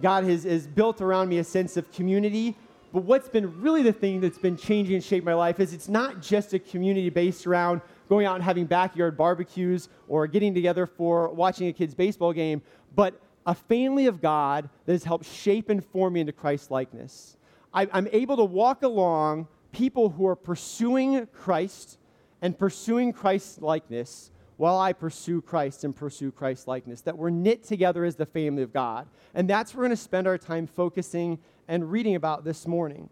God 0.00 0.24
has, 0.24 0.44
has 0.44 0.66
built 0.66 1.00
around 1.00 1.28
me 1.28 1.38
a 1.38 1.44
sense 1.44 1.76
of 1.76 1.90
community 1.92 2.56
but 2.92 3.04
what's 3.04 3.28
been 3.28 3.60
really 3.60 3.82
the 3.82 3.92
thing 3.92 4.20
that's 4.20 4.38
been 4.38 4.56
changing 4.56 4.94
and 4.94 5.04
shaping 5.04 5.24
my 5.24 5.34
life 5.34 5.60
is 5.60 5.72
it's 5.72 5.88
not 5.88 6.22
just 6.22 6.54
a 6.54 6.58
community 6.58 7.10
based 7.10 7.46
around 7.46 7.80
going 8.08 8.26
out 8.26 8.36
and 8.36 8.44
having 8.44 8.64
backyard 8.64 9.16
barbecues 9.16 9.88
or 10.08 10.26
getting 10.26 10.54
together 10.54 10.86
for 10.86 11.28
watching 11.28 11.68
a 11.68 11.72
kid's 11.72 11.94
baseball 11.94 12.32
game, 12.32 12.62
but 12.94 13.20
a 13.46 13.54
family 13.54 14.06
of 14.06 14.20
God 14.20 14.68
that 14.86 14.92
has 14.92 15.04
helped 15.04 15.26
shape 15.26 15.68
and 15.68 15.84
form 15.84 16.14
me 16.14 16.20
into 16.20 16.32
Christ 16.32 16.70
likeness. 16.70 17.36
I'm 17.72 18.08
able 18.12 18.36
to 18.38 18.44
walk 18.44 18.82
along 18.82 19.46
people 19.72 20.08
who 20.08 20.26
are 20.26 20.34
pursuing 20.36 21.26
Christ 21.26 21.98
and 22.40 22.58
pursuing 22.58 23.12
Christ 23.12 23.60
likeness 23.60 24.30
while 24.58 24.76
I 24.76 24.92
pursue 24.92 25.40
Christ 25.40 25.84
and 25.84 25.94
pursue 25.96 26.30
Christ 26.30 26.68
likeness, 26.68 27.00
that 27.02 27.16
we're 27.16 27.30
knit 27.30 27.62
together 27.62 28.04
as 28.04 28.16
the 28.16 28.26
family 28.26 28.62
of 28.62 28.72
God. 28.72 29.06
And 29.32 29.48
that's 29.48 29.72
where 29.72 29.82
we're 29.82 29.86
going 29.86 29.96
to 29.96 30.02
spend 30.02 30.26
our 30.26 30.36
time 30.36 30.66
focusing 30.66 31.38
and 31.68 31.90
reading 31.90 32.16
about 32.16 32.44
this 32.44 32.66
morning. 32.66 33.08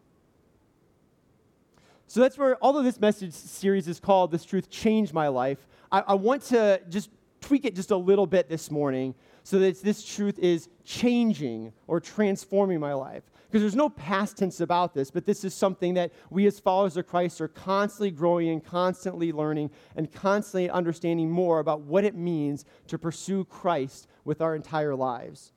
So 2.08 2.20
that's 2.20 2.36
where, 2.36 2.58
although 2.60 2.82
this 2.82 3.00
message 3.00 3.32
series 3.32 3.86
is 3.86 4.00
called 4.00 4.32
This 4.32 4.44
Truth 4.44 4.70
Changed 4.70 5.14
My 5.14 5.28
Life, 5.28 5.66
I, 5.90 6.00
I 6.00 6.14
want 6.14 6.42
to 6.44 6.80
just 6.88 7.10
tweak 7.40 7.64
it 7.64 7.76
just 7.76 7.92
a 7.92 7.96
little 7.96 8.26
bit 8.26 8.48
this 8.48 8.68
morning 8.68 9.14
so 9.44 9.60
that 9.60 9.80
this 9.82 10.04
truth 10.04 10.40
is 10.40 10.68
changing 10.84 11.72
or 11.86 12.00
transforming 12.00 12.80
my 12.80 12.92
life. 12.92 13.22
Because 13.46 13.62
there's 13.62 13.76
no 13.76 13.88
past 13.88 14.38
tense 14.38 14.60
about 14.60 14.92
this, 14.92 15.10
but 15.10 15.24
this 15.24 15.44
is 15.44 15.54
something 15.54 15.94
that 15.94 16.12
we 16.30 16.46
as 16.46 16.58
followers 16.58 16.96
of 16.96 17.06
Christ 17.06 17.40
are 17.40 17.48
constantly 17.48 18.10
growing 18.10 18.48
and 18.48 18.64
constantly 18.64 19.32
learning 19.32 19.70
and 19.94 20.12
constantly 20.12 20.68
understanding 20.68 21.30
more 21.30 21.60
about 21.60 21.82
what 21.82 22.04
it 22.04 22.16
means 22.16 22.64
to 22.88 22.98
pursue 22.98 23.44
Christ 23.44 24.08
with 24.24 24.40
our 24.40 24.56
entire 24.56 24.94
lives. 24.96 25.52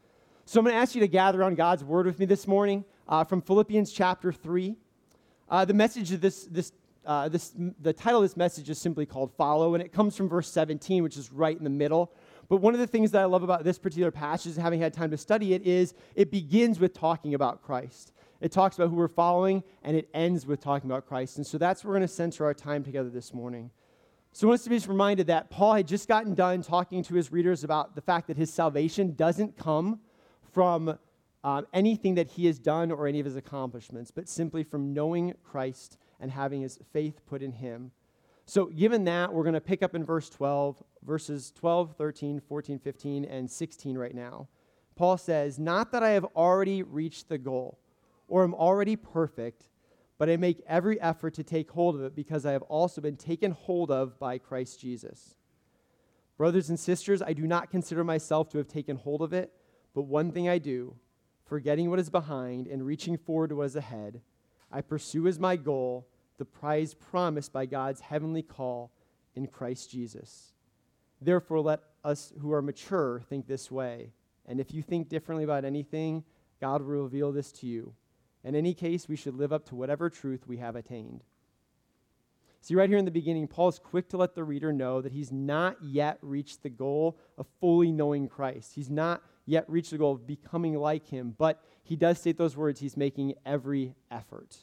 So 0.46 0.60
I'm 0.60 0.66
going 0.66 0.76
to 0.76 0.82
ask 0.82 0.96
you 0.96 1.02
to 1.02 1.08
gather 1.08 1.44
on 1.44 1.56
God's 1.56 1.84
word 1.84 2.06
with 2.06 2.20
me 2.20 2.26
this 2.26 2.48
morning 2.48 2.86
uh, 3.08 3.24
from 3.24 3.42
Philippians 3.42 3.92
chapter 3.92 4.32
3. 4.32 4.76
Uh, 5.50 5.66
the 5.66 5.74
message 5.74 6.12
of 6.12 6.22
this, 6.22 6.46
this, 6.46 6.72
uh, 7.06 7.28
this, 7.28 7.54
the 7.82 7.94
title 7.94 8.20
of 8.20 8.24
this 8.24 8.38
message 8.38 8.70
is 8.70 8.80
simply 8.80 9.06
called 9.06 9.32
Follow, 9.34 9.74
and 9.74 9.84
it 9.84 9.92
comes 9.92 10.16
from 10.16 10.30
verse 10.30 10.52
17, 10.52 11.02
which 11.02 11.18
is 11.18 11.32
right 11.32 11.58
in 11.58 11.64
the 11.64 11.70
middle. 11.70 12.12
But 12.50 12.58
one 12.58 12.74
of 12.74 12.80
the 12.80 12.88
things 12.88 13.12
that 13.12 13.22
I 13.22 13.26
love 13.26 13.44
about 13.44 13.64
this 13.64 13.78
particular 13.78 14.12
passage, 14.12 14.56
having 14.56 14.82
had 14.82 14.94
time 14.94 15.12
to 15.12 15.18
study 15.18 15.54
it, 15.54 15.62
is 15.62 15.94
it 16.16 16.32
begins 16.32 16.80
with 16.80 16.94
talking 16.94 17.36
about 17.36 17.62
Christ. 17.62 18.12
It 18.42 18.52
talks 18.52 18.76
about 18.76 18.90
who 18.90 18.96
we're 18.96 19.08
following, 19.08 19.64
and 19.84 19.96
it 19.96 20.10
ends 20.14 20.46
with 20.46 20.60
talking 20.60 20.90
about 20.90 21.08
Christ. 21.08 21.38
And 21.38 21.46
so 21.46 21.58
that's 21.58 21.84
where 21.84 21.92
we're 21.92 22.00
going 22.00 22.08
to 22.08 22.14
center 22.14 22.46
our 22.46 22.54
time 22.54 22.84
together 22.84 23.10
this 23.10 23.34
morning. 23.34 23.70
So 24.32 24.48
I 24.48 24.50
want 24.50 24.60
us 24.60 24.64
to 24.64 24.70
be 24.70 24.80
reminded 24.80 25.28
that 25.28 25.50
Paul 25.50 25.76
had 25.76 25.88
just 25.88 26.08
gotten 26.08 26.34
done 26.34 26.62
talking 26.62 27.04
to 27.04 27.14
his 27.16 27.32
readers 27.32 27.64
about 27.64 27.96
the 27.96 28.02
fact 28.02 28.28
that 28.28 28.38
his 28.38 28.52
salvation 28.52 29.16
doesn't 29.16 29.58
come 29.58 30.00
from 30.54 30.98
um, 31.44 31.68
anything 31.74 32.16
that 32.16 32.30
he 32.30 32.46
has 32.46 32.60
done 32.60 32.92
or 32.92 33.08
any 33.08 33.20
of 33.20 33.26
his 33.26 33.36
accomplishments, 33.36 34.12
but 34.12 34.28
simply 34.28 34.64
from 34.64 34.94
knowing 34.94 35.34
Christ 35.44 35.98
and 36.20 36.32
having 36.32 36.62
his 36.62 36.80
faith 36.94 37.22
put 37.28 37.42
in 37.42 37.54
him. 37.54 37.92
So, 38.50 38.66
given 38.66 39.04
that, 39.04 39.32
we're 39.32 39.44
going 39.44 39.54
to 39.54 39.62
pick 39.62 39.84
up 39.84 39.94
in 39.94 40.04
verse 40.04 40.28
12, 40.28 40.82
verses 41.04 41.52
12, 41.52 41.96
13, 41.96 42.40
14, 42.40 42.80
15, 42.80 43.26
and 43.26 43.52
16 43.52 43.96
right 43.96 44.16
now. 44.16 44.48
Paul 44.96 45.18
says, 45.18 45.60
Not 45.60 45.92
that 45.92 46.02
I 46.02 46.10
have 46.10 46.26
already 46.36 46.82
reached 46.82 47.30
the 47.30 47.38
goal 47.38 47.78
or 48.28 48.44
am 48.44 48.56
already 48.56 48.96
perfect, 48.96 49.70
but 50.18 50.32
I 50.32 50.38
make 50.38 50.64
every 50.66 51.00
effort 51.00 51.36
to 51.36 51.44
take 51.44 51.70
hold 51.70 51.94
of 51.94 52.02
it 52.02 52.16
because 52.16 52.44
I 52.44 52.54
have 52.54 52.64
also 52.64 53.02
been 53.02 53.18
taken 53.18 53.52
hold 53.52 53.92
of 53.92 54.18
by 54.18 54.40
Christ 54.40 54.82
Jesus. 54.82 55.36
Brothers 56.36 56.70
and 56.70 56.80
sisters, 56.80 57.22
I 57.22 57.34
do 57.34 57.46
not 57.46 57.70
consider 57.70 58.04
myself 58.04 58.50
to 58.50 58.58
have 58.58 58.68
taken 58.68 58.96
hold 58.96 59.22
of 59.22 59.32
it 59.32 59.54
but 59.94 60.04
one 60.04 60.32
thing 60.32 60.50
I 60.50 60.58
do, 60.58 60.96
forgetting 61.46 61.90
what 61.90 62.00
is 62.00 62.10
behind 62.10 62.66
and 62.68 62.86
reaching 62.86 63.18
forward 63.18 63.50
to 63.50 63.58
what 63.58 63.66
is 63.66 63.76
ahead, 63.76 64.22
I 64.72 64.82
pursue 64.82 65.28
as 65.28 65.40
my 65.40 65.56
goal 65.56 66.08
the 66.40 66.46
prize 66.46 66.96
promised 66.96 67.54
by 67.54 67.68
God's 67.68 68.02
heavenly 68.02 68.42
call 68.42 68.92
in 69.36 69.46
Christ 69.46 69.92
Jesus. 69.92 70.54
Therefore, 71.22 71.62
let 71.62 71.82
us 72.04 72.34
who 72.40 72.52
are 72.54 72.62
mature 72.62 73.22
think 73.30 73.46
this 73.46 73.70
way. 73.70 74.14
And 74.48 74.60
if 74.60 74.74
you 74.74 74.82
think 74.82 75.10
differently 75.10 75.44
about 75.44 75.66
anything, 75.66 76.24
God 76.60 76.82
will 76.82 77.04
reveal 77.04 77.32
this 77.32 77.52
to 77.54 77.68
you. 77.68 77.94
In 78.44 78.56
any 78.56 78.74
case, 78.74 79.08
we 79.08 79.16
should 79.16 79.36
live 79.36 79.54
up 79.54 79.66
to 79.66 79.76
whatever 79.76 80.10
truth 80.10 80.48
we 80.48 80.58
have 80.58 80.76
attained. 80.76 81.24
See, 82.62 82.76
right 82.76 82.90
here 82.90 82.98
in 82.98 83.06
the 83.06 83.12
beginning, 83.12 83.48
Paul 83.48 83.70
is 83.70 83.80
quick 83.80 84.10
to 84.10 84.18
let 84.18 84.36
the 84.36 84.44
reader 84.44 84.74
know 84.74 85.02
that 85.02 85.14
he's 85.14 85.32
not 85.32 85.78
yet 85.82 86.18
reached 86.22 86.64
the 86.64 86.70
goal 86.70 87.18
of 87.38 87.48
fully 87.60 87.92
knowing 87.92 88.28
Christ. 88.28 88.74
He's 88.76 88.90
not 88.90 89.24
yet 89.46 89.70
reached 89.70 89.92
the 89.92 89.98
goal 89.98 90.14
of 90.14 90.28
becoming 90.28 90.76
like 90.76 91.08
him, 91.08 91.36
but 91.38 91.64
he 91.84 91.96
does 91.96 92.20
state 92.20 92.38
those 92.38 92.58
words. 92.58 92.80
He's 92.80 92.98
making 92.98 93.36
every 93.46 93.96
effort. 94.12 94.58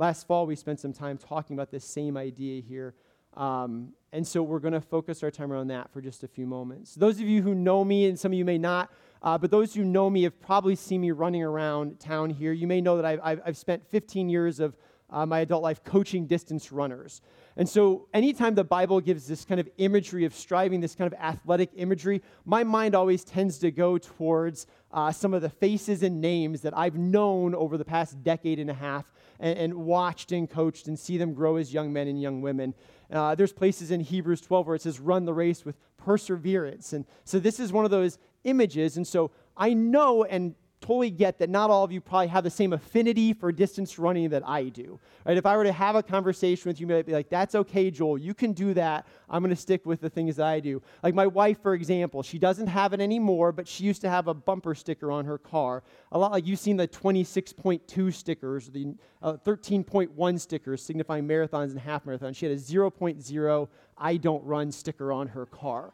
Last 0.00 0.26
fall, 0.26 0.46
we 0.46 0.56
spent 0.56 0.80
some 0.80 0.94
time 0.94 1.18
talking 1.18 1.54
about 1.54 1.70
this 1.70 1.84
same 1.84 2.16
idea 2.16 2.62
here. 2.62 2.94
Um, 3.36 3.92
and 4.14 4.26
so 4.26 4.42
we're 4.42 4.58
going 4.58 4.72
to 4.72 4.80
focus 4.80 5.22
our 5.22 5.30
time 5.30 5.52
around 5.52 5.68
that 5.68 5.92
for 5.92 6.00
just 6.00 6.24
a 6.24 6.26
few 6.26 6.46
moments. 6.46 6.94
Those 6.94 7.20
of 7.20 7.28
you 7.28 7.42
who 7.42 7.54
know 7.54 7.84
me, 7.84 8.06
and 8.06 8.18
some 8.18 8.32
of 8.32 8.38
you 8.38 8.46
may 8.46 8.56
not, 8.56 8.90
uh, 9.22 9.36
but 9.36 9.50
those 9.50 9.74
who 9.74 9.84
know 9.84 10.08
me 10.08 10.22
have 10.22 10.40
probably 10.40 10.74
seen 10.74 11.02
me 11.02 11.10
running 11.10 11.42
around 11.42 12.00
town 12.00 12.30
here. 12.30 12.50
You 12.54 12.66
may 12.66 12.80
know 12.80 12.96
that 12.96 13.04
I've, 13.04 13.20
I've, 13.22 13.42
I've 13.44 13.56
spent 13.58 13.86
15 13.90 14.30
years 14.30 14.58
of 14.58 14.74
uh, 15.10 15.26
my 15.26 15.40
adult 15.40 15.62
life 15.62 15.84
coaching 15.84 16.26
distance 16.26 16.72
runners. 16.72 17.20
And 17.58 17.68
so, 17.68 18.08
anytime 18.14 18.54
the 18.54 18.64
Bible 18.64 19.00
gives 19.02 19.26
this 19.26 19.44
kind 19.44 19.60
of 19.60 19.68
imagery 19.76 20.24
of 20.24 20.34
striving, 20.34 20.80
this 20.80 20.94
kind 20.94 21.12
of 21.12 21.18
athletic 21.20 21.72
imagery, 21.76 22.22
my 22.46 22.64
mind 22.64 22.94
always 22.94 23.22
tends 23.22 23.58
to 23.58 23.70
go 23.70 23.98
towards 23.98 24.66
uh, 24.92 25.12
some 25.12 25.34
of 25.34 25.42
the 25.42 25.50
faces 25.50 26.02
and 26.02 26.22
names 26.22 26.62
that 26.62 26.74
I've 26.74 26.96
known 26.96 27.54
over 27.54 27.76
the 27.76 27.84
past 27.84 28.22
decade 28.22 28.58
and 28.58 28.70
a 28.70 28.74
half 28.74 29.04
and, 29.40 29.58
and 29.58 29.74
watched 29.74 30.30
and 30.30 30.48
coached 30.48 30.86
and 30.86 30.98
see 30.98 31.18
them 31.18 31.34
grow 31.34 31.56
as 31.56 31.72
young 31.72 31.92
men 31.92 32.06
and 32.06 32.20
young 32.20 32.40
women. 32.40 32.74
Uh, 33.10 33.34
there's 33.34 33.52
places 33.52 33.90
in 33.90 34.00
Hebrews 34.00 34.40
12 34.42 34.66
where 34.66 34.76
it 34.76 34.82
says, 34.82 35.00
run 35.00 35.24
the 35.24 35.34
race 35.34 35.64
with 35.64 35.76
perseverance. 35.96 36.92
And 36.92 37.04
so, 37.24 37.40
this 37.40 37.58
is 37.58 37.72
one 37.72 37.84
of 37.84 37.90
those 37.90 38.18
images. 38.44 38.96
And 38.96 39.06
so, 39.06 39.32
I 39.56 39.74
know 39.74 40.24
and 40.24 40.54
totally 40.80 41.10
get 41.10 41.38
that 41.38 41.50
not 41.50 41.68
all 41.68 41.84
of 41.84 41.92
you 41.92 42.00
probably 42.00 42.28
have 42.28 42.42
the 42.42 42.50
same 42.50 42.72
affinity 42.72 43.32
for 43.34 43.52
distance 43.52 43.98
running 43.98 44.30
that 44.30 44.46
I 44.48 44.64
do. 44.64 44.98
Right? 45.26 45.36
If 45.36 45.44
I 45.44 45.56
were 45.56 45.64
to 45.64 45.72
have 45.72 45.94
a 45.94 46.02
conversation 46.02 46.68
with 46.70 46.80
you, 46.80 46.86
you 46.86 46.94
might 46.94 47.04
be 47.04 47.12
like, 47.12 47.28
that's 47.28 47.54
okay, 47.54 47.90
Joel, 47.90 48.16
you 48.16 48.32
can 48.32 48.52
do 48.52 48.72
that. 48.74 49.06
I'm 49.28 49.42
going 49.42 49.54
to 49.54 49.60
stick 49.60 49.84
with 49.84 50.00
the 50.00 50.08
things 50.08 50.36
that 50.36 50.46
I 50.46 50.58
do. 50.58 50.80
Like 51.02 51.14
my 51.14 51.26
wife, 51.26 51.62
for 51.62 51.74
example, 51.74 52.22
she 52.22 52.38
doesn't 52.38 52.66
have 52.66 52.94
it 52.94 53.00
anymore, 53.00 53.52
but 53.52 53.68
she 53.68 53.84
used 53.84 54.00
to 54.02 54.10
have 54.10 54.26
a 54.26 54.34
bumper 54.34 54.74
sticker 54.74 55.12
on 55.12 55.26
her 55.26 55.38
car. 55.38 55.82
A 56.12 56.18
lot 56.18 56.32
like 56.32 56.46
you've 56.46 56.58
seen 56.58 56.78
the 56.78 56.88
26.2 56.88 58.14
stickers, 58.14 58.68
the 58.68 58.94
uh, 59.22 59.34
13.1 59.44 60.40
stickers 60.40 60.82
signifying 60.82 61.28
marathons 61.28 61.70
and 61.70 61.78
half 61.78 62.04
marathons. 62.04 62.36
She 62.36 62.46
had 62.46 62.56
a 62.56 62.60
0.0 62.60 63.68
I 64.00 64.16
don't 64.16 64.42
run 64.44 64.72
sticker 64.72 65.12
on 65.12 65.28
her 65.28 65.44
car. 65.44 65.92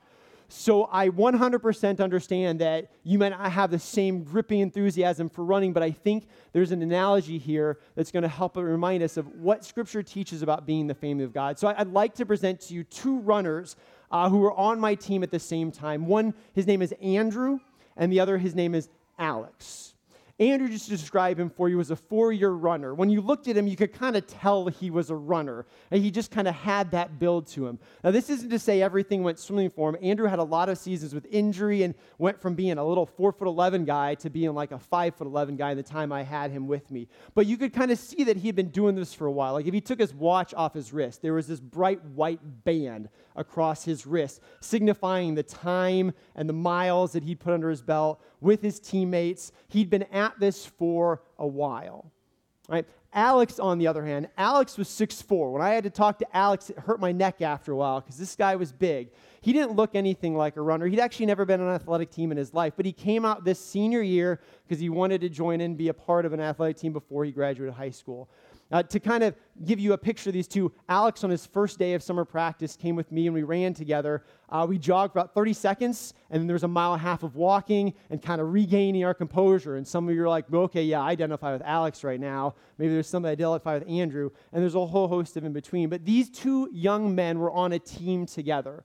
So 0.48 0.88
I 0.92 1.08
100% 1.08 2.00
understand 2.00 2.60
that 2.60 2.92
you 3.02 3.18
might 3.18 3.30
not 3.30 3.50
have 3.50 3.70
the 3.70 3.78
same 3.78 4.22
gripping 4.22 4.60
enthusiasm 4.60 5.28
for 5.28 5.44
running, 5.44 5.72
but 5.72 5.82
I 5.82 5.90
think 5.90 6.28
there's 6.52 6.70
an 6.70 6.82
analogy 6.82 7.38
here 7.38 7.80
that's 7.96 8.12
going 8.12 8.22
to 8.22 8.28
help 8.28 8.56
remind 8.56 9.02
us 9.02 9.16
of 9.16 9.26
what 9.34 9.64
Scripture 9.64 10.02
teaches 10.02 10.42
about 10.42 10.64
being 10.64 10.86
the 10.86 10.94
family 10.94 11.24
of 11.24 11.32
God. 11.32 11.58
So 11.58 11.68
I'd 11.68 11.92
like 11.92 12.14
to 12.14 12.26
present 12.26 12.60
to 12.62 12.74
you 12.74 12.84
two 12.84 13.18
runners 13.18 13.76
uh, 14.10 14.28
who 14.28 14.38
were 14.38 14.52
on 14.54 14.78
my 14.78 14.94
team 14.94 15.24
at 15.24 15.32
the 15.32 15.40
same 15.40 15.72
time. 15.72 16.06
One, 16.06 16.32
his 16.52 16.66
name 16.66 16.80
is 16.80 16.94
Andrew, 17.02 17.58
and 17.96 18.12
the 18.12 18.20
other, 18.20 18.38
his 18.38 18.54
name 18.54 18.74
is 18.74 18.88
Alex. 19.18 19.95
Andrew, 20.38 20.68
just 20.68 20.90
described 20.90 21.40
him 21.40 21.48
for 21.48 21.70
you, 21.70 21.80
as 21.80 21.90
a 21.90 21.96
four 21.96 22.30
year 22.30 22.50
runner. 22.50 22.94
When 22.94 23.08
you 23.08 23.22
looked 23.22 23.48
at 23.48 23.56
him, 23.56 23.66
you 23.66 23.74
could 23.74 23.94
kind 23.94 24.16
of 24.16 24.26
tell 24.26 24.66
he 24.66 24.90
was 24.90 25.08
a 25.08 25.16
runner. 25.16 25.64
And 25.90 26.02
he 26.02 26.10
just 26.10 26.30
kind 26.30 26.46
of 26.46 26.54
had 26.54 26.90
that 26.90 27.18
build 27.18 27.46
to 27.48 27.66
him. 27.66 27.78
Now, 28.04 28.10
this 28.10 28.28
isn't 28.28 28.50
to 28.50 28.58
say 28.58 28.82
everything 28.82 29.22
went 29.22 29.38
swimming 29.38 29.70
for 29.70 29.88
him. 29.88 29.96
Andrew 30.02 30.28
had 30.28 30.38
a 30.38 30.44
lot 30.44 30.68
of 30.68 30.76
seasons 30.76 31.14
with 31.14 31.26
injury 31.30 31.84
and 31.84 31.94
went 32.18 32.38
from 32.38 32.54
being 32.54 32.76
a 32.76 32.84
little 32.84 33.06
four 33.06 33.32
foot 33.32 33.48
11 33.48 33.86
guy 33.86 34.14
to 34.16 34.28
being 34.28 34.52
like 34.52 34.72
a 34.72 34.78
five 34.78 35.14
foot 35.14 35.26
11 35.26 35.56
guy 35.56 35.72
the 35.72 35.82
time 35.82 36.12
I 36.12 36.22
had 36.22 36.50
him 36.50 36.66
with 36.66 36.90
me. 36.90 37.08
But 37.34 37.46
you 37.46 37.56
could 37.56 37.72
kind 37.72 37.90
of 37.90 37.98
see 37.98 38.24
that 38.24 38.36
he 38.36 38.48
had 38.48 38.56
been 38.56 38.68
doing 38.68 38.94
this 38.94 39.14
for 39.14 39.26
a 39.26 39.32
while. 39.32 39.54
Like 39.54 39.66
if 39.66 39.72
he 39.72 39.80
took 39.80 39.98
his 39.98 40.12
watch 40.12 40.52
off 40.52 40.74
his 40.74 40.92
wrist, 40.92 41.22
there 41.22 41.32
was 41.32 41.46
this 41.46 41.60
bright 41.60 42.04
white 42.04 42.40
band 42.64 43.08
across 43.36 43.84
his 43.84 44.06
wrist, 44.06 44.42
signifying 44.60 45.34
the 45.34 45.42
time 45.42 46.12
and 46.34 46.48
the 46.48 46.54
miles 46.54 47.12
that 47.12 47.24
he'd 47.24 47.40
put 47.40 47.54
under 47.54 47.70
his 47.70 47.82
belt 47.82 48.22
with 48.40 48.62
his 48.62 48.78
teammates. 48.80 49.52
He'd 49.68 49.90
been 49.90 50.04
at 50.04 50.38
this 50.38 50.66
for 50.66 51.22
a 51.38 51.46
while. 51.46 52.10
Right? 52.68 52.86
Alex, 53.12 53.58
on 53.58 53.78
the 53.78 53.86
other 53.86 54.04
hand, 54.04 54.28
Alex 54.36 54.76
was 54.76 54.88
6'4. 54.88 55.52
When 55.52 55.62
I 55.62 55.70
had 55.70 55.84
to 55.84 55.90
talk 55.90 56.18
to 56.18 56.36
Alex, 56.36 56.68
it 56.68 56.78
hurt 56.78 57.00
my 57.00 57.12
neck 57.12 57.40
after 57.40 57.72
a 57.72 57.76
while 57.76 58.00
because 58.00 58.18
this 58.18 58.36
guy 58.36 58.56
was 58.56 58.72
big. 58.72 59.10
He 59.40 59.52
didn't 59.52 59.76
look 59.76 59.94
anything 59.94 60.36
like 60.36 60.56
a 60.56 60.60
runner. 60.60 60.86
He'd 60.86 61.00
actually 61.00 61.26
never 61.26 61.46
been 61.46 61.60
on 61.60 61.68
an 61.68 61.74
athletic 61.74 62.10
team 62.10 62.30
in 62.30 62.36
his 62.36 62.52
life, 62.52 62.74
but 62.76 62.84
he 62.84 62.92
came 62.92 63.24
out 63.24 63.44
this 63.44 63.58
senior 63.58 64.02
year 64.02 64.40
because 64.66 64.80
he 64.80 64.90
wanted 64.90 65.22
to 65.22 65.28
join 65.30 65.60
in 65.60 65.70
and 65.70 65.78
be 65.78 65.88
a 65.88 65.94
part 65.94 66.26
of 66.26 66.32
an 66.32 66.40
athletic 66.40 66.76
team 66.76 66.92
before 66.92 67.24
he 67.24 67.30
graduated 67.30 67.74
high 67.74 67.90
school. 67.90 68.28
Uh, 68.72 68.82
to 68.82 68.98
kind 68.98 69.22
of 69.22 69.36
give 69.64 69.78
you 69.78 69.92
a 69.92 69.98
picture 69.98 70.30
of 70.30 70.34
these 70.34 70.48
two, 70.48 70.72
Alex, 70.88 71.22
on 71.22 71.30
his 71.30 71.46
first 71.46 71.78
day 71.78 71.94
of 71.94 72.02
summer 72.02 72.24
practice, 72.24 72.76
came 72.76 72.96
with 72.96 73.12
me 73.12 73.26
and 73.26 73.34
we 73.34 73.44
ran 73.44 73.72
together. 73.72 74.24
Uh, 74.48 74.66
we 74.68 74.76
jogged 74.76 75.14
about 75.14 75.34
30 75.34 75.52
seconds, 75.52 76.14
and 76.30 76.40
then 76.40 76.48
there 76.48 76.54
was 76.54 76.64
a 76.64 76.68
mile 76.68 76.94
and 76.94 77.00
a 77.00 77.04
half 77.04 77.22
of 77.22 77.36
walking 77.36 77.94
and 78.10 78.20
kind 78.20 78.40
of 78.40 78.52
regaining 78.52 79.04
our 79.04 79.14
composure. 79.14 79.76
And 79.76 79.86
some 79.86 80.08
of 80.08 80.14
you 80.14 80.24
are 80.24 80.28
like, 80.28 80.52
okay, 80.52 80.82
yeah, 80.82 81.00
I 81.00 81.10
identify 81.10 81.52
with 81.52 81.62
Alex 81.64 82.02
right 82.02 82.18
now. 82.18 82.56
Maybe 82.76 82.92
there's 82.92 83.08
some 83.08 83.22
that 83.22 83.30
identify 83.30 83.74
with 83.74 83.88
Andrew, 83.88 84.30
and 84.52 84.62
there's 84.62 84.74
a 84.74 84.84
whole 84.84 85.06
host 85.06 85.36
of 85.36 85.44
in 85.44 85.52
between. 85.52 85.88
But 85.88 86.04
these 86.04 86.28
two 86.28 86.68
young 86.72 87.14
men 87.14 87.38
were 87.38 87.52
on 87.52 87.72
a 87.72 87.78
team 87.78 88.26
together. 88.26 88.84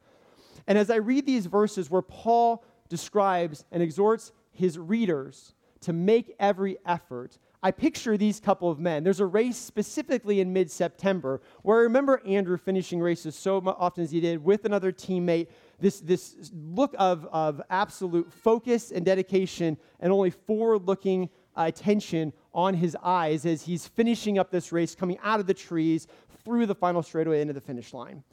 And 0.68 0.78
as 0.78 0.92
I 0.92 0.98
read 0.98 1.26
these 1.26 1.48
verses 1.48 1.90
where 1.90 2.04
Paul 2.04 2.64
describes 2.88 3.66
and 3.72 3.82
exhorts 3.82 4.32
his 4.52 4.78
readers 4.78 5.56
to 5.82 5.94
make 5.94 6.36
every 6.40 6.78
effort, 6.86 7.40
I 7.64 7.70
picture 7.70 8.18
these 8.18 8.40
couple 8.40 8.72
of 8.72 8.80
men. 8.80 9.04
There's 9.04 9.20
a 9.20 9.26
race 9.26 9.58
specifically 9.58 10.40
in 10.40 10.52
mid 10.52 10.72
September 10.72 11.42
where 11.62 11.78
I 11.78 11.82
remember 11.82 12.22
Andrew 12.26 12.58
finishing 12.58 13.00
races 13.00 13.36
so 13.36 13.58
often 13.58 14.04
as 14.04 14.12
he 14.12 14.20
did 14.20 14.44
with 14.44 14.66
another 14.66 14.92
teammate. 14.92 15.48
This, 15.80 16.00
this 16.00 16.52
look 16.54 16.96
of, 16.98 17.28
of 17.32 17.62
absolute 17.70 18.34
focus 18.34 18.92
and 18.92 19.06
dedication 19.06 19.78
and 20.00 20.12
only 20.12 20.32
forward 20.32 20.88
looking 20.88 21.30
attention 21.56 22.34
on 22.54 22.74
his 22.74 22.98
eyes 23.04 23.46
as 23.46 23.62
he's 23.62 23.88
finishing 23.88 24.40
up 24.40 24.50
this 24.50 24.72
race, 24.72 24.96
coming 24.96 25.20
out 25.24 25.40
of 25.40 25.46
the 25.46 25.54
trees 25.54 26.08
through 26.44 26.66
the 26.66 26.76
final 26.76 27.04
straightaway 27.04 27.42
into 27.42 27.54
the 27.54 27.62
finish 27.62 27.94
line. 27.94 28.24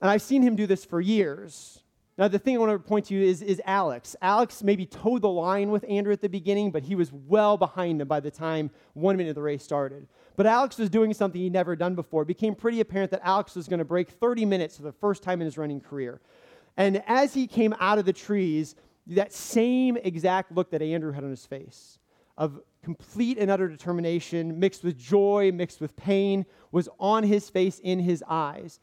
And 0.00 0.10
I've 0.10 0.22
seen 0.22 0.42
him 0.42 0.56
do 0.56 0.66
this 0.66 0.84
for 0.84 1.00
years. 1.00 1.83
Now, 2.16 2.28
the 2.28 2.38
thing 2.38 2.54
I 2.54 2.58
want 2.58 2.70
to 2.70 2.78
point 2.78 3.06
to 3.06 3.20
is, 3.20 3.42
is 3.42 3.60
Alex. 3.64 4.14
Alex 4.22 4.62
maybe 4.62 4.86
toed 4.86 5.22
the 5.22 5.28
line 5.28 5.72
with 5.72 5.84
Andrew 5.88 6.12
at 6.12 6.20
the 6.20 6.28
beginning, 6.28 6.70
but 6.70 6.84
he 6.84 6.94
was 6.94 7.12
well 7.12 7.56
behind 7.56 8.00
him 8.00 8.06
by 8.06 8.20
the 8.20 8.30
time 8.30 8.70
one 8.92 9.16
minute 9.16 9.30
of 9.30 9.34
the 9.34 9.42
race 9.42 9.64
started. 9.64 10.06
But 10.36 10.46
Alex 10.46 10.78
was 10.78 10.88
doing 10.88 11.12
something 11.12 11.40
he'd 11.40 11.52
never 11.52 11.74
done 11.74 11.96
before. 11.96 12.22
It 12.22 12.28
became 12.28 12.54
pretty 12.54 12.80
apparent 12.80 13.10
that 13.10 13.20
Alex 13.24 13.56
was 13.56 13.66
going 13.66 13.78
to 13.78 13.84
break 13.84 14.10
30 14.10 14.44
minutes 14.44 14.76
for 14.76 14.82
the 14.84 14.92
first 14.92 15.24
time 15.24 15.40
in 15.40 15.44
his 15.44 15.58
running 15.58 15.80
career. 15.80 16.20
And 16.76 17.02
as 17.08 17.34
he 17.34 17.48
came 17.48 17.74
out 17.80 17.98
of 17.98 18.04
the 18.04 18.12
trees, 18.12 18.76
that 19.08 19.32
same 19.32 19.96
exact 19.96 20.52
look 20.52 20.70
that 20.70 20.82
Andrew 20.82 21.12
had 21.12 21.24
on 21.24 21.30
his 21.30 21.44
face 21.44 21.98
of 22.36 22.60
complete 22.82 23.38
and 23.38 23.50
utter 23.50 23.68
determination, 23.68 24.58
mixed 24.58 24.84
with 24.84 24.98
joy, 24.98 25.50
mixed 25.52 25.80
with 25.80 25.96
pain, 25.96 26.44
was 26.72 26.88
on 26.98 27.22
his 27.22 27.48
face, 27.48 27.78
in 27.78 27.98
his 27.98 28.22
eyes. 28.28 28.80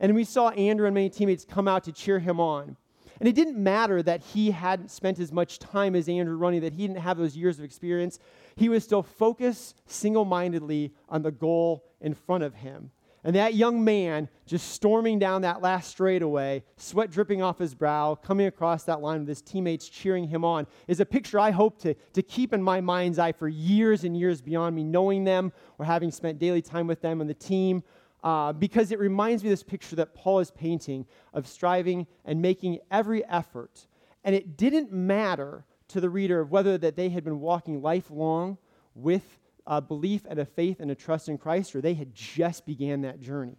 And 0.00 0.14
we 0.14 0.24
saw 0.24 0.50
Andrew 0.50 0.86
and 0.86 0.94
many 0.94 1.10
teammates 1.10 1.44
come 1.44 1.68
out 1.68 1.84
to 1.84 1.92
cheer 1.92 2.18
him 2.18 2.40
on. 2.40 2.76
And 3.20 3.28
it 3.28 3.34
didn't 3.34 3.56
matter 3.56 4.02
that 4.02 4.20
he 4.20 4.50
hadn't 4.50 4.90
spent 4.90 5.20
as 5.20 5.30
much 5.30 5.60
time 5.60 5.94
as 5.94 6.08
Andrew 6.08 6.36
running, 6.36 6.60
that 6.62 6.72
he 6.72 6.86
didn't 6.86 7.00
have 7.00 7.18
those 7.18 7.36
years 7.36 7.58
of 7.58 7.64
experience. 7.64 8.18
He 8.56 8.68
was 8.68 8.82
still 8.82 9.02
focused 9.04 9.80
single 9.86 10.24
mindedly 10.24 10.92
on 11.08 11.22
the 11.22 11.30
goal 11.30 11.84
in 12.00 12.14
front 12.14 12.42
of 12.42 12.54
him. 12.54 12.90
And 13.24 13.36
that 13.36 13.54
young 13.54 13.84
man 13.84 14.28
just 14.46 14.70
storming 14.70 15.20
down 15.20 15.42
that 15.42 15.62
last 15.62 15.90
straightaway, 15.90 16.64
sweat 16.76 17.12
dripping 17.12 17.40
off 17.40 17.58
his 17.60 17.74
brow, 17.74 18.16
coming 18.16 18.46
across 18.46 18.82
that 18.84 19.00
line 19.00 19.20
with 19.20 19.28
his 19.28 19.40
teammates 19.40 19.88
cheering 19.88 20.26
him 20.26 20.44
on, 20.44 20.66
is 20.88 20.98
a 20.98 21.06
picture 21.06 21.38
I 21.38 21.52
hope 21.52 21.78
to, 21.82 21.94
to 21.94 22.22
keep 22.22 22.52
in 22.52 22.60
my 22.60 22.80
mind's 22.80 23.20
eye 23.20 23.30
for 23.30 23.46
years 23.46 24.02
and 24.02 24.16
years 24.16 24.40
beyond 24.40 24.74
me 24.74 24.82
knowing 24.82 25.22
them 25.22 25.52
or 25.78 25.84
having 25.84 26.10
spent 26.10 26.40
daily 26.40 26.62
time 26.62 26.88
with 26.88 27.00
them 27.00 27.20
on 27.20 27.28
the 27.28 27.34
team 27.34 27.84
uh, 28.22 28.52
because 28.52 28.92
it 28.92 28.98
reminds 28.98 29.42
me 29.42 29.48
of 29.48 29.52
this 29.52 29.62
picture 29.62 29.96
that 29.96 30.14
Paul 30.14 30.38
is 30.38 30.50
painting 30.50 31.06
of 31.32 31.46
striving 31.46 32.06
and 32.24 32.40
making 32.40 32.78
every 32.90 33.24
effort. 33.26 33.86
And 34.24 34.34
it 34.34 34.56
didn't 34.56 34.92
matter 34.92 35.64
to 35.88 36.00
the 36.00 36.10
reader 36.10 36.40
of 36.40 36.50
whether 36.50 36.78
that 36.78 36.96
they 36.96 37.08
had 37.08 37.24
been 37.24 37.40
walking 37.40 37.82
lifelong 37.82 38.58
with 38.94 39.38
a 39.66 39.80
belief 39.80 40.22
and 40.28 40.38
a 40.38 40.44
faith 40.44 40.80
and 40.80 40.90
a 40.90 40.94
trust 40.94 41.28
in 41.28 41.38
Christ 41.38 41.74
or 41.74 41.80
they 41.80 41.94
had 41.94 42.14
just 42.14 42.66
began 42.66 43.02
that 43.02 43.20
journey. 43.20 43.56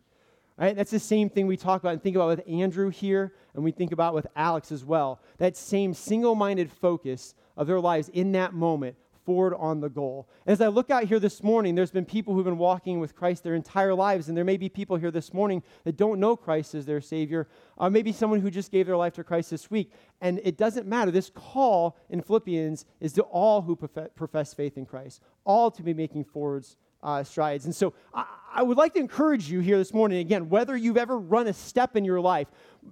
Right? 0.58 0.76
That's 0.76 0.92
the 0.92 1.00
same 1.00 1.30
thing 1.30 1.48
we 1.48 1.58
talk 1.58 1.82
about 1.82 1.94
and 1.94 2.04
think 2.04 2.16
about 2.16 2.28
with 2.28 2.48
Andrew 2.48 2.90
here, 2.90 3.34
and 3.56 3.64
we 3.64 3.72
think 3.72 3.92
about 3.92 4.14
with 4.14 4.28
Alex 4.36 4.72
as 4.72 4.86
well. 4.86 5.20
That 5.40 5.58
same 5.58 5.96
single 5.96 6.36
minded 6.36 6.72
focus 6.72 7.34
of 7.58 7.66
their 7.66 7.80
lives 7.80 8.10
in 8.10 8.34
that 8.34 8.54
moment, 8.54 8.96
forward 9.26 9.56
on 9.56 9.80
the 9.80 9.90
goal. 9.90 10.28
As 10.46 10.62
I 10.62 10.68
look 10.68 10.90
out 10.90 11.06
here 11.06 11.20
this 11.20 11.42
morning, 11.42 11.76
there's 11.76 11.92
been 11.92 12.06
people 12.06 12.34
who've 12.34 12.46
been 12.46 12.58
walking 12.58 13.00
with 13.00 13.16
Christ 13.16 13.44
their 13.44 13.56
entire 13.56 13.94
lives, 13.94 14.28
and 14.28 14.38
there 14.38 14.44
may 14.44 14.58
be 14.58 14.70
people 14.70 14.98
here 14.98 15.12
this 15.12 15.34
morning 15.34 15.64
that 15.84 15.98
don't 15.98 16.20
know 16.20 16.36
Christ 16.36 16.76
as 16.76 16.86
their 16.86 17.02
Savior, 17.02 17.48
or 17.78 17.90
maybe 17.90 18.12
someone 18.12 18.42
who 18.42 18.52
just 18.52 18.72
gave 18.72 18.86
their 18.86 18.98
life 18.98 19.14
to 19.14 19.24
Christ 19.24 19.50
this 19.50 19.72
week. 19.72 19.92
And 20.22 20.40
it 20.44 20.58
doesn't 20.58 20.88
matter. 20.88 21.12
This 21.12 21.30
call 21.30 21.98
in 22.10 22.22
Philippians 22.22 22.86
is 23.00 23.14
to 23.14 23.24
all 23.24 23.62
who 23.62 23.76
profess 23.76 24.54
faith 24.54 24.78
in 24.78 24.86
Christ, 24.86 25.22
all 25.46 25.72
to 25.72 25.84
be 25.84 25.94
making 25.94 26.26
forwards 26.26 26.78
uh, 27.04 27.24
strides. 27.24 27.66
And 27.66 27.76
so 27.76 27.94
I, 28.14 28.26
I, 28.56 28.64
would 28.64 28.78
like 28.78 28.94
to 28.94 29.00
encourage 29.00 29.52
you 29.52 29.60
here 29.60 29.78
this 29.78 29.94
morning, 29.94 30.20
again, 30.20 30.50
whether 30.50 30.78
you've 30.78 30.98
ever 30.98 31.20
run 31.20 31.48
a 31.48 31.54
step 31.54 31.98
in 31.98 32.06
your 32.06 32.22
life, 32.22 32.48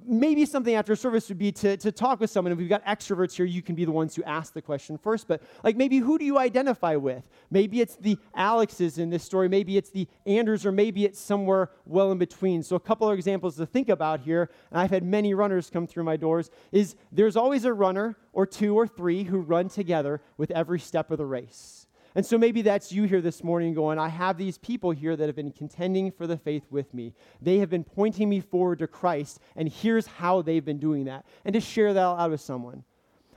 maybe 0.06 0.45
something 0.45 0.76
after 0.76 0.95
service 0.95 1.30
would 1.30 1.38
be 1.38 1.52
to, 1.54 1.78
to 1.78 1.91
talk 1.91 2.19
with 2.19 2.30
someone. 2.30 2.52
If 2.52 2.58
we've 2.58 2.69
got 2.69 2.86
extroverts 2.86 3.34
here, 3.34 3.45
you 3.45 3.62
can 3.62 3.74
be 3.74 3.86
the 3.86 3.91
ones 3.91 4.15
who 4.15 4.24
ask 4.24 4.54
the 4.54 4.62
question 4.62 4.97
first. 4.97 5.30
But 5.30 5.41
like 5.63 5.78
maybe 5.78 5.97
who 6.00 6.17
do 6.17 6.26
you 6.26 6.38
identify 6.38 6.97
with? 6.97 7.24
Maybe 7.50 7.80
it's 7.80 7.95
the 7.95 8.17
Alexes 8.36 8.97
in 8.97 9.10
this 9.10 9.24
story, 9.24 9.47
maybe 9.47 9.78
it's 9.78 9.89
the 9.89 10.08
Andrews, 10.26 10.65
or 10.65 10.74
maybe 10.74 11.06
it's 11.06 11.19
somewhere 11.19 11.71
well 11.86 12.12
in 12.12 12.17
between. 12.17 12.63
So 12.63 12.76
a 12.76 12.80
couple 12.80 13.10
of 13.10 13.17
examples 13.17 13.56
to 13.56 13.65
think 13.65 13.88
about 13.88 14.19
here, 14.19 14.50
and 14.71 14.80
I've 14.80 14.91
had 14.91 15.04
many 15.04 15.34
runners 15.34 15.69
come 15.69 15.88
through 15.88 16.04
my 16.04 16.17
doors, 16.17 16.50
is 16.74 16.95
there's 17.13 17.38
always 17.38 17.63
a 17.63 17.71
runner 17.71 18.17
or 18.34 18.45
two 18.45 18.76
or 18.76 18.88
three 18.88 19.24
who 19.24 19.39
run 19.39 19.69
together 19.69 20.21
with 20.38 20.52
every 20.52 20.80
step 20.80 21.12
of 21.12 21.17
the 21.17 21.26
race. 21.26 21.81
And 22.13 22.26
so 22.26 22.38
maybe 22.38 22.62
that's 22.62 22.91
you 22.91 23.04
here 23.04 23.21
this 23.21 23.43
morning 23.43 23.74
going, 23.74 23.97
I 23.97 24.10
have 24.10 24.38
these 24.38 24.58
people 24.58 24.91
here 24.91 25.15
that 25.15 25.28
have 25.28 25.36
been 25.36 25.52
contending 25.52 26.12
for 26.12 26.28
the 26.28 26.38
faith 26.38 26.63
with 26.69 26.93
me. 26.93 27.13
They 27.41 27.60
have 27.60 27.69
been 27.69 27.86
pointing 27.86 28.28
me 28.28 28.41
forward 28.41 28.80
to 28.80 28.88
Christ, 28.88 29.39
and 29.56 29.69
here's 29.69 30.08
how 30.08 30.41
they've 30.41 30.63
been 30.63 30.80
doing 30.80 31.06
that. 31.06 31.26
And 31.45 31.54
to 31.54 31.62
share 31.62 31.93
that 31.93 32.00
out 32.00 32.32
with 32.32 32.41
someone. 32.41 32.84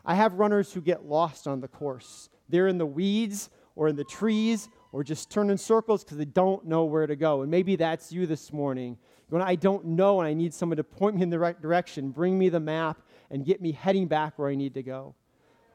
I 0.05 0.17
have 0.17 0.35
runners 0.35 0.73
who 0.73 0.81
get 0.81 1.07
lost 1.07 1.47
on 1.47 1.61
the 1.61 1.69
course. 1.69 2.29
They're 2.49 2.69
in 2.69 2.79
the 2.79 2.87
weeds 2.87 3.49
or 3.77 3.89
in 3.89 3.97
the 3.97 4.05
trees 4.05 4.69
or 4.93 5.03
just 5.03 5.31
turning 5.31 5.57
circles 5.57 6.05
because 6.05 6.19
they 6.19 6.25
don't 6.25 6.67
know 6.67 6.85
where 6.85 7.07
to 7.07 7.17
go. 7.17 7.43
And 7.43 7.51
maybe 7.51 7.77
that's 7.77 8.13
you 8.13 8.27
this 8.27 8.53
morning. 8.53 8.99
Going, 9.31 9.43
I 9.43 9.55
don't 9.55 9.85
know, 9.87 10.21
and 10.21 10.29
I 10.29 10.35
need 10.35 10.53
someone 10.53 10.77
to 10.77 10.85
point 10.85 11.17
me 11.17 11.23
in 11.23 11.31
the 11.31 11.39
right 11.39 11.61
direction, 11.61 12.11
bring 12.11 12.39
me 12.39 12.49
the 12.49 12.61
map, 12.61 13.01
and 13.31 13.45
get 13.45 13.63
me 13.63 13.73
heading 13.73 14.07
back 14.07 14.39
where 14.39 14.49
I 14.49 14.55
need 14.55 14.75
to 14.75 14.83
go. 14.83 15.15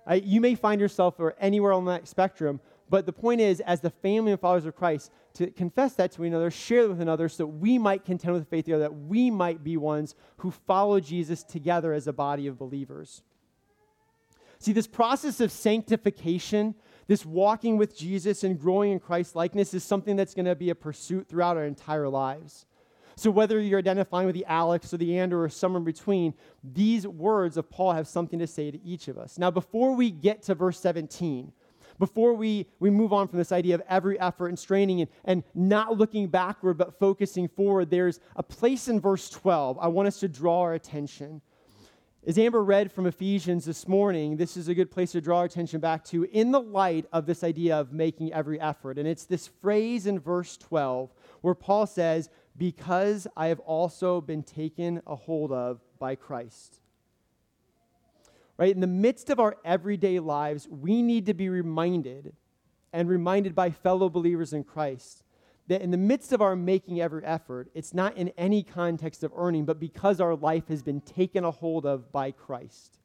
I, 0.06 0.16
you 0.16 0.40
may 0.40 0.56
find 0.56 0.80
yourself 0.80 1.16
or 1.20 1.36
anywhere 1.40 1.74
on 1.74 1.86
that 1.86 2.08
spectrum 2.08 2.60
but 2.90 3.06
the 3.06 3.14
point 3.14 3.40
is, 3.40 3.60
as 3.62 3.82
the 3.82 3.90
family 3.90 4.32
and 4.32 4.42
followers 4.42 4.66
of 4.66 4.76
Christ, 4.76 5.12
to 5.34 5.52
confess 5.52 5.94
that 5.96 6.12
to 6.14 6.22
one 6.22 6.30
another, 6.30 6.50
share 6.50 6.84
it 6.84 6.90
with 6.90 7.02
another, 7.02 7.30
so 7.30 7.44
that 7.44 7.48
we 7.48 7.78
might 7.78 8.04
contend 8.04 8.34
with 8.34 8.44
the 8.44 8.50
faith 8.50 8.66
together, 8.66 8.84
that 8.84 8.96
we 8.96 9.30
might 9.30 9.64
be 9.64 9.78
ones 9.78 10.16
who 10.38 10.52
follow 10.52 11.00
Jesus 11.00 11.44
together 11.44 11.94
as 11.94 12.08
a 12.08 12.14
body 12.14 12.48
of 12.48 12.58
believers. 12.58 13.22
See, 14.60 14.74
this 14.74 14.88
process 14.88 15.40
of 15.40 15.52
sanctification, 15.52 16.76
this 17.08 17.26
walking 17.26 17.78
with 17.78 17.98
Jesus 17.98 18.44
and 18.44 18.60
growing 18.60 18.92
in 18.92 19.00
Christ 19.00 19.36
likeness, 19.36 19.74
is 19.74 19.84
something 19.84 20.16
that's 20.16 20.34
going 20.34 20.46
to 20.46 20.56
be 20.56 20.70
a 20.70 20.76
pursuit 20.76 21.28
throughout 21.30 21.58
our 21.58 21.66
entire 21.66 22.10
lives. 22.10 22.66
So, 23.16 23.30
whether 23.30 23.60
you're 23.60 23.80
identifying 23.80 24.26
with 24.28 24.36
the 24.36 24.46
Alex 24.46 24.94
or 24.94 24.98
the 24.98 25.18
Andrew 25.18 25.42
or 25.42 25.50
somewhere 25.50 25.80
in 25.80 25.86
between, 25.86 26.34
these 26.64 27.06
words 27.06 27.58
of 27.58 27.70
Paul 27.70 27.92
have 27.94 28.08
something 28.08 28.40
to 28.40 28.48
say 28.48 28.72
to 28.72 28.82
each 28.82 29.08
of 29.10 29.18
us. 29.18 29.38
Now, 29.38 29.52
before 29.52 29.94
we 29.94 30.10
get 30.10 30.44
to 30.44 30.56
verse 30.56 30.80
17, 30.80 31.52
before 32.00 32.34
we, 32.34 32.66
we 32.80 32.90
move 32.90 33.14
on 33.14 33.28
from 33.28 33.38
this 33.38 33.52
idea 33.52 33.76
of 33.76 33.82
every 33.90 34.20
effort 34.20 34.48
and 34.48 34.58
straining 34.58 35.02
and, 35.02 35.10
and 35.26 35.44
not 35.54 35.98
looking 35.98 36.28
backward 36.28 36.78
but 36.78 36.98
focusing 36.98 37.48
forward, 37.48 37.90
there's 37.90 38.20
a 38.36 38.44
place 38.44 38.88
in 38.88 39.00
verse 39.00 39.30
12 39.30 39.78
I 39.80 39.88
want 39.88 40.08
us 40.08 40.20
to 40.22 40.28
draw 40.28 40.62
our 40.62 40.74
attention. 40.74 41.42
As 42.28 42.38
Amber 42.38 42.64
read 42.64 42.92
from 42.92 43.06
Ephesians 43.06 43.64
this 43.64 43.88
morning, 43.88 44.36
this 44.36 44.58
is 44.58 44.68
a 44.68 44.76
good 44.76 44.92
place 44.92 45.14
to 45.14 45.22
draw 45.22 45.40
our 45.40 45.46
attention 45.46 45.80
back 45.80 46.04
to 46.06 46.26
in 46.26 46.52
the 46.52 46.60
light 46.60 47.06
of 47.14 47.26
this 47.26 47.44
idea 47.44 47.78
of 47.78 47.94
making 47.94 48.34
every 48.34 48.60
effort. 48.60 48.98
And 48.98 49.08
it's 49.08 49.26
this 49.26 49.48
phrase 49.48 50.06
in 50.06 50.20
verse 50.20 50.58
12 50.58 51.14
where 51.42 51.56
Paul 51.56 51.88
says, 51.88 52.30
Because 52.58 53.26
I 53.38 53.48
have 53.48 53.62
also 53.62 54.20
been 54.20 54.44
taken 54.44 55.02
a 55.08 55.16
hold 55.16 55.54
of 55.54 55.80
by 55.98 56.16
Christ. 56.16 56.79
Right? 58.60 58.76
In 58.76 58.82
the 58.82 58.88
midst 58.88 59.30
of 59.30 59.40
our 59.40 59.56
everyday 59.64 60.20
lives, 60.20 60.68
we 60.70 61.02
need 61.02 61.28
to 61.28 61.34
be 61.34 61.48
reminded 61.48 62.34
and 62.92 63.08
reminded 63.08 63.56
by 63.56 63.70
fellow 63.70 64.10
believers 64.10 64.52
in 64.52 64.66
Christ 64.66 65.24
that 65.68 65.82
in 65.82 65.92
the 65.92 65.98
midst 65.98 66.34
of 66.34 66.42
our 66.42 66.58
making 66.58 67.00
every 67.00 67.24
effort, 67.24 67.70
it's 67.74 67.94
not 67.94 68.18
in 68.18 68.34
any 68.38 68.62
context 68.62 69.24
of 69.24 69.32
earning, 69.34 69.64
but 69.64 69.80
because 69.80 70.20
our 70.20 70.36
life 70.36 70.68
has 70.68 70.84
been 70.84 71.00
taken 71.00 71.46
a 71.46 71.52
hold 71.52 71.86
of 71.86 72.12
by 72.12 72.32
Christ. 72.32 72.98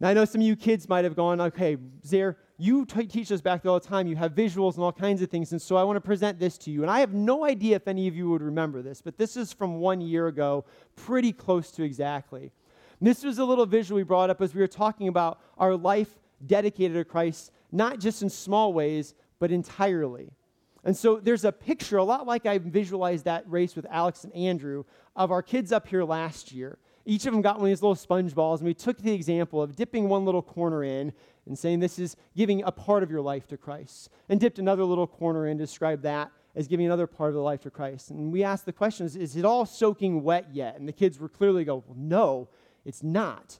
Now, 0.00 0.08
I 0.08 0.14
know 0.14 0.24
some 0.24 0.40
of 0.40 0.46
you 0.46 0.56
kids 0.56 0.88
might 0.88 1.04
have 1.04 1.16
gone, 1.16 1.38
okay, 1.40 1.76
Zaire, 2.06 2.38
you 2.56 2.86
t- 2.86 3.06
teach 3.06 3.30
us 3.30 3.42
back 3.42 3.62
there 3.62 3.72
all 3.72 3.80
the 3.80 3.86
time. 3.86 4.06
You 4.06 4.16
have 4.16 4.32
visuals 4.32 4.76
and 4.76 4.84
all 4.84 4.92
kinds 4.92 5.20
of 5.20 5.28
things, 5.28 5.52
and 5.52 5.60
so 5.60 5.76
I 5.76 5.82
want 5.82 5.96
to 5.96 6.00
present 6.00 6.38
this 6.38 6.56
to 6.58 6.70
you. 6.70 6.80
And 6.82 6.90
I 6.90 7.00
have 7.00 7.12
no 7.12 7.44
idea 7.44 7.76
if 7.76 7.86
any 7.86 8.08
of 8.08 8.16
you 8.16 8.30
would 8.30 8.42
remember 8.42 8.80
this, 8.80 9.02
but 9.02 9.18
this 9.18 9.36
is 9.36 9.52
from 9.52 9.76
one 9.76 10.00
year 10.00 10.28
ago, 10.28 10.64
pretty 10.94 11.32
close 11.32 11.70
to 11.72 11.82
exactly. 11.82 12.52
This 13.00 13.24
was 13.24 13.38
a 13.38 13.44
little 13.44 13.66
visual 13.66 13.96
we 13.96 14.02
brought 14.02 14.30
up 14.30 14.40
as 14.40 14.54
we 14.54 14.60
were 14.60 14.66
talking 14.66 15.08
about 15.08 15.40
our 15.58 15.76
life 15.76 16.18
dedicated 16.44 16.96
to 16.96 17.04
Christ, 17.04 17.52
not 17.72 17.98
just 17.98 18.22
in 18.22 18.30
small 18.30 18.72
ways, 18.72 19.14
but 19.38 19.50
entirely. 19.50 20.30
And 20.84 20.96
so 20.96 21.16
there's 21.16 21.44
a 21.44 21.52
picture, 21.52 21.96
a 21.96 22.04
lot 22.04 22.26
like 22.26 22.46
I 22.46 22.58
visualized 22.58 23.24
that 23.24 23.44
race 23.50 23.74
with 23.74 23.86
Alex 23.90 24.24
and 24.24 24.32
Andrew, 24.34 24.84
of 25.14 25.30
our 25.30 25.42
kids 25.42 25.72
up 25.72 25.88
here 25.88 26.04
last 26.04 26.52
year. 26.52 26.78
Each 27.04 27.26
of 27.26 27.32
them 27.32 27.42
got 27.42 27.56
one 27.56 27.66
of 27.66 27.70
these 27.70 27.82
little 27.82 27.94
sponge 27.94 28.34
balls, 28.34 28.60
and 28.60 28.66
we 28.66 28.74
took 28.74 28.98
the 28.98 29.12
example 29.12 29.62
of 29.62 29.76
dipping 29.76 30.08
one 30.08 30.24
little 30.24 30.42
corner 30.42 30.82
in 30.84 31.12
and 31.46 31.58
saying 31.58 31.80
this 31.80 31.98
is 31.98 32.16
giving 32.36 32.62
a 32.64 32.72
part 32.72 33.02
of 33.02 33.10
your 33.10 33.20
life 33.20 33.46
to 33.48 33.56
Christ, 33.56 34.10
and 34.28 34.40
dipped 34.40 34.58
another 34.58 34.84
little 34.84 35.06
corner 35.06 35.46
in, 35.46 35.56
described 35.56 36.02
that 36.02 36.30
as 36.56 36.66
giving 36.66 36.86
another 36.86 37.06
part 37.06 37.28
of 37.28 37.34
the 37.34 37.40
life 37.40 37.60
to 37.60 37.70
Christ. 37.70 38.10
And 38.10 38.32
we 38.32 38.42
asked 38.42 38.64
the 38.64 38.72
question, 38.72 39.06
is, 39.06 39.14
is 39.14 39.36
it 39.36 39.44
all 39.44 39.66
soaking 39.66 40.22
wet 40.22 40.48
yet? 40.52 40.78
And 40.78 40.88
the 40.88 40.92
kids 40.92 41.18
were 41.18 41.28
clearly 41.28 41.64
go, 41.64 41.84
well, 41.86 41.96
no, 41.96 42.48
it's 42.86 43.02
not. 43.02 43.58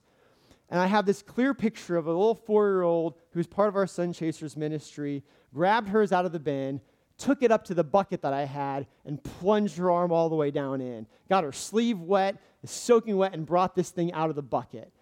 And 0.69 0.81
I 0.81 0.87
have 0.87 1.07
this 1.07 1.23
clear 1.23 1.55
picture 1.55 1.97
of 1.97 2.07
a 2.07 2.11
little 2.11 2.35
four 2.35 2.69
year 2.69 2.83
old 2.83 3.15
who's 3.31 3.47
part 3.47 3.69
of 3.69 3.77
our 3.77 3.87
Sun 3.87 4.13
Chasers 4.13 4.57
ministry, 4.57 5.23
grabbed 5.55 5.89
hers 5.89 6.13
out 6.13 6.25
of 6.25 6.33
the 6.33 6.41
bin, 6.41 6.81
took 7.19 7.43
it 7.43 7.53
up 7.53 7.65
to 7.65 7.75
the 7.75 7.85
bucket 7.85 8.23
that 8.23 8.33
I 8.33 8.45
had, 8.45 8.87
and 9.05 9.23
plunged 9.23 9.77
her 9.79 9.91
arm 9.91 10.13
all 10.13 10.29
the 10.29 10.35
way 10.35 10.51
down 10.51 10.81
in. 10.81 11.07
Got 11.29 11.45
her 11.45 11.53
sleeve 11.53 12.01
wet, 12.01 12.37
soaking 12.65 13.17
wet, 13.17 13.33
and 13.33 13.47
brought 13.47 13.75
this 13.75 13.91
thing 13.91 14.13
out 14.13 14.29
of 14.29 14.37
the 14.37 14.43
bucket. 14.43 14.93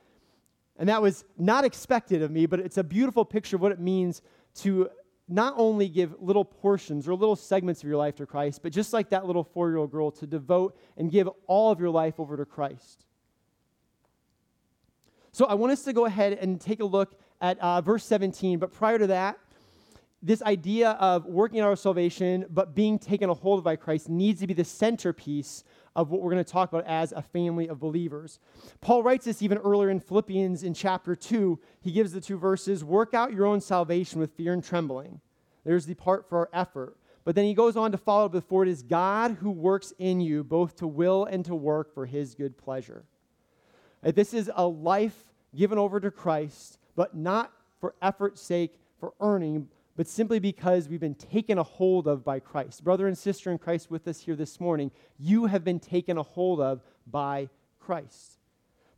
And 0.76 0.88
that 0.88 1.00
was 1.00 1.24
not 1.38 1.64
expected 1.64 2.22
of 2.22 2.30
me, 2.30 2.46
but 2.46 2.60
it's 2.60 2.78
a 2.78 2.84
beautiful 2.84 3.24
picture 3.24 3.56
of 3.56 3.62
what 3.62 3.72
it 3.72 3.80
means 3.80 4.22
to 4.56 4.90
not 5.28 5.54
only 5.56 5.88
give 5.88 6.14
little 6.20 6.44
portions 6.44 7.08
or 7.08 7.14
little 7.14 7.37
segments 7.37 7.82
of 7.82 7.88
your 7.88 7.96
life 7.96 8.16
to 8.16 8.26
Christ, 8.26 8.60
but 8.62 8.72
just 8.72 8.92
like 8.92 9.08
that 9.10 9.24
little 9.24 9.44
four 9.44 9.68
year 9.68 9.78
old 9.78 9.90
girl, 9.90 10.10
to 10.12 10.26
devote 10.26 10.76
and 10.96 11.10
give 11.10 11.28
all 11.46 11.70
of 11.70 11.80
your 11.80 11.90
life 11.90 12.20
over 12.20 12.37
to 12.37 12.44
Christ. 12.44 13.06
So 15.34 15.46
I 15.46 15.54
want 15.54 15.72
us 15.72 15.82
to 15.82 15.92
go 15.92 16.04
ahead 16.04 16.34
and 16.34 16.60
take 16.60 16.78
a 16.78 16.84
look 16.84 17.18
at 17.40 17.58
uh, 17.58 17.80
verse 17.80 18.04
17. 18.04 18.60
But 18.60 18.72
prior 18.72 19.00
to 19.00 19.08
that, 19.08 19.36
this 20.22 20.40
idea 20.42 20.90
of 20.90 21.26
working 21.26 21.58
out 21.58 21.66
our 21.66 21.74
salvation 21.74 22.46
but 22.50 22.76
being 22.76 23.00
taken 23.00 23.28
a 23.28 23.34
hold 23.34 23.58
of 23.58 23.64
by 23.64 23.74
Christ 23.74 24.08
needs 24.08 24.42
to 24.42 24.46
be 24.46 24.54
the 24.54 24.64
centerpiece 24.64 25.64
of 25.96 26.12
what 26.12 26.22
we're 26.22 26.30
going 26.30 26.44
to 26.44 26.48
talk 26.48 26.72
about 26.72 26.86
as 26.86 27.10
a 27.10 27.20
family 27.20 27.66
of 27.66 27.80
believers. 27.80 28.38
Paul 28.80 29.02
writes 29.02 29.24
this 29.24 29.42
even 29.42 29.58
earlier 29.58 29.90
in 29.90 29.98
Philippians 29.98 30.62
in 30.62 30.72
chapter 30.72 31.16
2. 31.16 31.58
He 31.80 31.90
gives 31.90 32.12
the 32.12 32.20
two 32.20 32.38
verses 32.38 32.84
Work 32.84 33.12
out 33.12 33.32
your 33.32 33.46
own 33.46 33.60
salvation 33.60 34.20
with 34.20 34.36
fear 34.36 34.52
and 34.52 34.62
trembling. 34.62 35.20
There's 35.64 35.86
the 35.86 35.94
part 35.94 36.28
for 36.28 36.38
our 36.38 36.50
effort. 36.52 36.96
But 37.24 37.34
then 37.34 37.44
he 37.44 37.54
goes 37.54 37.76
on 37.76 37.90
to 37.90 37.98
follow 37.98 38.28
before 38.28 38.62
it 38.62 38.68
is 38.68 38.84
God 38.84 39.38
who 39.40 39.50
works 39.50 39.92
in 39.98 40.20
you 40.20 40.44
both 40.44 40.76
to 40.76 40.86
will 40.86 41.24
and 41.24 41.44
to 41.46 41.56
work 41.56 41.92
for 41.92 42.06
his 42.06 42.36
good 42.36 42.56
pleasure. 42.56 43.04
Uh, 44.04 44.12
this 44.12 44.34
is 44.34 44.50
a 44.54 44.66
life 44.66 45.32
given 45.56 45.78
over 45.78 45.98
to 46.00 46.10
Christ, 46.10 46.78
but 46.94 47.16
not 47.16 47.52
for 47.80 47.94
effort's 48.02 48.40
sake, 48.40 48.78
for 48.98 49.14
earning, 49.20 49.68
but 49.96 50.06
simply 50.06 50.38
because 50.38 50.88
we've 50.88 51.00
been 51.00 51.14
taken 51.14 51.58
a 51.58 51.62
hold 51.62 52.06
of 52.06 52.24
by 52.24 52.40
Christ. 52.40 52.84
Brother 52.84 53.06
and 53.06 53.16
sister 53.16 53.50
in 53.50 53.58
Christ 53.58 53.90
with 53.90 54.06
us 54.08 54.20
here 54.20 54.36
this 54.36 54.60
morning, 54.60 54.90
you 55.18 55.46
have 55.46 55.64
been 55.64 55.80
taken 55.80 56.18
a 56.18 56.22
hold 56.22 56.60
of 56.60 56.82
by 57.06 57.48
Christ. 57.80 58.38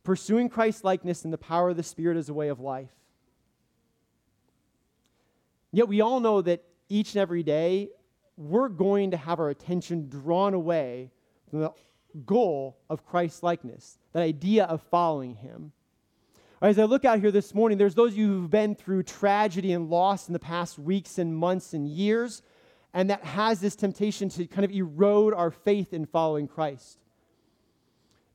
Pursuing 0.03 0.49
Christ 0.49 0.83
likeness 0.83 1.23
and 1.23 1.33
the 1.33 1.37
power 1.37 1.69
of 1.69 1.77
the 1.77 1.83
Spirit 1.83 2.17
as 2.17 2.29
a 2.29 2.33
way 2.33 2.47
of 2.49 2.59
life. 2.59 2.89
Yet 5.71 5.87
we 5.87 6.01
all 6.01 6.19
know 6.19 6.41
that 6.41 6.63
each 6.89 7.13
and 7.13 7.21
every 7.21 7.43
day 7.43 7.89
we're 8.37 8.69
going 8.69 9.11
to 9.11 9.17
have 9.17 9.39
our 9.39 9.49
attention 9.49 10.09
drawn 10.09 10.53
away 10.53 11.11
from 11.49 11.59
the 11.59 11.71
goal 12.25 12.77
of 12.89 13.05
Christ 13.05 13.43
likeness, 13.43 13.97
that 14.13 14.23
idea 14.23 14.65
of 14.65 14.81
following 14.83 15.35
Him. 15.35 15.71
As 16.61 16.79
I 16.79 16.85
look 16.85 17.05
out 17.05 17.19
here 17.19 17.31
this 17.31 17.53
morning, 17.53 17.77
there's 17.77 17.93
those 17.93 18.13
of 18.13 18.17
you 18.17 18.27
who've 18.27 18.49
been 18.49 18.73
through 18.73 19.03
tragedy 19.03 19.73
and 19.73 19.89
loss 19.89 20.27
in 20.27 20.33
the 20.33 20.39
past 20.39 20.79
weeks 20.79 21.19
and 21.19 21.35
months 21.35 21.73
and 21.73 21.87
years, 21.87 22.41
and 22.93 23.09
that 23.09 23.23
has 23.23 23.59
this 23.59 23.75
temptation 23.75 24.29
to 24.29 24.47
kind 24.47 24.65
of 24.65 24.71
erode 24.71 25.33
our 25.33 25.51
faith 25.51 25.93
in 25.93 26.05
following 26.05 26.47
Christ. 26.47 26.97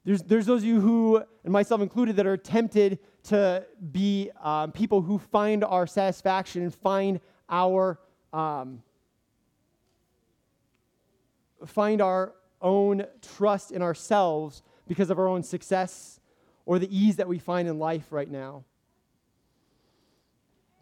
There's, 0.04 0.22
there's 0.22 0.46
those 0.46 0.62
of 0.62 0.68
you 0.68 0.80
who, 0.80 1.22
and 1.44 1.52
myself 1.52 1.80
included, 1.80 2.16
that 2.16 2.26
are 2.26 2.36
tempted 2.36 2.98
to 3.24 3.66
be 3.90 4.30
um, 4.40 4.72
people 4.72 5.00
who 5.00 5.18
find 5.18 5.64
our 5.64 5.86
satisfaction 5.86 6.62
and 6.62 6.74
find 6.74 7.20
our 7.48 7.98
um, 8.32 8.82
find 11.66 12.00
our 12.00 12.32
own 12.62 13.04
trust 13.36 13.72
in 13.72 13.82
ourselves 13.82 14.62
because 14.86 15.10
of 15.10 15.18
our 15.18 15.28
own 15.28 15.42
success 15.42 16.20
or 16.64 16.78
the 16.78 16.96
ease 16.96 17.16
that 17.16 17.28
we 17.28 17.38
find 17.38 17.68
in 17.68 17.78
life 17.78 18.06
right 18.10 18.30
now. 18.30 18.64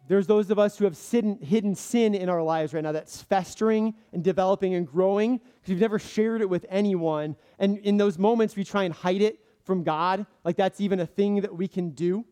There's 0.07 0.27
those 0.27 0.49
of 0.49 0.59
us 0.59 0.77
who 0.77 0.85
have 0.85 0.97
sin, 0.97 1.39
hidden 1.41 1.75
sin 1.75 2.15
in 2.15 2.27
our 2.27 2.43
lives 2.43 2.73
right 2.73 2.83
now 2.83 2.91
that's 2.91 3.21
festering 3.21 3.93
and 4.11 4.23
developing 4.23 4.73
and 4.73 4.85
growing 4.85 5.37
because 5.37 5.69
we've 5.69 5.79
never 5.79 5.99
shared 5.99 6.41
it 6.41 6.49
with 6.49 6.65
anyone. 6.69 7.35
And 7.59 7.77
in 7.77 7.97
those 7.97 8.17
moments, 8.17 8.55
we 8.55 8.63
try 8.63 8.83
and 8.83 8.93
hide 8.93 9.21
it 9.21 9.39
from 9.63 9.83
God, 9.83 10.25
like 10.43 10.57
that's 10.57 10.81
even 10.81 10.99
a 10.99 11.05
thing 11.05 11.41
that 11.41 11.55
we 11.55 11.67
can 11.67 11.91
do. 11.91 12.25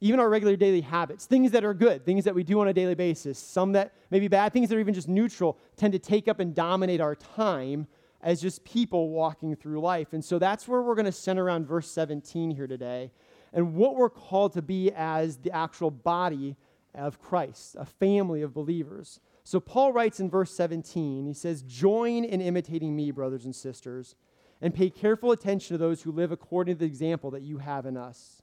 Even 0.00 0.18
our 0.18 0.28
regular 0.30 0.56
daily 0.56 0.80
habits, 0.80 1.26
things 1.26 1.50
that 1.50 1.64
are 1.64 1.74
good, 1.74 2.04
things 2.04 2.24
that 2.24 2.34
we 2.34 2.42
do 2.42 2.60
on 2.60 2.68
a 2.68 2.72
daily 2.72 2.94
basis, 2.94 3.38
some 3.38 3.72
that 3.72 3.92
may 4.10 4.18
be 4.18 4.28
bad, 4.28 4.52
things 4.52 4.68
that 4.68 4.76
are 4.76 4.80
even 4.80 4.94
just 4.94 5.08
neutral, 5.08 5.58
tend 5.76 5.92
to 5.92 5.98
take 5.98 6.26
up 6.26 6.40
and 6.40 6.54
dominate 6.54 7.00
our 7.00 7.14
time 7.14 7.86
as 8.22 8.40
just 8.40 8.64
people 8.64 9.10
walking 9.10 9.54
through 9.56 9.80
life. 9.80 10.12
And 10.12 10.24
so 10.24 10.38
that's 10.38 10.66
where 10.66 10.82
we're 10.82 10.94
going 10.94 11.06
to 11.06 11.12
center 11.12 11.44
around 11.44 11.66
verse 11.66 11.90
17 11.90 12.50
here 12.50 12.66
today 12.66 13.10
and 13.52 13.74
what 13.74 13.96
we're 13.96 14.10
called 14.10 14.52
to 14.54 14.62
be 14.62 14.92
as 14.92 15.38
the 15.38 15.50
actual 15.52 15.90
body 15.90 16.56
of 16.94 17.20
Christ, 17.20 17.76
a 17.78 17.84
family 17.84 18.42
of 18.42 18.54
believers. 18.54 19.20
So 19.44 19.60
Paul 19.60 19.92
writes 19.92 20.20
in 20.20 20.30
verse 20.30 20.52
17, 20.52 21.26
he 21.26 21.34
says, 21.34 21.62
Join 21.62 22.24
in 22.24 22.40
imitating 22.40 22.94
me, 22.94 23.10
brothers 23.10 23.44
and 23.44 23.54
sisters, 23.54 24.14
and 24.60 24.74
pay 24.74 24.90
careful 24.90 25.32
attention 25.32 25.74
to 25.74 25.78
those 25.78 26.02
who 26.02 26.12
live 26.12 26.32
according 26.32 26.76
to 26.76 26.78
the 26.80 26.86
example 26.86 27.30
that 27.32 27.42
you 27.42 27.58
have 27.58 27.86
in 27.86 27.96
us. 27.96 28.39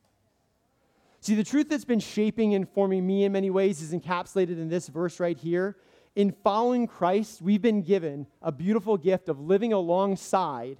See, 1.20 1.36
the 1.36 1.44
truth 1.44 1.70
that's 1.70 1.86
been 1.86 2.00
shaping 2.00 2.54
and 2.54 2.70
forming 2.70 3.06
me 3.06 3.24
in 3.24 3.32
many 3.32 3.50
ways 3.50 3.82
is 3.82 3.94
encapsulated 3.94 4.60
in 4.60 4.70
this 4.70 4.88
verse 4.88 5.20
right 5.20 5.38
here. 5.38 5.78
In 6.16 6.32
following 6.44 6.88
Christ, 6.88 7.42
we've 7.42 7.62
been 7.62 7.82
given 7.82 8.28
a 8.42 8.52
beautiful 8.52 8.98
gift 8.98 9.30
of 9.30 9.40
living 9.40 9.74
alongside 9.74 10.78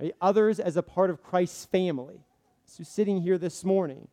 right, 0.00 0.14
others 0.20 0.58
as 0.58 0.76
a 0.76 0.82
part 0.82 1.10
of 1.10 1.22
Christ's 1.22 1.64
family 1.66 2.20
So, 2.64 2.84
sitting 2.84 3.20
here 3.20 3.38
this 3.38 3.64
morning. 3.64 4.08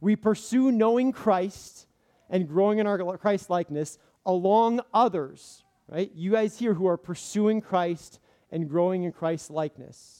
We 0.00 0.16
pursue 0.16 0.70
knowing 0.70 1.12
Christ 1.12 1.86
and 2.30 2.48
growing 2.48 2.78
in 2.78 2.86
our 2.86 3.18
Christ 3.18 3.50
likeness 3.50 3.98
along 4.24 4.80
others, 4.92 5.64
right? 5.88 6.10
You 6.14 6.32
guys 6.32 6.58
here 6.58 6.74
who 6.74 6.86
are 6.86 6.96
pursuing 6.96 7.60
Christ 7.60 8.20
and 8.52 8.68
growing 8.68 9.04
in 9.04 9.12
Christ 9.12 9.50
likeness. 9.50 10.17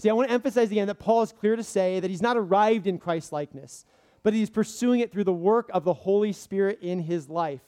See, 0.00 0.10
I 0.10 0.12
want 0.12 0.28
to 0.28 0.34
emphasize 0.34 0.70
again 0.70 0.86
that 0.88 0.98
Paul 0.98 1.22
is 1.22 1.32
clear 1.32 1.56
to 1.56 1.62
say 1.62 2.00
that 2.00 2.10
he's 2.10 2.22
not 2.22 2.36
arrived 2.36 2.86
in 2.86 2.98
Christ 2.98 3.32
likeness, 3.32 3.84
but 4.22 4.32
he's 4.32 4.50
pursuing 4.50 5.00
it 5.00 5.12
through 5.12 5.24
the 5.24 5.32
work 5.32 5.70
of 5.72 5.84
the 5.84 5.94
Holy 5.94 6.32
Spirit 6.32 6.78
in 6.82 7.00
his 7.00 7.28
life 7.28 7.60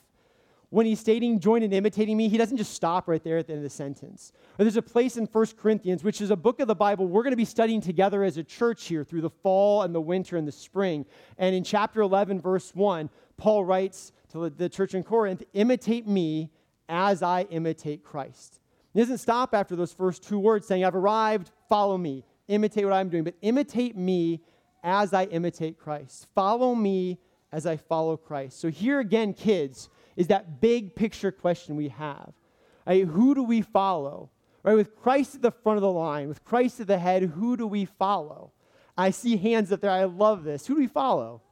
when 0.72 0.86
he's 0.86 1.00
stating, 1.00 1.38
join 1.38 1.62
in 1.62 1.70
imitating 1.70 2.16
me, 2.16 2.30
he 2.30 2.38
doesn't 2.38 2.56
just 2.56 2.72
stop 2.72 3.06
right 3.06 3.22
there 3.22 3.36
at 3.36 3.46
the 3.46 3.52
end 3.52 3.58
of 3.58 3.62
the 3.62 3.68
sentence. 3.68 4.32
Or 4.58 4.64
there's 4.64 4.78
a 4.78 4.80
place 4.80 5.18
in 5.18 5.26
1 5.26 5.46
Corinthians, 5.58 6.02
which 6.02 6.22
is 6.22 6.30
a 6.30 6.36
book 6.36 6.60
of 6.60 6.66
the 6.66 6.74
Bible 6.74 7.06
we're 7.06 7.22
going 7.22 7.32
to 7.32 7.36
be 7.36 7.44
studying 7.44 7.82
together 7.82 8.24
as 8.24 8.38
a 8.38 8.42
church 8.42 8.86
here 8.86 9.04
through 9.04 9.20
the 9.20 9.28
fall 9.28 9.82
and 9.82 9.94
the 9.94 10.00
winter 10.00 10.38
and 10.38 10.48
the 10.48 10.52
spring. 10.52 11.04
And 11.36 11.54
in 11.54 11.62
chapter 11.62 12.00
11, 12.00 12.40
verse 12.40 12.74
1, 12.74 13.10
Paul 13.36 13.66
writes 13.66 14.12
to 14.30 14.48
the 14.48 14.70
church 14.70 14.94
in 14.94 15.02
Corinth, 15.02 15.42
imitate 15.52 16.08
me 16.08 16.48
as 16.88 17.22
I 17.22 17.42
imitate 17.50 18.02
Christ. 18.02 18.61
He 18.92 19.00
doesn't 19.00 19.18
stop 19.18 19.54
after 19.54 19.74
those 19.74 19.92
first 19.92 20.22
two 20.22 20.38
words 20.38 20.66
saying, 20.66 20.84
I've 20.84 20.94
arrived, 20.94 21.50
follow 21.68 21.96
me, 21.96 22.24
imitate 22.48 22.84
what 22.84 22.92
I'm 22.92 23.08
doing, 23.08 23.24
but 23.24 23.34
imitate 23.40 23.96
me 23.96 24.42
as 24.82 25.14
I 25.14 25.24
imitate 25.24 25.78
Christ. 25.78 26.26
Follow 26.34 26.74
me 26.74 27.18
as 27.50 27.66
I 27.66 27.76
follow 27.76 28.16
Christ. 28.16 28.60
So 28.60 28.68
here 28.68 29.00
again, 29.00 29.32
kids, 29.32 29.88
is 30.16 30.26
that 30.28 30.60
big 30.60 30.94
picture 30.94 31.32
question 31.32 31.76
we 31.76 31.88
have. 31.88 32.32
Right? 32.86 33.04
Who 33.04 33.34
do 33.34 33.42
we 33.42 33.62
follow? 33.62 34.30
Right? 34.62 34.74
With 34.74 34.96
Christ 34.96 35.36
at 35.36 35.42
the 35.42 35.50
front 35.50 35.76
of 35.76 35.82
the 35.82 35.90
line, 35.90 36.28
with 36.28 36.44
Christ 36.44 36.80
at 36.80 36.86
the 36.86 36.98
head, 36.98 37.22
who 37.22 37.56
do 37.56 37.66
we 37.66 37.84
follow? 37.84 38.52
I 38.96 39.10
see 39.10 39.36
hands 39.36 39.72
up 39.72 39.80
there. 39.80 39.90
I 39.90 40.04
love 40.04 40.44
this. 40.44 40.66
Who 40.66 40.74
do 40.74 40.80
we 40.80 40.86
follow? 40.86 41.42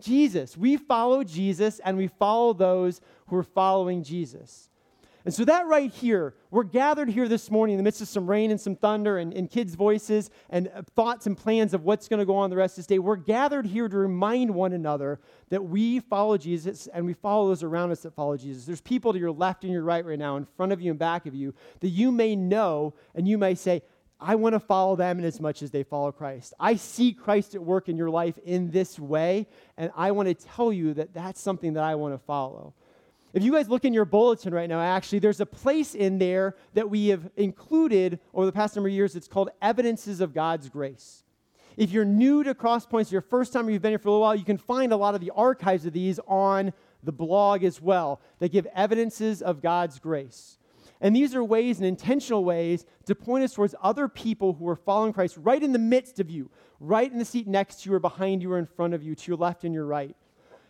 Jesus. 0.00 0.56
We 0.56 0.76
follow 0.76 1.24
Jesus 1.24 1.78
and 1.80 1.96
we 1.96 2.06
follow 2.06 2.52
those 2.52 3.00
who 3.26 3.36
are 3.36 3.42
following 3.42 4.02
Jesus. 4.02 4.70
And 5.26 5.34
so, 5.34 5.44
that 5.44 5.66
right 5.66 5.90
here, 5.90 6.34
we're 6.52 6.62
gathered 6.62 7.08
here 7.08 7.26
this 7.26 7.50
morning 7.50 7.74
in 7.74 7.78
the 7.78 7.82
midst 7.82 8.00
of 8.00 8.06
some 8.06 8.30
rain 8.30 8.52
and 8.52 8.60
some 8.60 8.76
thunder 8.76 9.18
and, 9.18 9.34
and 9.34 9.50
kids' 9.50 9.74
voices 9.74 10.30
and 10.50 10.68
uh, 10.68 10.82
thoughts 10.94 11.26
and 11.26 11.36
plans 11.36 11.74
of 11.74 11.82
what's 11.82 12.06
going 12.06 12.20
to 12.20 12.24
go 12.24 12.36
on 12.36 12.48
the 12.48 12.54
rest 12.54 12.74
of 12.74 12.76
this 12.76 12.86
day. 12.86 13.00
We're 13.00 13.16
gathered 13.16 13.66
here 13.66 13.88
to 13.88 13.96
remind 13.96 14.54
one 14.54 14.72
another 14.72 15.18
that 15.48 15.64
we 15.64 15.98
follow 15.98 16.38
Jesus 16.38 16.86
and 16.86 17.04
we 17.04 17.12
follow 17.12 17.48
those 17.48 17.64
around 17.64 17.90
us 17.90 18.02
that 18.02 18.14
follow 18.14 18.36
Jesus. 18.36 18.66
There's 18.66 18.80
people 18.80 19.12
to 19.12 19.18
your 19.18 19.32
left 19.32 19.64
and 19.64 19.72
your 19.72 19.82
right 19.82 20.06
right 20.06 20.16
now, 20.16 20.36
in 20.36 20.46
front 20.56 20.70
of 20.70 20.80
you 20.80 20.92
and 20.92 20.98
back 20.98 21.26
of 21.26 21.34
you, 21.34 21.54
that 21.80 21.88
you 21.88 22.12
may 22.12 22.36
know 22.36 22.94
and 23.16 23.26
you 23.26 23.36
may 23.36 23.56
say, 23.56 23.82
I 24.20 24.36
want 24.36 24.52
to 24.52 24.60
follow 24.60 24.94
them 24.94 25.18
in 25.18 25.24
as 25.24 25.40
much 25.40 25.60
as 25.60 25.72
they 25.72 25.82
follow 25.82 26.12
Christ. 26.12 26.54
I 26.60 26.76
see 26.76 27.12
Christ 27.12 27.56
at 27.56 27.62
work 27.64 27.88
in 27.88 27.96
your 27.96 28.10
life 28.10 28.38
in 28.44 28.70
this 28.70 28.96
way, 28.96 29.48
and 29.76 29.90
I 29.96 30.12
want 30.12 30.28
to 30.28 30.34
tell 30.34 30.72
you 30.72 30.94
that 30.94 31.12
that's 31.12 31.40
something 31.40 31.72
that 31.72 31.82
I 31.82 31.96
want 31.96 32.14
to 32.14 32.18
follow. 32.18 32.74
If 33.36 33.42
you 33.42 33.52
guys 33.52 33.68
look 33.68 33.84
in 33.84 33.92
your 33.92 34.06
bulletin 34.06 34.54
right 34.54 34.66
now, 34.66 34.80
actually, 34.80 35.18
there's 35.18 35.42
a 35.42 35.46
place 35.46 35.94
in 35.94 36.16
there 36.16 36.56
that 36.72 36.88
we 36.88 37.08
have 37.08 37.28
included 37.36 38.18
over 38.32 38.46
the 38.46 38.52
past 38.52 38.74
number 38.74 38.88
of 38.88 38.94
years. 38.94 39.14
It's 39.14 39.28
called 39.28 39.50
Evidences 39.60 40.22
of 40.22 40.32
God's 40.32 40.70
Grace. 40.70 41.22
If 41.76 41.90
you're 41.90 42.06
new 42.06 42.42
to 42.44 42.54
Crosspoints, 42.54 43.12
your 43.12 43.20
first 43.20 43.52
time 43.52 43.68
you've 43.68 43.82
been 43.82 43.90
here 43.90 43.98
for 43.98 44.08
a 44.08 44.12
little 44.12 44.22
while, 44.22 44.34
you 44.34 44.46
can 44.46 44.56
find 44.56 44.90
a 44.90 44.96
lot 44.96 45.14
of 45.14 45.20
the 45.20 45.32
archives 45.36 45.84
of 45.84 45.92
these 45.92 46.18
on 46.26 46.72
the 47.02 47.12
blog 47.12 47.62
as 47.62 47.78
well 47.78 48.22
that 48.38 48.52
give 48.52 48.66
evidences 48.74 49.42
of 49.42 49.60
God's 49.60 49.98
grace. 49.98 50.56
And 51.02 51.14
these 51.14 51.34
are 51.34 51.44
ways 51.44 51.76
and 51.76 51.86
intentional 51.86 52.42
ways 52.42 52.86
to 53.04 53.14
point 53.14 53.44
us 53.44 53.52
towards 53.52 53.74
other 53.82 54.08
people 54.08 54.54
who 54.54 54.66
are 54.66 54.76
following 54.76 55.12
Christ 55.12 55.36
right 55.36 55.62
in 55.62 55.72
the 55.72 55.78
midst 55.78 56.20
of 56.20 56.30
you, 56.30 56.50
right 56.80 57.12
in 57.12 57.18
the 57.18 57.24
seat 57.26 57.46
next 57.46 57.82
to 57.82 57.90
you 57.90 57.96
or 57.96 58.00
behind 58.00 58.40
you 58.40 58.50
or 58.52 58.58
in 58.58 58.64
front 58.64 58.94
of 58.94 59.02
you, 59.02 59.14
to 59.14 59.30
your 59.30 59.36
left 59.36 59.64
and 59.64 59.74
your 59.74 59.84
right. 59.84 60.16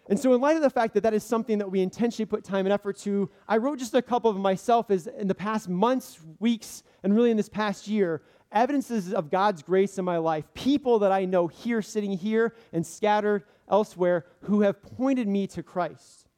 And 0.09 0.19
so, 0.19 0.33
in 0.35 0.41
light 0.41 0.57
of 0.57 0.63
the 0.63 0.71
fact 0.71 0.95
that 0.95 1.03
that 1.03 1.15
is 1.15 1.25
something 1.25 1.59
that 1.59 1.71
we 1.71 1.81
intentionally 1.81 2.27
put 2.27 2.45
time 2.45 2.65
and 2.65 2.73
effort 2.73 2.97
to, 2.99 3.29
I 3.49 3.57
wrote 3.57 3.79
just 3.79 3.95
a 3.95 4.03
couple 4.03 4.31
of 4.31 4.37
myself 4.37 4.91
as 4.91 5.09
in 5.09 5.27
the 5.27 5.35
past 5.35 5.69
months, 5.69 6.21
weeks, 6.39 6.85
and 7.03 7.15
really 7.15 7.33
in 7.33 7.37
this 7.37 7.49
past 7.49 7.89
year, 7.89 8.23
evidences 8.53 9.13
of 9.13 9.31
God's 9.31 9.63
grace 9.63 9.99
in 9.99 10.05
my 10.05 10.19
life. 10.19 10.45
People 10.55 11.01
that 11.01 11.11
I 11.11 11.25
know 11.25 11.49
here, 11.49 11.83
sitting 11.83 12.13
here, 12.13 12.55
and 12.73 12.87
scattered 12.87 13.45
elsewhere 13.69 14.27
who 14.43 14.61
have 14.61 14.81
pointed 14.81 15.27
me 15.27 15.49
to 15.49 15.63
Christ. 15.63 16.29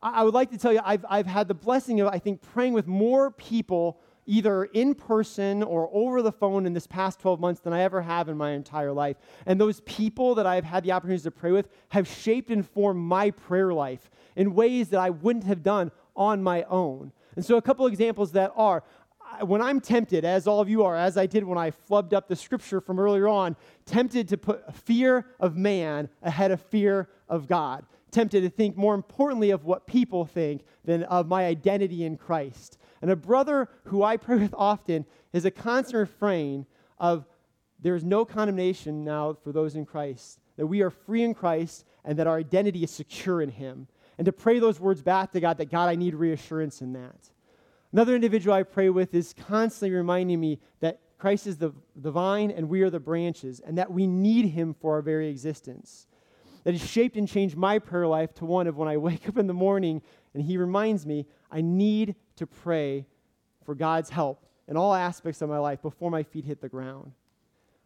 I, 0.00 0.20
I 0.20 0.22
would 0.22 0.34
like 0.34 0.50
to 0.52 0.58
tell 0.58 0.72
you, 0.72 0.80
I've, 0.84 1.04
I've 1.08 1.26
had 1.26 1.48
the 1.48 1.54
blessing 1.54 2.00
of, 2.00 2.08
I 2.08 2.20
think, 2.20 2.40
praying 2.40 2.72
with 2.72 2.86
more 2.86 3.32
people 3.32 3.98
either 4.26 4.64
in 4.64 4.94
person 4.94 5.62
or 5.62 5.88
over 5.92 6.20
the 6.22 6.32
phone 6.32 6.66
in 6.66 6.72
this 6.72 6.86
past 6.86 7.20
12 7.20 7.40
months 7.40 7.60
than 7.60 7.72
I 7.72 7.82
ever 7.82 8.02
have 8.02 8.28
in 8.28 8.36
my 8.36 8.50
entire 8.50 8.92
life. 8.92 9.16
And 9.46 9.60
those 9.60 9.80
people 9.80 10.34
that 10.34 10.46
I've 10.46 10.64
had 10.64 10.84
the 10.84 10.92
opportunity 10.92 11.22
to 11.22 11.30
pray 11.30 11.52
with 11.52 11.68
have 11.90 12.06
shaped 12.08 12.50
and 12.50 12.68
formed 12.68 13.00
my 13.00 13.30
prayer 13.30 13.72
life 13.72 14.10
in 14.34 14.54
ways 14.54 14.88
that 14.90 15.00
I 15.00 15.10
wouldn't 15.10 15.44
have 15.44 15.62
done 15.62 15.90
on 16.14 16.42
my 16.42 16.64
own. 16.64 17.12
And 17.36 17.44
so, 17.44 17.56
a 17.56 17.62
couple 17.62 17.86
examples 17.86 18.32
that 18.32 18.52
are 18.56 18.82
when 19.40 19.60
I'm 19.60 19.80
tempted, 19.80 20.24
as 20.24 20.46
all 20.46 20.60
of 20.60 20.68
you 20.68 20.84
are, 20.84 20.96
as 20.96 21.16
I 21.16 21.26
did 21.26 21.44
when 21.44 21.58
I 21.58 21.70
flubbed 21.70 22.12
up 22.12 22.28
the 22.28 22.36
scripture 22.36 22.80
from 22.80 22.98
earlier 22.98 23.28
on, 23.28 23.56
tempted 23.84 24.28
to 24.28 24.38
put 24.38 24.74
fear 24.74 25.26
of 25.40 25.56
man 25.56 26.08
ahead 26.22 26.50
of 26.50 26.60
fear 26.60 27.08
of 27.28 27.46
God, 27.46 27.84
tempted 28.10 28.42
to 28.42 28.48
think 28.48 28.76
more 28.76 28.94
importantly 28.94 29.50
of 29.50 29.64
what 29.64 29.86
people 29.86 30.24
think 30.24 30.62
than 30.84 31.02
of 31.04 31.26
my 31.26 31.44
identity 31.44 32.04
in 32.04 32.16
Christ. 32.16 32.78
And 33.06 33.12
a 33.12 33.14
brother 33.16 33.68
who 33.84 34.02
I 34.02 34.16
pray 34.16 34.36
with 34.36 34.52
often 34.52 35.06
is 35.32 35.44
a 35.44 35.50
constant 35.52 36.00
refrain 36.00 36.66
of 36.98 37.24
there's 37.78 38.02
no 38.02 38.24
condemnation 38.24 39.04
now 39.04 39.36
for 39.44 39.52
those 39.52 39.76
in 39.76 39.86
Christ, 39.86 40.40
that 40.56 40.66
we 40.66 40.80
are 40.80 40.90
free 40.90 41.22
in 41.22 41.32
Christ 41.32 41.84
and 42.04 42.18
that 42.18 42.26
our 42.26 42.36
identity 42.36 42.82
is 42.82 42.90
secure 42.90 43.40
in 43.40 43.48
Him. 43.48 43.86
And 44.18 44.24
to 44.24 44.32
pray 44.32 44.58
those 44.58 44.80
words 44.80 45.02
back 45.02 45.30
to 45.30 45.40
God 45.40 45.56
that 45.58 45.70
God, 45.70 45.88
I 45.88 45.94
need 45.94 46.16
reassurance 46.16 46.82
in 46.82 46.94
that. 46.94 47.30
Another 47.92 48.16
individual 48.16 48.56
I 48.56 48.64
pray 48.64 48.90
with 48.90 49.14
is 49.14 49.32
constantly 49.34 49.96
reminding 49.96 50.40
me 50.40 50.58
that 50.80 50.98
Christ 51.16 51.46
is 51.46 51.58
the, 51.58 51.72
the 51.94 52.10
vine 52.10 52.50
and 52.50 52.68
we 52.68 52.82
are 52.82 52.90
the 52.90 52.98
branches, 52.98 53.60
and 53.60 53.78
that 53.78 53.92
we 53.92 54.08
need 54.08 54.46
Him 54.46 54.74
for 54.74 54.94
our 54.94 55.02
very 55.02 55.28
existence. 55.28 56.08
That 56.64 56.74
has 56.74 56.84
shaped 56.84 57.16
and 57.16 57.28
changed 57.28 57.56
my 57.56 57.78
prayer 57.78 58.08
life 58.08 58.34
to 58.34 58.44
one 58.44 58.66
of 58.66 58.76
when 58.76 58.88
I 58.88 58.96
wake 58.96 59.28
up 59.28 59.38
in 59.38 59.46
the 59.46 59.54
morning 59.54 60.02
and 60.34 60.42
He 60.42 60.56
reminds 60.56 61.06
me 61.06 61.28
I 61.52 61.60
need 61.60 62.16
to 62.36 62.46
pray 62.46 63.06
for 63.64 63.74
God's 63.74 64.10
help 64.10 64.46
in 64.68 64.76
all 64.76 64.94
aspects 64.94 65.42
of 65.42 65.48
my 65.48 65.58
life 65.58 65.82
before 65.82 66.10
my 66.10 66.22
feet 66.22 66.44
hit 66.44 66.60
the 66.60 66.68
ground. 66.68 67.12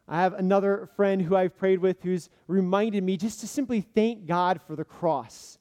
I 0.08 0.22
have 0.22 0.34
another 0.34 0.88
friend 0.96 1.22
who 1.22 1.36
I've 1.36 1.56
prayed 1.56 1.78
with 1.78 2.02
who's 2.02 2.28
reminded 2.48 3.04
me 3.04 3.16
just 3.16 3.40
to 3.40 3.46
simply 3.46 3.80
thank 3.80 4.26
God 4.26 4.60
for 4.66 4.74
the 4.74 4.84
cross. 4.84 5.58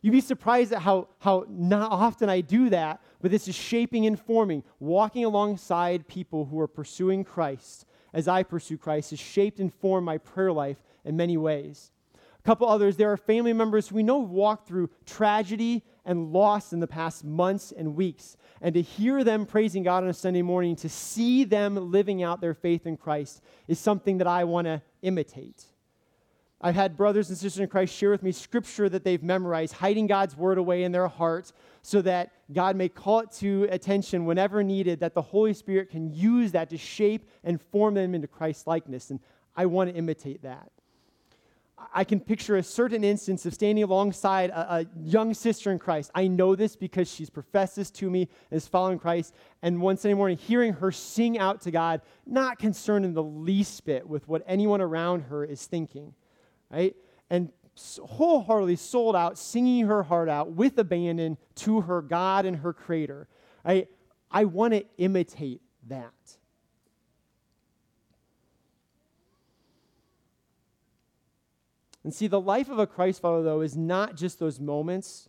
You'd 0.00 0.10
be 0.10 0.20
surprised 0.20 0.72
at 0.72 0.82
how, 0.82 1.08
how 1.20 1.46
not 1.48 1.92
often 1.92 2.28
I 2.28 2.40
do 2.40 2.68
that, 2.70 3.00
but 3.20 3.30
this 3.30 3.46
is 3.46 3.54
shaping 3.54 4.06
and 4.06 4.18
forming. 4.18 4.64
Walking 4.80 5.24
alongside 5.24 6.08
people 6.08 6.44
who 6.44 6.58
are 6.58 6.66
pursuing 6.66 7.22
Christ 7.22 7.86
as 8.12 8.26
I 8.26 8.42
pursue 8.42 8.76
Christ 8.76 9.10
has 9.10 9.20
shaped 9.20 9.60
and 9.60 9.72
formed 9.72 10.04
my 10.04 10.18
prayer 10.18 10.52
life 10.52 10.82
in 11.04 11.16
many 11.16 11.36
ways. 11.36 11.92
A 12.38 12.42
couple 12.42 12.68
others, 12.68 12.96
there 12.96 13.12
are 13.12 13.16
family 13.16 13.52
members 13.52 13.88
who 13.88 13.94
we 13.94 14.02
know 14.02 14.22
have 14.22 14.30
walked 14.30 14.66
through 14.66 14.90
tragedy 15.06 15.84
and 16.04 16.32
lost 16.32 16.72
in 16.72 16.80
the 16.80 16.86
past 16.86 17.24
months 17.24 17.72
and 17.72 17.94
weeks. 17.94 18.36
And 18.60 18.74
to 18.74 18.82
hear 18.82 19.24
them 19.24 19.46
praising 19.46 19.82
God 19.82 20.02
on 20.02 20.10
a 20.10 20.14
Sunday 20.14 20.42
morning, 20.42 20.76
to 20.76 20.88
see 20.88 21.44
them 21.44 21.90
living 21.90 22.22
out 22.22 22.40
their 22.40 22.54
faith 22.54 22.86
in 22.86 22.96
Christ, 22.96 23.42
is 23.68 23.78
something 23.78 24.18
that 24.18 24.26
I 24.26 24.44
want 24.44 24.66
to 24.66 24.82
imitate. 25.02 25.64
I've 26.60 26.76
had 26.76 26.96
brothers 26.96 27.28
and 27.28 27.36
sisters 27.36 27.60
in 27.60 27.68
Christ 27.68 27.92
share 27.92 28.10
with 28.10 28.22
me 28.22 28.30
scripture 28.30 28.88
that 28.88 29.02
they've 29.02 29.22
memorized, 29.22 29.74
hiding 29.74 30.06
God's 30.06 30.36
word 30.36 30.58
away 30.58 30.84
in 30.84 30.92
their 30.92 31.08
hearts 31.08 31.52
so 31.82 32.00
that 32.02 32.30
God 32.52 32.76
may 32.76 32.88
call 32.88 33.20
it 33.20 33.32
to 33.32 33.66
attention 33.68 34.26
whenever 34.26 34.62
needed, 34.62 35.00
that 35.00 35.14
the 35.14 35.22
Holy 35.22 35.54
Spirit 35.54 35.90
can 35.90 36.14
use 36.14 36.52
that 36.52 36.70
to 36.70 36.78
shape 36.78 37.28
and 37.42 37.60
form 37.60 37.94
them 37.94 38.14
into 38.14 38.28
Christ 38.28 38.68
likeness. 38.68 39.10
And 39.10 39.18
I 39.56 39.66
want 39.66 39.90
to 39.90 39.96
imitate 39.96 40.42
that. 40.42 40.70
I 41.92 42.04
can 42.04 42.20
picture 42.20 42.56
a 42.56 42.62
certain 42.62 43.04
instance 43.04 43.46
of 43.46 43.54
standing 43.54 43.84
alongside 43.84 44.50
a, 44.50 44.74
a, 44.74 44.86
young 45.02 45.34
sister 45.34 45.70
in 45.70 45.78
Christ. 45.78 46.10
I 46.14 46.26
know 46.26 46.54
this 46.54 46.76
because 46.76 47.12
she's 47.12 47.30
professed 47.30 47.76
this 47.76 47.90
to 47.92 48.10
me 48.10 48.28
is 48.50 48.66
following 48.66 48.98
Christ. 48.98 49.34
And 49.62 49.80
one 49.80 49.96
Sunday 49.96 50.14
morning, 50.14 50.38
hearing 50.38 50.74
her 50.74 50.92
sing 50.92 51.38
out 51.38 51.60
to 51.62 51.70
God, 51.70 52.00
not 52.26 52.58
concerned 52.58 53.04
in 53.04 53.14
the 53.14 53.22
least 53.22 53.84
bit 53.84 54.08
with 54.08 54.26
what 54.28 54.42
anyone 54.46 54.80
around 54.80 55.22
her 55.22 55.44
is 55.44 55.66
thinking 55.66 56.14
right? 56.72 56.96
And 57.30 57.50
wholeheartedly 57.76 58.76
sold 58.76 59.14
out, 59.14 59.38
singing 59.38 59.86
her 59.86 60.02
heart 60.02 60.28
out 60.28 60.52
with 60.52 60.78
abandon 60.78 61.36
to 61.56 61.82
her 61.82 62.02
God 62.02 62.46
and 62.46 62.56
her 62.56 62.72
Creator. 62.72 63.28
Right? 63.64 63.88
I 64.30 64.46
want 64.46 64.72
to 64.74 64.84
imitate 64.98 65.60
that. 65.88 66.12
And 72.04 72.12
see, 72.12 72.26
the 72.26 72.40
life 72.40 72.68
of 72.68 72.78
a 72.78 72.86
Christ 72.86 73.20
follower, 73.20 73.42
though, 73.42 73.60
is 73.60 73.76
not 73.76 74.16
just 74.16 74.38
those 74.38 74.58
moments, 74.58 75.28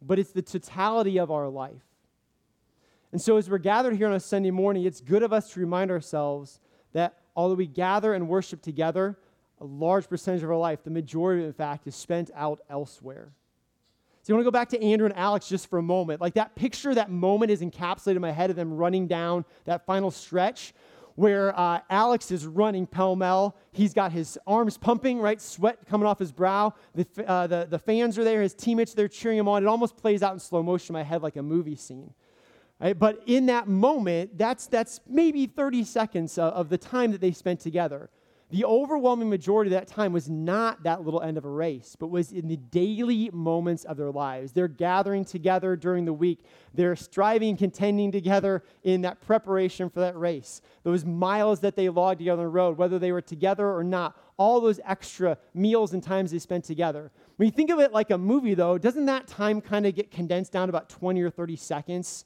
but 0.00 0.18
it's 0.18 0.30
the 0.30 0.42
totality 0.42 1.18
of 1.18 1.30
our 1.30 1.48
life. 1.48 1.82
And 3.10 3.20
so, 3.20 3.36
as 3.36 3.48
we're 3.48 3.58
gathered 3.58 3.96
here 3.96 4.06
on 4.06 4.14
a 4.14 4.20
Sunday 4.20 4.50
morning, 4.50 4.84
it's 4.84 5.00
good 5.00 5.22
of 5.22 5.32
us 5.32 5.52
to 5.52 5.60
remind 5.60 5.90
ourselves 5.90 6.60
that 6.92 7.18
although 7.36 7.54
we 7.54 7.66
gather 7.66 8.14
and 8.14 8.28
worship 8.28 8.62
together, 8.62 9.16
a 9.60 9.64
large 9.64 10.08
percentage 10.08 10.42
of 10.42 10.50
our 10.50 10.56
life, 10.56 10.82
the 10.84 10.90
majority 10.90 11.44
in 11.44 11.52
fact, 11.52 11.86
is 11.86 11.94
spent 11.94 12.30
out 12.34 12.60
elsewhere. 12.68 13.32
So 14.22 14.32
you 14.32 14.36
want 14.36 14.46
to 14.46 14.50
go 14.50 14.52
back 14.52 14.70
to 14.70 14.82
Andrew 14.82 15.06
and 15.06 15.16
Alex 15.16 15.48
just 15.48 15.68
for 15.68 15.78
a 15.78 15.82
moment. 15.82 16.20
Like 16.20 16.34
that 16.34 16.54
picture, 16.54 16.94
that 16.94 17.10
moment 17.10 17.50
is 17.50 17.60
encapsulated 17.60 18.16
in 18.16 18.22
my 18.22 18.32
head 18.32 18.48
of 18.48 18.56
them 18.56 18.72
running 18.72 19.06
down 19.06 19.44
that 19.64 19.84
final 19.84 20.10
stretch 20.10 20.72
where 21.16 21.58
uh, 21.58 21.80
Alex 21.90 22.30
is 22.30 22.46
running 22.46 22.86
pell 22.86 23.16
mell. 23.16 23.56
He's 23.72 23.94
got 23.94 24.12
his 24.12 24.38
arms 24.46 24.76
pumping, 24.76 25.20
right? 25.20 25.40
Sweat 25.40 25.86
coming 25.86 26.06
off 26.06 26.18
his 26.18 26.32
brow. 26.32 26.74
The, 26.94 27.06
uh, 27.26 27.46
the, 27.46 27.66
the 27.70 27.78
fans 27.78 28.18
are 28.18 28.24
there, 28.24 28.42
his 28.42 28.54
teammates, 28.54 28.94
they're 28.94 29.08
cheering 29.08 29.38
him 29.38 29.48
on. 29.48 29.62
It 29.62 29.66
almost 29.66 29.96
plays 29.96 30.22
out 30.22 30.32
in 30.32 30.40
slow 30.40 30.62
motion 30.62 30.94
in 30.94 31.00
my 31.00 31.04
head 31.04 31.22
like 31.22 31.36
a 31.36 31.42
movie 31.42 31.76
scene. 31.76 32.12
Right? 32.80 32.98
But 32.98 33.22
in 33.26 33.46
that 33.46 33.68
moment, 33.68 34.36
that's, 34.36 34.66
that's 34.66 35.00
maybe 35.08 35.46
30 35.46 35.84
seconds 35.84 36.36
of, 36.38 36.52
of 36.52 36.68
the 36.68 36.78
time 36.78 37.12
that 37.12 37.20
they 37.20 37.32
spent 37.32 37.60
together 37.60 38.10
the 38.54 38.64
overwhelming 38.64 39.28
majority 39.28 39.74
of 39.74 39.80
that 39.80 39.88
time 39.88 40.12
was 40.12 40.30
not 40.30 40.84
that 40.84 41.04
little 41.04 41.20
end 41.20 41.36
of 41.36 41.44
a 41.44 41.48
race, 41.48 41.96
but 41.98 42.06
was 42.06 42.30
in 42.30 42.46
the 42.46 42.56
daily 42.56 43.28
moments 43.32 43.82
of 43.82 43.96
their 43.96 44.12
lives. 44.12 44.52
They're 44.52 44.68
gathering 44.68 45.24
together 45.24 45.74
during 45.74 46.04
the 46.04 46.12
week. 46.12 46.44
They're 46.72 46.94
striving 46.94 47.56
contending 47.56 48.12
together 48.12 48.62
in 48.84 49.00
that 49.00 49.20
preparation 49.20 49.90
for 49.90 49.98
that 49.98 50.16
race. 50.16 50.62
Those 50.84 51.04
miles 51.04 51.58
that 51.62 51.74
they 51.74 51.88
logged 51.88 52.18
together 52.18 52.42
on 52.42 52.44
the 52.44 52.48
road, 52.48 52.78
whether 52.78 53.00
they 53.00 53.10
were 53.10 53.20
together 53.20 53.68
or 53.68 53.82
not, 53.82 54.16
all 54.36 54.60
those 54.60 54.78
extra 54.84 55.36
meals 55.52 55.92
and 55.92 56.00
times 56.00 56.30
they 56.30 56.38
spent 56.38 56.62
together. 56.62 57.10
When 57.34 57.46
you 57.46 57.52
think 57.52 57.70
of 57.70 57.80
it 57.80 57.90
like 57.90 58.12
a 58.12 58.18
movie, 58.18 58.54
though, 58.54 58.78
doesn't 58.78 59.06
that 59.06 59.26
time 59.26 59.60
kind 59.60 59.84
of 59.84 59.96
get 59.96 60.12
condensed 60.12 60.52
down 60.52 60.68
to 60.68 60.70
about 60.70 60.88
20 60.88 61.20
or 61.22 61.30
30 61.30 61.56
seconds? 61.56 62.24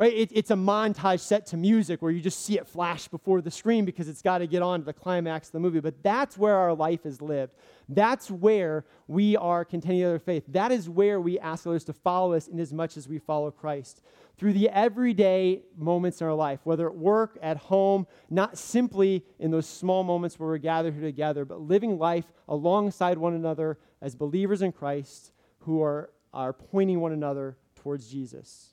Right? 0.00 0.14
It, 0.14 0.30
it's 0.32 0.50
a 0.50 0.54
montage 0.54 1.20
set 1.20 1.44
to 1.48 1.58
music 1.58 2.00
where 2.00 2.10
you 2.10 2.22
just 2.22 2.42
see 2.42 2.56
it 2.56 2.66
flash 2.66 3.06
before 3.06 3.42
the 3.42 3.50
screen 3.50 3.84
because 3.84 4.08
it's 4.08 4.22
got 4.22 4.38
to 4.38 4.46
get 4.46 4.62
on 4.62 4.80
to 4.80 4.86
the 4.86 4.94
climax 4.94 5.48
of 5.48 5.52
the 5.52 5.60
movie. 5.60 5.78
But 5.80 6.02
that's 6.02 6.38
where 6.38 6.56
our 6.56 6.72
life 6.72 7.04
is 7.04 7.20
lived. 7.20 7.52
That's 7.86 8.30
where 8.30 8.86
we 9.08 9.36
are 9.36 9.62
continuing 9.62 10.10
our 10.10 10.18
faith. 10.18 10.44
That 10.48 10.72
is 10.72 10.88
where 10.88 11.20
we 11.20 11.38
ask 11.38 11.66
others 11.66 11.84
to 11.84 11.92
follow 11.92 12.32
us 12.32 12.48
in 12.48 12.58
as 12.58 12.72
much 12.72 12.96
as 12.96 13.08
we 13.08 13.18
follow 13.18 13.50
Christ. 13.50 14.00
Through 14.38 14.54
the 14.54 14.70
everyday 14.70 15.64
moments 15.76 16.22
in 16.22 16.26
our 16.26 16.34
life, 16.34 16.60
whether 16.64 16.88
at 16.88 16.96
work, 16.96 17.36
at 17.42 17.58
home, 17.58 18.06
not 18.30 18.56
simply 18.56 19.22
in 19.38 19.50
those 19.50 19.66
small 19.68 20.02
moments 20.02 20.38
where 20.38 20.48
we're 20.48 20.56
gathered 20.56 20.94
here 20.94 21.02
together, 21.02 21.44
but 21.44 21.60
living 21.60 21.98
life 21.98 22.24
alongside 22.48 23.18
one 23.18 23.34
another 23.34 23.76
as 24.00 24.14
believers 24.14 24.62
in 24.62 24.72
Christ 24.72 25.32
who 25.58 25.82
are, 25.82 26.08
are 26.32 26.54
pointing 26.54 27.00
one 27.00 27.12
another 27.12 27.58
towards 27.74 28.08
Jesus. 28.10 28.69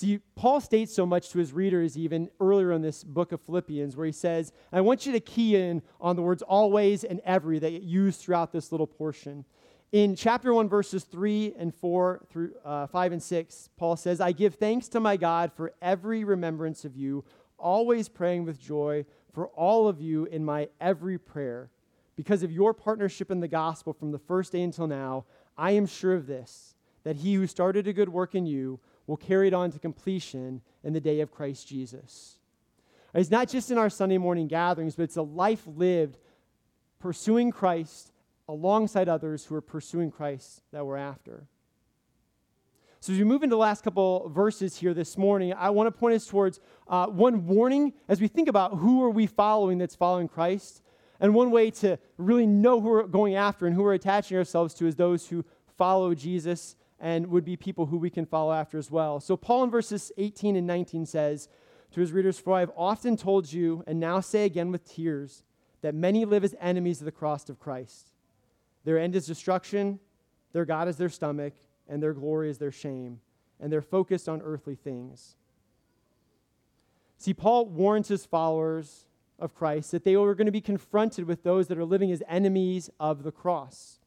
See, 0.00 0.18
Paul 0.34 0.62
states 0.62 0.94
so 0.94 1.04
much 1.04 1.28
to 1.28 1.38
his 1.38 1.52
readers 1.52 1.98
even 1.98 2.30
earlier 2.40 2.72
in 2.72 2.80
this 2.80 3.04
book 3.04 3.32
of 3.32 3.40
Philippians, 3.42 3.98
where 3.98 4.06
he 4.06 4.12
says, 4.12 4.50
I 4.72 4.80
want 4.80 5.04
you 5.04 5.12
to 5.12 5.20
key 5.20 5.56
in 5.56 5.82
on 6.00 6.16
the 6.16 6.22
words 6.22 6.40
always 6.40 7.04
and 7.04 7.20
every 7.22 7.58
that 7.58 7.68
get 7.68 7.82
used 7.82 8.18
throughout 8.18 8.50
this 8.50 8.72
little 8.72 8.86
portion. 8.86 9.44
In 9.92 10.16
chapter 10.16 10.54
1, 10.54 10.70
verses 10.70 11.04
3 11.04 11.52
and 11.58 11.74
4 11.74 12.26
through 12.30 12.52
uh, 12.64 12.86
5 12.86 13.12
and 13.12 13.22
6, 13.22 13.68
Paul 13.76 13.94
says, 13.94 14.22
I 14.22 14.32
give 14.32 14.54
thanks 14.54 14.88
to 14.88 15.00
my 15.00 15.18
God 15.18 15.52
for 15.54 15.74
every 15.82 16.24
remembrance 16.24 16.86
of 16.86 16.96
you, 16.96 17.22
always 17.58 18.08
praying 18.08 18.46
with 18.46 18.58
joy 18.58 19.04
for 19.34 19.48
all 19.48 19.86
of 19.86 20.00
you 20.00 20.24
in 20.24 20.46
my 20.46 20.70
every 20.80 21.18
prayer. 21.18 21.68
Because 22.16 22.42
of 22.42 22.50
your 22.50 22.72
partnership 22.72 23.30
in 23.30 23.40
the 23.40 23.48
gospel 23.48 23.92
from 23.92 24.12
the 24.12 24.18
first 24.18 24.52
day 24.52 24.62
until 24.62 24.86
now, 24.86 25.26
I 25.58 25.72
am 25.72 25.84
sure 25.84 26.14
of 26.14 26.26
this, 26.26 26.74
that 27.04 27.16
he 27.16 27.34
who 27.34 27.46
started 27.46 27.86
a 27.86 27.92
good 27.92 28.08
work 28.08 28.34
in 28.34 28.46
you 28.46 28.80
will 29.06 29.16
carry 29.16 29.48
it 29.48 29.54
on 29.54 29.70
to 29.72 29.78
completion 29.78 30.60
in 30.84 30.92
the 30.92 31.00
day 31.00 31.20
of 31.20 31.30
Christ 31.30 31.66
Jesus. 31.66 32.36
It's 33.14 33.30
not 33.30 33.48
just 33.48 33.70
in 33.70 33.78
our 33.78 33.90
Sunday 33.90 34.18
morning 34.18 34.46
gatherings, 34.46 34.94
but 34.94 35.04
it's 35.04 35.16
a 35.16 35.22
life 35.22 35.62
lived 35.66 36.18
pursuing 37.00 37.50
Christ 37.50 38.12
alongside 38.48 39.08
others 39.08 39.44
who 39.44 39.54
are 39.54 39.60
pursuing 39.60 40.10
Christ 40.10 40.62
that 40.72 40.84
we're 40.84 40.96
after. 40.96 41.46
So, 43.02 43.14
as 43.14 43.18
we 43.18 43.24
move 43.24 43.42
into 43.42 43.54
the 43.54 43.60
last 43.60 43.82
couple 43.82 44.28
verses 44.28 44.76
here 44.76 44.92
this 44.92 45.16
morning, 45.16 45.54
I 45.54 45.70
want 45.70 45.86
to 45.86 45.90
point 45.90 46.14
us 46.14 46.26
towards 46.26 46.60
uh, 46.86 47.06
one 47.06 47.46
warning 47.46 47.94
as 48.08 48.20
we 48.20 48.28
think 48.28 48.46
about 48.46 48.76
who 48.76 49.02
are 49.02 49.10
we 49.10 49.26
following 49.26 49.78
that's 49.78 49.96
following 49.96 50.28
Christ. 50.28 50.82
And 51.18 51.34
one 51.34 51.50
way 51.50 51.70
to 51.72 51.98
really 52.18 52.46
know 52.46 52.80
who 52.80 52.88
we're 52.88 53.02
going 53.04 53.34
after 53.34 53.66
and 53.66 53.74
who 53.74 53.82
we're 53.82 53.94
attaching 53.94 54.36
ourselves 54.36 54.74
to 54.74 54.86
is 54.86 54.96
those 54.96 55.26
who 55.26 55.44
follow 55.78 56.14
Jesus 56.14 56.76
and 57.00 57.28
would 57.28 57.44
be 57.44 57.56
people 57.56 57.86
who 57.86 57.96
we 57.96 58.10
can 58.10 58.26
follow 58.26 58.52
after 58.52 58.78
as 58.78 58.90
well. 58.90 59.20
So, 59.20 59.36
Paul 59.36 59.64
in 59.64 59.70
verses 59.70 60.12
18 60.18 60.54
and 60.54 60.66
19 60.66 61.06
says 61.06 61.48
to 61.92 62.00
his 62.00 62.12
readers, 62.12 62.38
For 62.38 62.52
I 62.52 62.60
have 62.60 62.72
often 62.76 63.16
told 63.16 63.52
you, 63.52 63.82
and 63.86 63.98
now 63.98 64.20
say 64.20 64.44
again 64.44 64.70
with 64.70 64.88
tears, 64.88 65.42
that 65.80 65.94
many 65.94 66.24
live 66.24 66.44
as 66.44 66.54
enemies 66.60 67.00
of 67.00 67.06
the 67.06 67.12
cross 67.12 67.48
of 67.48 67.58
Christ. 67.58 68.10
Their 68.84 68.98
end 68.98 69.16
is 69.16 69.26
destruction, 69.26 69.98
their 70.52 70.64
God 70.64 70.88
is 70.88 70.96
their 70.96 71.08
stomach, 71.08 71.54
and 71.88 72.02
their 72.02 72.12
glory 72.12 72.50
is 72.50 72.58
their 72.58 72.72
shame, 72.72 73.20
and 73.58 73.72
they're 73.72 73.80
focused 73.80 74.28
on 74.28 74.42
earthly 74.42 74.74
things. 74.74 75.36
See, 77.16 77.34
Paul 77.34 77.66
warns 77.66 78.08
his 78.08 78.24
followers 78.24 79.06
of 79.38 79.54
Christ 79.54 79.90
that 79.90 80.04
they 80.04 80.16
were 80.16 80.34
going 80.34 80.46
to 80.46 80.52
be 80.52 80.60
confronted 80.60 81.26
with 81.26 81.42
those 81.42 81.68
that 81.68 81.78
are 81.78 81.84
living 81.84 82.12
as 82.12 82.22
enemies 82.28 82.90
of 83.00 83.22
the 83.22 83.32
cross. 83.32 83.99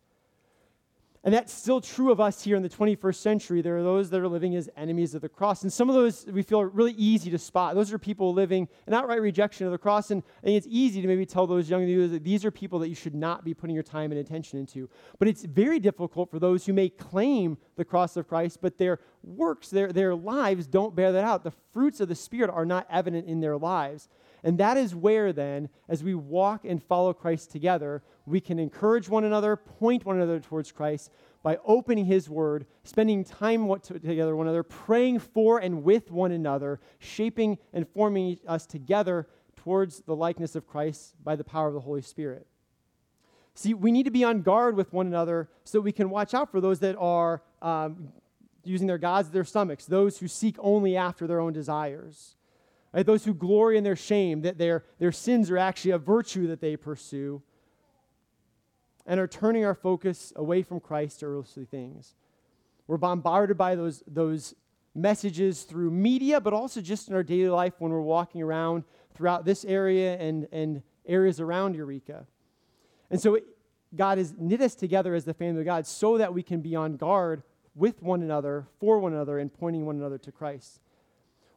And 1.25 1.33
that's 1.33 1.53
still 1.53 1.79
true 1.79 2.12
of 2.12 2.19
us 2.19 2.43
here 2.43 2.57
in 2.57 2.63
the 2.63 2.69
21st 2.69 3.15
century. 3.15 3.62
There 3.62 3.77
are 3.77 3.83
those 3.83 4.09
that 4.09 4.19
are 4.19 4.27
living 4.27 4.55
as 4.55 4.69
enemies 4.75 5.15
of 5.15 5.21
the 5.21 5.29
cross. 5.29 5.63
And 5.63 5.71
some 5.71 5.89
of 5.89 5.95
those 5.95 6.25
we 6.25 6.43
feel 6.43 6.59
are 6.59 6.67
really 6.67 6.91
easy 6.93 7.31
to 7.31 7.39
spot. 7.39 7.75
Those 7.75 7.93
are 7.93 7.97
people 7.97 8.33
living 8.33 8.67
an 8.88 8.93
outright 8.93 9.21
rejection 9.21 9.65
of 9.65 9.71
the 9.71 9.77
cross. 9.77 10.12
And 10.12 10.21
it's 10.43 10.67
easy 10.69 11.01
to 11.01 11.07
maybe 11.07 11.25
tell 11.25 11.47
those 11.47 11.69
young 11.69 11.86
leaders 11.86 12.12
that 12.12 12.25
these 12.25 12.43
are 12.43 12.51
people 12.51 12.77
that 12.79 12.89
you 12.89 12.95
should 12.95 13.15
not 13.15 13.45
be 13.45 13.53
putting 13.53 13.73
your 13.73 13.83
time 13.83 14.12
and 14.12 14.19
attention 14.19 14.59
into. 14.59 14.89
But 15.17 15.29
it's 15.29 15.45
very 15.45 15.79
difficult 15.79 16.29
for 16.29 16.39
those 16.39 16.65
who 16.65 16.73
may 16.73 16.89
claim 16.89 17.57
the 17.77 17.86
cross 17.86 18.17
of 18.17 18.27
Christ, 18.27 18.59
but 18.62 18.77
their 18.77 18.99
works, 19.23 19.69
their, 19.69 19.93
their 19.93 20.15
lives 20.15 20.67
don't 20.67 20.93
bear 20.93 21.13
that 21.13 21.23
out. 21.23 21.45
The 21.45 21.53
fruits 21.73 22.01
of 22.01 22.09
the 22.09 22.15
Spirit 22.15 22.51
are 22.51 22.65
not 22.65 22.86
evident 22.89 23.27
in 23.27 23.39
their 23.39 23.57
lives. 23.57 24.09
And 24.44 24.58
that 24.58 24.75
is 24.75 24.94
where, 24.94 25.31
then, 25.31 25.69
as 25.87 26.04
we 26.04 26.15
walk 26.15 26.65
and 26.65 26.83
follow 26.83 27.13
Christ 27.13 27.52
together, 27.52 28.04
we 28.25 28.41
can 28.41 28.60
encourage 28.60 29.08
one 29.08 29.23
another, 29.23 29.56
point 29.56 30.06
one 30.06 30.17
another 30.17 30.39
towards 30.39 30.71
Christ 30.71 31.12
by 31.44 31.58
opening 31.65 32.06
His 32.06 32.29
Word, 32.29 32.65
spending 32.83 33.23
time 33.23 33.69
together 33.83 34.35
one 34.35 34.48
another, 34.48 34.63
praying 34.63 35.19
for 35.19 35.60
and 35.60 35.83
with 35.83 36.12
one 36.12 36.31
another, 36.31 36.81
shaping 37.00 37.58
and 37.71 37.87
forming 37.87 38.37
us 38.48 38.65
together 38.65 39.27
towards 39.56 40.02
the 40.02 40.15
likeness 40.15 40.56
of 40.56 40.67
Christ 40.67 41.15
by 41.23 41.35
the 41.35 41.44
power 41.44 41.67
of 41.69 41.73
the 41.73 41.79
Holy 41.79 42.02
Spirit. 42.02 42.46
See, 43.56 43.73
we 43.73 43.91
need 43.91 44.04
to 44.04 44.12
be 44.12 44.23
on 44.23 44.41
guard 44.41 44.75
with 44.75 44.91
one 44.91 45.08
another 45.08 45.50
so 45.63 45.79
we 45.79 45.91
can 45.91 46.10
watch 46.10 46.33
out 46.33 46.52
for 46.52 46.60
those 46.60 46.79
that 46.79 46.96
are 46.98 47.44
um, 47.62 48.10
using 48.63 48.87
their 48.87 48.98
gods 48.98 49.29
their 49.29 49.44
stomachs, 49.44 49.85
those 49.85 50.17
who 50.17 50.27
seek 50.27 50.56
only 50.60 50.98
after 50.98 51.27
their 51.27 51.39
own 51.39 51.54
desires, 51.54 52.35
right? 52.94 53.06
those 53.06 53.25
who 53.25 53.33
glory 53.33 53.77
in 53.77 53.83
their 53.83 53.96
shame, 53.96 54.41
that 54.41 54.58
their, 54.58 54.83
their 55.00 55.12
sins 55.12 55.50
are 55.50 55.58
actually 55.58 55.91
a 55.91 55.98
virtue 55.98 56.48
that 56.48 56.62
they 56.62 56.77
pursue, 56.77 57.41
and 59.06 59.19
are 59.19 59.27
turning 59.27 59.65
our 59.65 59.75
focus 59.75 60.31
away 60.35 60.62
from 60.62 60.79
Christ 60.79 61.19
to 61.19 61.25
earthly 61.25 61.65
things. 61.65 62.15
We're 62.87 62.98
bombarded 62.98 63.58
by 63.58 63.75
those, 63.75 64.04
those 64.08 64.56
messages 64.96 65.63
through 65.63 65.91
media, 65.91 66.39
but 66.39 66.54
also 66.54 66.79
just 66.81 67.10
in 67.10 67.15
our 67.15 67.23
daily 67.23 67.50
life 67.50 67.73
when 67.79 67.91
we're 67.91 68.02
walking 68.02 68.41
around 68.41 68.83
throughout 69.13 69.46
this 69.46 69.65
area 69.65 70.17
and, 70.17 70.48
and 70.52 70.81
areas 71.06 71.39
around 71.39 71.75
Eureka. 71.75 72.25
And 73.10 73.19
so 73.19 73.35
it, 73.35 73.44
God 73.96 74.17
has 74.17 74.33
knit 74.37 74.62
us 74.62 74.75
together 74.75 75.13
as 75.13 75.25
the 75.25 75.33
family 75.33 75.62
of 75.62 75.65
God 75.65 75.85
so 75.85 76.17
that 76.17 76.33
we 76.33 76.44
can 76.44 76.62
be 76.62 76.75
on 76.75 76.98
guard 76.98 77.44
with 77.75 78.02
one 78.02 78.21
another, 78.21 78.67
for 78.79 79.00
one 79.00 79.13
another, 79.13 79.39
and 79.39 79.54
pointing 79.54 79.85
one 79.85 79.98
another 79.98 80.17
to 80.19 80.31
Christ. 80.31 80.79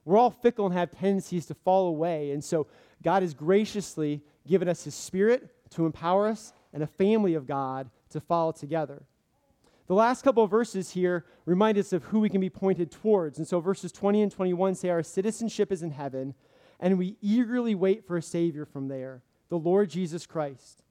We're 0.07 0.17
all 0.17 0.31
fickle 0.31 0.65
and 0.65 0.75
have 0.75 0.91
tendencies 0.93 1.45
to 1.47 1.55
fall 1.55 1.89
away. 1.89 2.31
And 2.31 2.43
so 2.43 2.69
God 3.03 3.23
has 3.23 3.35
graciously 3.35 4.23
given 4.47 4.69
us 4.69 4.85
His 4.85 4.95
Spirit 4.95 5.51
to 5.71 5.85
empower 5.85 6.29
us 6.29 6.55
and 6.73 6.83
a 6.83 6.87
family 6.87 7.35
of 7.35 7.47
God 7.47 7.91
to 8.11 8.21
follow 8.21 8.53
together. 8.53 9.03
The 9.89 9.95
last 9.95 10.23
couple 10.23 10.43
of 10.43 10.51
verses 10.51 10.93
here 10.93 11.27
remind 11.45 11.77
us 11.77 11.93
of 11.93 12.05
who 12.05 12.21
we 12.21 12.31
can 12.31 12.41
be 12.41 12.49
pointed 12.49 12.91
towards. 12.91 13.39
And 13.39 13.47
so 13.47 13.61
verses 13.61 13.93
20 13.93 14.23
and 14.23 14.33
21 14.33 14.77
say, 14.77 14.89
Our 14.89 15.03
citizenship 15.03 15.71
is 15.71 15.83
in 15.83 15.91
heaven, 15.91 16.35
and 16.81 16.99
we 16.99 17.17
eagerly 17.21 17.75
wait 17.75 18.07
for 18.07 18.17
a 18.17 18.23
Savior 18.23 18.65
from 18.65 18.89
there, 18.89 19.23
the 19.49 19.59
Lord 19.59 19.91
Jesus 19.91 20.25
Christ. 20.25 20.83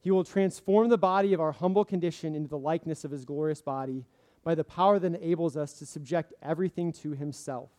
He 0.00 0.10
will 0.10 0.24
transform 0.24 0.88
the 0.88 0.98
body 0.98 1.32
of 1.32 1.40
our 1.40 1.52
humble 1.52 1.84
condition 1.84 2.34
into 2.34 2.48
the 2.48 2.58
likeness 2.58 3.04
of 3.04 3.10
His 3.10 3.24
glorious 3.24 3.62
body 3.62 4.04
by 4.44 4.54
the 4.54 4.64
power 4.64 4.98
that 4.98 5.14
enables 5.14 5.56
us 5.56 5.72
to 5.74 5.86
subject 5.86 6.34
everything 6.42 6.92
to 6.92 7.12
himself. 7.12 7.70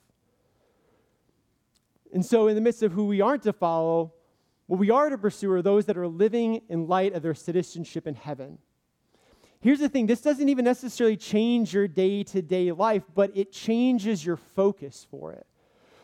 And 2.14 2.24
so, 2.24 2.48
in 2.48 2.56
the 2.56 2.62
midst 2.62 2.84
of 2.84 2.92
who 2.92 3.08
we 3.08 3.22
aren't 3.22 3.44
to 3.44 3.54
follow, 3.54 4.14
what 4.68 4.80
we 4.80 4.92
are 4.92 5.10
to 5.10 5.18
pursue 5.18 5.52
are 5.52 5.62
those 5.62 5.86
that 5.88 5.98
are 5.98 6.08
living 6.08 6.62
in 6.70 6.88
light 6.88 7.14
of 7.14 7.24
their 7.24 7.34
citizenship 7.34 8.08
in 8.08 8.16
heaven. 8.16 8.60
Here's 9.60 9.80
the 9.80 9.90
thing 9.90 10.06
this 10.06 10.22
doesn't 10.22 10.48
even 10.48 10.64
necessarily 10.64 11.18
change 11.18 11.74
your 11.74 11.88
day 11.88 12.24
to 12.24 12.42
day 12.42 12.72
life, 12.72 13.04
but 13.16 13.36
it 13.36 13.52
changes 13.52 14.26
your 14.26 14.38
focus 14.38 15.08
for 15.10 15.34
it. 15.34 15.48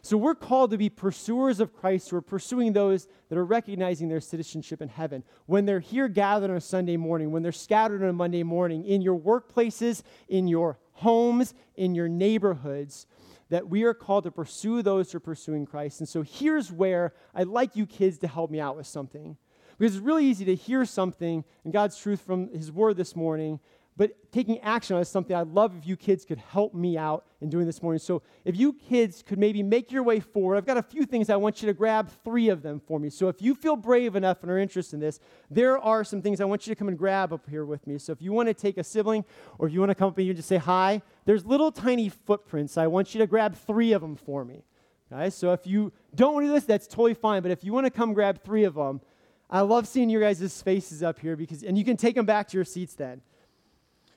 So 0.01 0.17
we're 0.17 0.35
called 0.35 0.71
to 0.71 0.77
be 0.77 0.89
pursuers 0.89 1.59
of 1.59 1.73
Christ 1.73 2.09
who 2.09 2.15
are 2.15 2.21
pursuing 2.21 2.71
those 2.73 3.07
that 3.27 3.37
are 3.37 3.45
recognizing 3.45 4.07
their 4.07 4.21
citizenship 4.21 4.81
in 4.81 4.87
heaven. 4.87 5.23
When 5.45 5.65
they're 5.65 5.81
here 5.81 6.07
gathered 6.07 6.49
on 6.49 6.57
a 6.57 6.61
Sunday 6.61 6.95
morning, 6.95 7.31
when 7.31 7.43
they're 7.43 7.51
scattered 7.51 8.01
on 8.01 8.09
a 8.09 8.13
Monday 8.13 8.43
morning, 8.43 8.85
in 8.85 9.01
your 9.01 9.19
workplaces, 9.19 10.03
in 10.29 10.47
your 10.47 10.79
homes, 10.93 11.53
in 11.75 11.95
your 11.95 12.07
neighborhoods, 12.07 13.07
that 13.49 13.67
we 13.67 13.83
are 13.83 13.93
called 13.93 14.23
to 14.25 14.31
pursue 14.31 14.81
those 14.81 15.11
who 15.11 15.17
are 15.17 15.21
pursuing 15.21 15.65
Christ. 15.65 15.99
And 15.99 16.09
so 16.09 16.21
here's 16.21 16.71
where 16.71 17.13
I'd 17.33 17.47
like 17.47 17.75
you 17.75 17.85
kids 17.85 18.17
to 18.19 18.27
help 18.27 18.51
me 18.51 18.59
out 18.59 18.77
with 18.77 18.87
something. 18.87 19.37
Because 19.77 19.95
it's 19.95 20.03
really 20.03 20.25
easy 20.25 20.45
to 20.45 20.55
hear 20.55 20.85
something 20.85 21.43
and 21.63 21.73
God's 21.73 21.97
truth 21.97 22.21
from 22.21 22.49
His 22.53 22.71
Word 22.71 22.97
this 22.97 23.15
morning 23.15 23.59
but 23.99 24.31
taking 24.31 24.59
action 24.59 24.95
on 24.95 25.01
is 25.01 25.09
something 25.09 25.35
I'd 25.35 25.49
love 25.49 25.75
if 25.77 25.85
you 25.85 25.97
kids 25.97 26.23
could 26.23 26.37
help 26.37 26.73
me 26.73 26.97
out 26.97 27.25
in 27.41 27.49
doing 27.49 27.65
this 27.65 27.83
morning. 27.83 27.99
So 27.99 28.21
if 28.45 28.55
you 28.55 28.71
kids 28.71 29.21
could 29.21 29.37
maybe 29.37 29.61
make 29.61 29.91
your 29.91 30.03
way 30.03 30.21
forward, 30.21 30.55
I've 30.55 30.65
got 30.65 30.77
a 30.77 30.81
few 30.81 31.05
things 31.05 31.29
I 31.29 31.35
want 31.35 31.61
you 31.61 31.65
to 31.67 31.73
grab 31.73 32.09
three 32.23 32.47
of 32.47 32.61
them 32.61 32.79
for 32.79 32.97
me. 32.97 33.09
So 33.09 33.27
if 33.27 33.41
you 33.41 33.53
feel 33.53 33.75
brave 33.75 34.15
enough 34.15 34.41
and 34.41 34.49
are 34.49 34.57
interested 34.57 34.95
in 34.95 35.01
this, 35.01 35.19
there 35.51 35.77
are 35.77 36.05
some 36.05 36.21
things 36.21 36.39
I 36.39 36.45
want 36.45 36.65
you 36.65 36.73
to 36.73 36.79
come 36.79 36.87
and 36.87 36.97
grab 36.97 37.33
up 37.33 37.49
here 37.49 37.65
with 37.65 37.85
me. 37.87 37.97
So 37.97 38.13
if 38.13 38.21
you 38.21 38.31
want 38.31 38.47
to 38.47 38.53
take 38.53 38.77
a 38.77 38.85
sibling 38.85 39.25
or 39.57 39.67
if 39.67 39.73
you 39.73 39.81
want 39.81 39.89
to 39.89 39.95
come 39.95 40.07
up 40.07 40.17
here 40.17 40.29
and 40.29 40.37
just 40.37 40.47
say 40.47 40.55
hi, 40.55 41.01
there's 41.25 41.45
little 41.45 41.69
tiny 41.69 42.07
footprints. 42.07 42.77
I 42.77 42.87
want 42.87 43.13
you 43.13 43.19
to 43.19 43.27
grab 43.27 43.53
three 43.53 43.91
of 43.91 44.01
them 44.01 44.15
for 44.15 44.45
me. 44.45 44.63
Okay, 45.11 45.29
so 45.29 45.51
if 45.51 45.67
you 45.67 45.91
don't 46.15 46.35
want 46.35 46.45
to 46.45 46.47
do 46.47 46.53
this, 46.53 46.63
that's 46.63 46.87
totally 46.87 47.15
fine. 47.15 47.41
But 47.41 47.51
if 47.51 47.65
you 47.65 47.73
want 47.73 47.85
to 47.85 47.91
come 47.91 48.13
grab 48.13 48.41
three 48.41 48.63
of 48.63 48.75
them, 48.75 49.01
I 49.49 49.59
love 49.59 49.89
seeing 49.89 50.09
your 50.09 50.21
guys' 50.21 50.61
faces 50.61 51.03
up 51.03 51.19
here 51.19 51.35
because, 51.35 51.63
and 51.63 51.77
you 51.77 51.83
can 51.83 51.97
take 51.97 52.15
them 52.15 52.25
back 52.25 52.47
to 52.47 52.57
your 52.57 52.63
seats 52.63 52.93
then. 52.93 53.23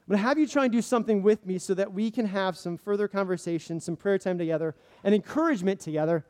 I'm 0.03 0.13
going 0.13 0.23
to 0.23 0.29
have 0.29 0.39
you 0.39 0.49
try 0.49 0.65
and 0.65 0.73
do 0.73 0.83
something 0.83 1.23
with 1.23 1.47
me 1.47 1.59
so 1.59 1.75
that 1.75 1.93
we 1.93 2.11
can 2.11 2.27
have 2.27 2.57
some 2.57 2.77
further 2.77 3.07
conversation, 3.07 3.79
some 3.79 3.97
prayer 3.97 4.19
time 4.19 4.37
together, 4.37 4.75
and 5.05 5.15
encouragement 5.15 5.79
together. 5.79 6.27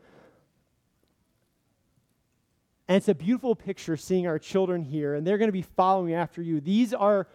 And 2.86 2.98
it's 2.98 3.08
a 3.08 3.14
beautiful 3.14 3.54
picture 3.54 3.96
seeing 3.96 4.26
our 4.26 4.38
children 4.38 4.82
here, 4.82 5.14
and 5.14 5.26
they're 5.26 5.38
going 5.38 5.48
to 5.48 5.52
be 5.52 5.62
following 5.62 6.12
after 6.12 6.42
you. 6.42 6.60
These 6.60 6.92
are 6.92 7.28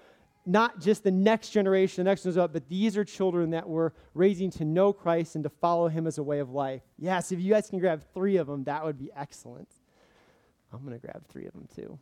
not 0.46 0.80
just 0.80 1.04
the 1.04 1.12
next 1.12 1.50
generation, 1.50 2.04
the 2.04 2.10
next 2.10 2.24
one's 2.24 2.38
up, 2.38 2.54
but 2.54 2.70
these 2.70 2.96
are 2.96 3.04
children 3.04 3.50
that 3.50 3.68
we're 3.68 3.92
raising 4.14 4.52
to 4.52 4.66
know 4.66 4.94
Christ 4.94 5.34
and 5.34 5.44
to 5.44 5.50
follow 5.50 5.88
Him 5.88 6.06
as 6.06 6.20
a 6.20 6.24
way 6.24 6.38
of 6.38 6.52
life. 6.52 6.84
Yes, 7.00 7.32
if 7.32 7.40
you 7.40 7.52
guys 7.52 7.70
can 7.70 7.80
grab 7.80 8.04
three 8.14 8.38
of 8.38 8.46
them, 8.46 8.64
that 8.66 8.86
would 8.86 9.00
be 9.00 9.10
excellent. 9.16 9.70
I'm 10.72 10.86
going 10.86 10.94
to 10.94 11.06
grab 11.06 11.28
three 11.28 11.48
of 11.48 11.54
them 11.54 11.68
too. 11.76 11.98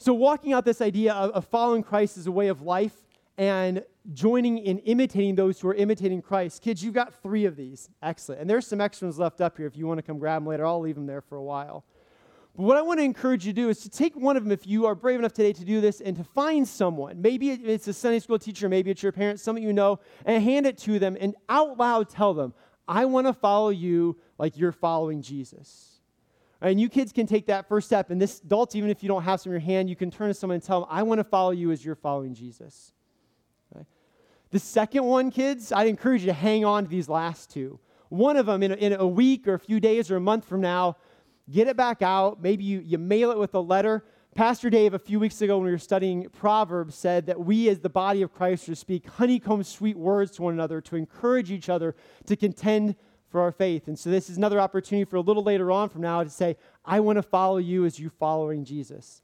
So, 0.00 0.14
walking 0.14 0.54
out 0.54 0.64
this 0.64 0.80
idea 0.80 1.12
of, 1.12 1.30
of 1.32 1.44
following 1.44 1.82
Christ 1.82 2.16
as 2.16 2.26
a 2.26 2.32
way 2.32 2.48
of 2.48 2.62
life 2.62 2.94
and 3.36 3.84
joining 4.14 4.56
in 4.56 4.78
imitating 4.78 5.34
those 5.34 5.60
who 5.60 5.68
are 5.68 5.74
imitating 5.74 6.22
Christ. 6.22 6.62
Kids, 6.62 6.82
you've 6.82 6.94
got 6.94 7.12
three 7.22 7.44
of 7.44 7.54
these. 7.54 7.90
Excellent. 8.02 8.40
And 8.40 8.48
there's 8.48 8.66
some 8.66 8.80
extra 8.80 9.08
ones 9.08 9.18
left 9.18 9.42
up 9.42 9.58
here 9.58 9.66
if 9.66 9.76
you 9.76 9.86
want 9.86 9.98
to 9.98 10.02
come 10.02 10.18
grab 10.18 10.40
them 10.40 10.48
later. 10.48 10.64
I'll 10.64 10.80
leave 10.80 10.94
them 10.94 11.04
there 11.04 11.20
for 11.20 11.36
a 11.36 11.42
while. 11.42 11.84
But 12.56 12.62
what 12.62 12.78
I 12.78 12.82
want 12.82 12.98
to 12.98 13.04
encourage 13.04 13.44
you 13.44 13.52
to 13.52 13.60
do 13.60 13.68
is 13.68 13.80
to 13.80 13.90
take 13.90 14.16
one 14.16 14.38
of 14.38 14.42
them 14.42 14.52
if 14.52 14.66
you 14.66 14.86
are 14.86 14.94
brave 14.94 15.18
enough 15.18 15.34
today 15.34 15.52
to 15.52 15.64
do 15.66 15.82
this 15.82 16.00
and 16.00 16.16
to 16.16 16.24
find 16.24 16.66
someone. 16.66 17.20
Maybe 17.20 17.50
it's 17.50 17.86
a 17.86 17.92
Sunday 17.92 18.20
school 18.20 18.38
teacher, 18.38 18.70
maybe 18.70 18.90
it's 18.90 19.02
your 19.02 19.12
parents, 19.12 19.42
someone 19.42 19.62
you 19.62 19.74
know, 19.74 20.00
and 20.24 20.42
hand 20.42 20.64
it 20.64 20.78
to 20.78 20.98
them 20.98 21.14
and 21.20 21.34
out 21.50 21.76
loud 21.76 22.08
tell 22.08 22.32
them, 22.32 22.54
I 22.88 23.04
want 23.04 23.26
to 23.26 23.34
follow 23.34 23.68
you 23.68 24.16
like 24.38 24.56
you're 24.56 24.72
following 24.72 25.20
Jesus. 25.20 25.99
And 26.62 26.80
you 26.80 26.88
kids 26.88 27.12
can 27.12 27.26
take 27.26 27.46
that 27.46 27.68
first 27.68 27.86
step. 27.86 28.10
And 28.10 28.20
this 28.20 28.40
adults, 28.40 28.74
even 28.74 28.90
if 28.90 29.02
you 29.02 29.08
don't 29.08 29.22
have 29.22 29.40
some 29.40 29.52
in 29.52 29.60
your 29.60 29.66
hand, 29.66 29.88
you 29.88 29.96
can 29.96 30.10
turn 30.10 30.28
to 30.28 30.34
someone 30.34 30.56
and 30.56 30.62
tell 30.62 30.80
them, 30.80 30.88
I 30.90 31.02
want 31.02 31.18
to 31.18 31.24
follow 31.24 31.50
you 31.52 31.72
as 31.72 31.84
you're 31.84 31.94
following 31.94 32.34
Jesus. 32.34 32.92
Okay? 33.74 33.86
The 34.50 34.58
second 34.58 35.04
one, 35.04 35.30
kids, 35.30 35.72
I'd 35.72 35.86
encourage 35.86 36.20
you 36.20 36.26
to 36.26 36.34
hang 36.34 36.64
on 36.64 36.84
to 36.84 36.90
these 36.90 37.08
last 37.08 37.50
two. 37.50 37.80
One 38.10 38.36
of 38.36 38.46
them 38.46 38.62
in 38.62 38.72
a, 38.72 38.74
in 38.74 38.92
a 38.92 39.06
week 39.06 39.48
or 39.48 39.54
a 39.54 39.58
few 39.58 39.80
days 39.80 40.10
or 40.10 40.16
a 40.16 40.20
month 40.20 40.44
from 40.44 40.60
now, 40.60 40.96
get 41.50 41.66
it 41.66 41.76
back 41.76 42.02
out. 42.02 42.42
Maybe 42.42 42.64
you, 42.64 42.80
you 42.80 42.98
mail 42.98 43.30
it 43.30 43.38
with 43.38 43.54
a 43.54 43.60
letter. 43.60 44.04
Pastor 44.34 44.70
Dave, 44.70 44.94
a 44.94 44.98
few 44.98 45.18
weeks 45.18 45.42
ago 45.42 45.56
when 45.56 45.66
we 45.66 45.72
were 45.72 45.78
studying 45.78 46.28
Proverbs, 46.28 46.94
said 46.94 47.26
that 47.26 47.40
we, 47.40 47.68
as 47.68 47.80
the 47.80 47.88
body 47.88 48.22
of 48.22 48.32
Christ, 48.32 48.66
should 48.66 48.78
speak 48.78 49.08
honeycomb 49.08 49.64
sweet 49.64 49.96
words 49.96 50.32
to 50.32 50.42
one 50.42 50.54
another 50.54 50.80
to 50.82 50.96
encourage 50.96 51.50
each 51.50 51.68
other 51.68 51.96
to 52.26 52.36
contend 52.36 52.94
for 53.30 53.40
our 53.40 53.52
faith. 53.52 53.88
And 53.88 53.98
so 53.98 54.10
this 54.10 54.28
is 54.28 54.36
another 54.36 54.60
opportunity 54.60 55.04
for 55.04 55.16
a 55.16 55.20
little 55.20 55.42
later 55.42 55.70
on 55.70 55.88
from 55.88 56.02
now 56.02 56.22
to 56.22 56.30
say, 56.30 56.56
I 56.84 57.00
want 57.00 57.16
to 57.16 57.22
follow 57.22 57.58
you 57.58 57.86
as 57.86 57.98
you 57.98 58.10
following 58.10 58.64
Jesus. 58.64 59.22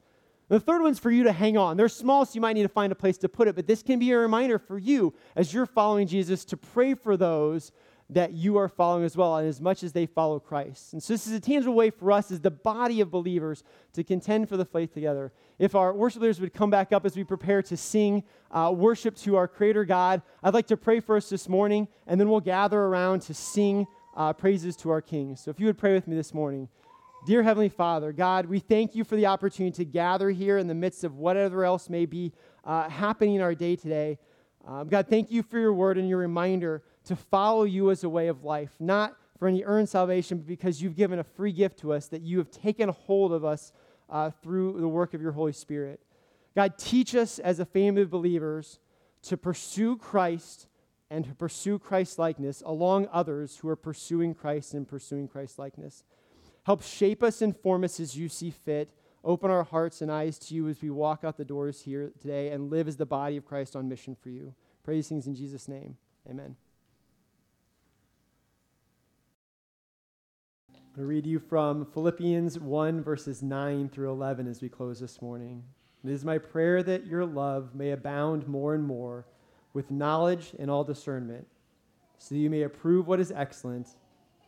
The 0.49 0.61
third 0.61 0.83
one's 0.83 1.01
for 1.01 1.11
you 1.11 1.25
to 1.25 1.33
hang 1.33 1.59
on. 1.59 1.77
They're 1.77 1.89
small, 1.89 2.25
so 2.25 2.35
you 2.35 2.41
might 2.41 2.53
need 2.53 2.63
to 2.63 2.69
find 2.69 2.93
a 2.93 2.97
place 2.97 3.19
to 3.19 3.29
put 3.29 3.49
it, 3.49 3.57
but 3.57 3.67
this 3.67 3.83
can 3.83 3.99
be 3.99 4.13
a 4.13 4.19
reminder 4.19 4.59
for 4.59 4.79
you 4.79 5.13
as 5.35 5.53
you're 5.53 5.67
following 5.67 6.07
Jesus 6.07 6.45
to 6.47 6.57
pray 6.57 6.95
for 6.95 7.17
those 7.17 7.73
that 8.09 8.33
you 8.33 8.57
are 8.57 8.69
following 8.69 9.05
as 9.05 9.17
well, 9.17 9.37
and 9.37 9.49
as 9.49 9.61
much 9.61 9.83
as 9.83 9.93
they 9.93 10.07
follow 10.07 10.39
Christ. 10.39 10.93
And 10.93 11.03
so 11.03 11.13
this 11.13 11.27
is 11.27 11.33
a 11.33 11.41
tangible 11.41 11.75
way 11.75 11.91
for 11.91 12.13
us 12.13 12.31
as 12.31 12.41
the 12.41 12.53
body 12.53 13.01
of 13.01 13.11
believers 13.11 13.65
to 13.95 14.05
contend 14.05 14.49
for 14.49 14.57
the 14.57 14.65
faith 14.65 14.95
together. 14.95 15.33
If 15.59 15.75
our 15.75 15.93
worship 15.93 16.23
leaders 16.23 16.41
would 16.41 16.55
come 16.55 16.71
back 16.71 16.93
up 16.93 17.05
as 17.05 17.17
we 17.17 17.25
prepare 17.25 17.63
to 17.63 17.77
sing 17.77 18.23
uh, 18.53 18.73
worship 18.73 19.17
to 19.17 19.35
our 19.35 19.49
Creator 19.49 19.87
God, 19.87 20.23
I'd 20.45 20.55
like 20.55 20.69
to 20.69 20.77
pray 20.77 21.01
for 21.01 21.17
us 21.17 21.29
this 21.29 21.49
morning, 21.49 21.89
and 22.07 22.21
then 22.21 22.29
we'll 22.29 22.41
gather 22.41 22.79
around 22.81 23.23
to 23.23 23.35
sing 23.35 23.89
uh, 24.17 24.33
praises 24.33 24.75
to 24.77 24.91
our 24.91 25.03
King. 25.03 25.37
So 25.37 25.51
if 25.51 25.61
you 25.61 25.67
would 25.67 25.79
pray 25.79 25.93
with 25.93 26.09
me 26.09 26.17
this 26.17 26.35
morning. 26.35 26.69
Dear 27.27 27.43
Heavenly 27.43 27.69
Father, 27.69 28.13
God, 28.13 28.47
we 28.47 28.61
thank 28.61 28.95
you 28.95 29.05
for 29.05 29.17
the 29.17 29.27
opportunity 29.27 29.77
to 29.77 29.85
gather 29.85 30.31
here 30.31 30.59
in 30.59 30.69
the 30.69 30.75
midst 30.75 31.05
of 31.05 31.17
whatever 31.17 31.65
else 31.65 31.91
may 31.91 32.07
be 32.07 32.33
uh, 32.65 32.89
happening 32.89 33.35
in 33.35 33.41
our 33.41 33.55
day 33.55 33.77
today. 33.77 34.19
Um, 34.67 34.89
God, 34.89 35.09
thank 35.09 35.31
you 35.31 35.43
for 35.43 35.59
your 35.59 35.73
word 35.73 35.99
and 35.99 36.09
your 36.09 36.19
reminder 36.19 36.83
to 37.05 37.17
follow 37.17 37.65
you 37.65 37.91
as 37.91 38.05
a 38.05 38.09
way 38.09 38.29
of 38.29 38.45
life, 38.45 38.71
not 38.81 39.17
for 39.39 39.49
any 39.49 39.65
earned 39.65 39.89
salvation, 39.89 40.39
but 40.39 40.47
because 40.47 40.81
you've 40.81 40.97
given 40.97 41.19
a 41.19 41.25
free 41.25 41.53
gift 41.53 41.79
to 41.81 41.93
us, 41.93 42.09
that 42.09 42.23
you 42.23 42.39
have 42.39 42.51
taken 42.51 42.89
hold 42.89 43.33
of 43.33 43.45
us 43.45 43.73
uh, 44.09 44.31
through 44.43 44.81
the 44.81 44.89
work 44.89 45.15
of 45.15 45.21
your 45.21 45.33
Holy 45.33 45.53
Spirit. 45.53 46.01
God, 46.55 46.79
teach 46.79 47.15
us 47.15 47.39
as 47.39 47.61
a 47.61 47.65
family 47.65 48.03
of 48.03 48.11
believers 48.11 48.79
to 49.23 49.37
pursue 49.37 49.97
Christ 49.97 50.69
and 51.11 51.25
to 51.25 51.35
pursue 51.35 51.79
Christ 51.79 52.19
likeness 52.19 52.63
along 52.65 53.09
others 53.13 53.59
who 53.59 53.69
are 53.69 53.77
pursuing 53.77 54.35
Christ 54.35 54.75
and 54.75 54.87
pursuing 54.87 55.29
Christ 55.29 55.59
likeness. 55.59 56.05
Help 56.65 56.83
shape 56.83 57.23
us 57.23 57.43
and 57.43 57.57
form 57.57 57.85
us 57.85 58.01
as 58.01 58.17
you 58.17 58.29
see 58.29 58.51
fit. 58.51 58.91
Open 59.23 59.51
our 59.51 59.65
hearts 59.65 60.03
and 60.03 60.11
eyes 60.11 60.39
to 60.39 60.55
you 60.55 60.69
as 60.69 60.83
we 60.83 60.91
walk 60.91 61.25
out 61.25 61.37
the 61.37 61.45
doors 61.45 61.83
here 61.83 62.13
today 62.21 62.51
and 62.51 62.71
live 62.71 62.89
as 62.89 62.97
the 62.97 63.07
body 63.07 63.37
of 63.37 63.45
Christ 63.45 63.77
on 63.77 63.89
mission 63.89 64.17
for 64.21 64.31
you. 64.31 64.55
Praise 64.83 65.09
things 65.09 65.27
in 65.27 65.35
Jesus' 65.35 65.69
name. 65.69 65.97
Amen. 66.29 66.57
I'm 70.73 71.03
going 71.03 71.05
to 71.05 71.07
read 71.07 71.27
you 71.27 71.39
from 71.39 71.87
Philippians 71.87 72.59
1, 72.59 73.03
verses 73.03 73.43
9 73.43 73.89
through 73.91 74.11
11 74.11 74.49
as 74.49 74.63
we 74.63 74.69
close 74.69 74.99
this 74.99 75.21
morning. 75.21 75.63
It 76.05 76.11
is 76.11 76.25
my 76.25 76.39
prayer 76.39 76.83
that 76.83 77.07
your 77.07 77.27
love 77.27 77.75
may 77.75 77.91
abound 77.91 78.49
more 78.49 78.75
and 78.75 78.85
more 78.85 79.27
with 79.77 79.91
knowledge 79.91 80.55
and 80.59 80.71
all 80.71 80.83
discernment, 80.83 81.47
so 82.17 82.35
that 82.35 82.41
you 82.41 82.49
may 82.49 82.63
approve 82.63 83.07
what 83.07 83.21
is 83.21 83.31
excellent, 83.31 83.89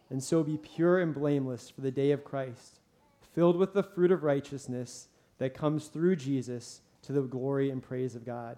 and 0.09 0.25
so 0.25 0.43
be 0.43 0.57
pure 0.57 1.01
and 1.01 1.13
blameless 1.13 1.69
for 1.69 1.83
the 1.83 1.91
day 1.91 2.13
of 2.13 2.25
Christ, 2.25 2.81
filled 3.35 3.59
with 3.59 3.75
the 3.75 3.83
fruit 3.83 4.11
of 4.11 4.23
righteousness 4.23 5.09
that 5.37 5.53
comes 5.53 5.89
through 5.89 6.17
Jesus 6.17 6.81
to 7.03 7.13
the 7.13 7.21
glory 7.21 7.69
and 7.69 7.83
praise 7.83 8.15
of 8.15 8.25
God. 8.25 8.57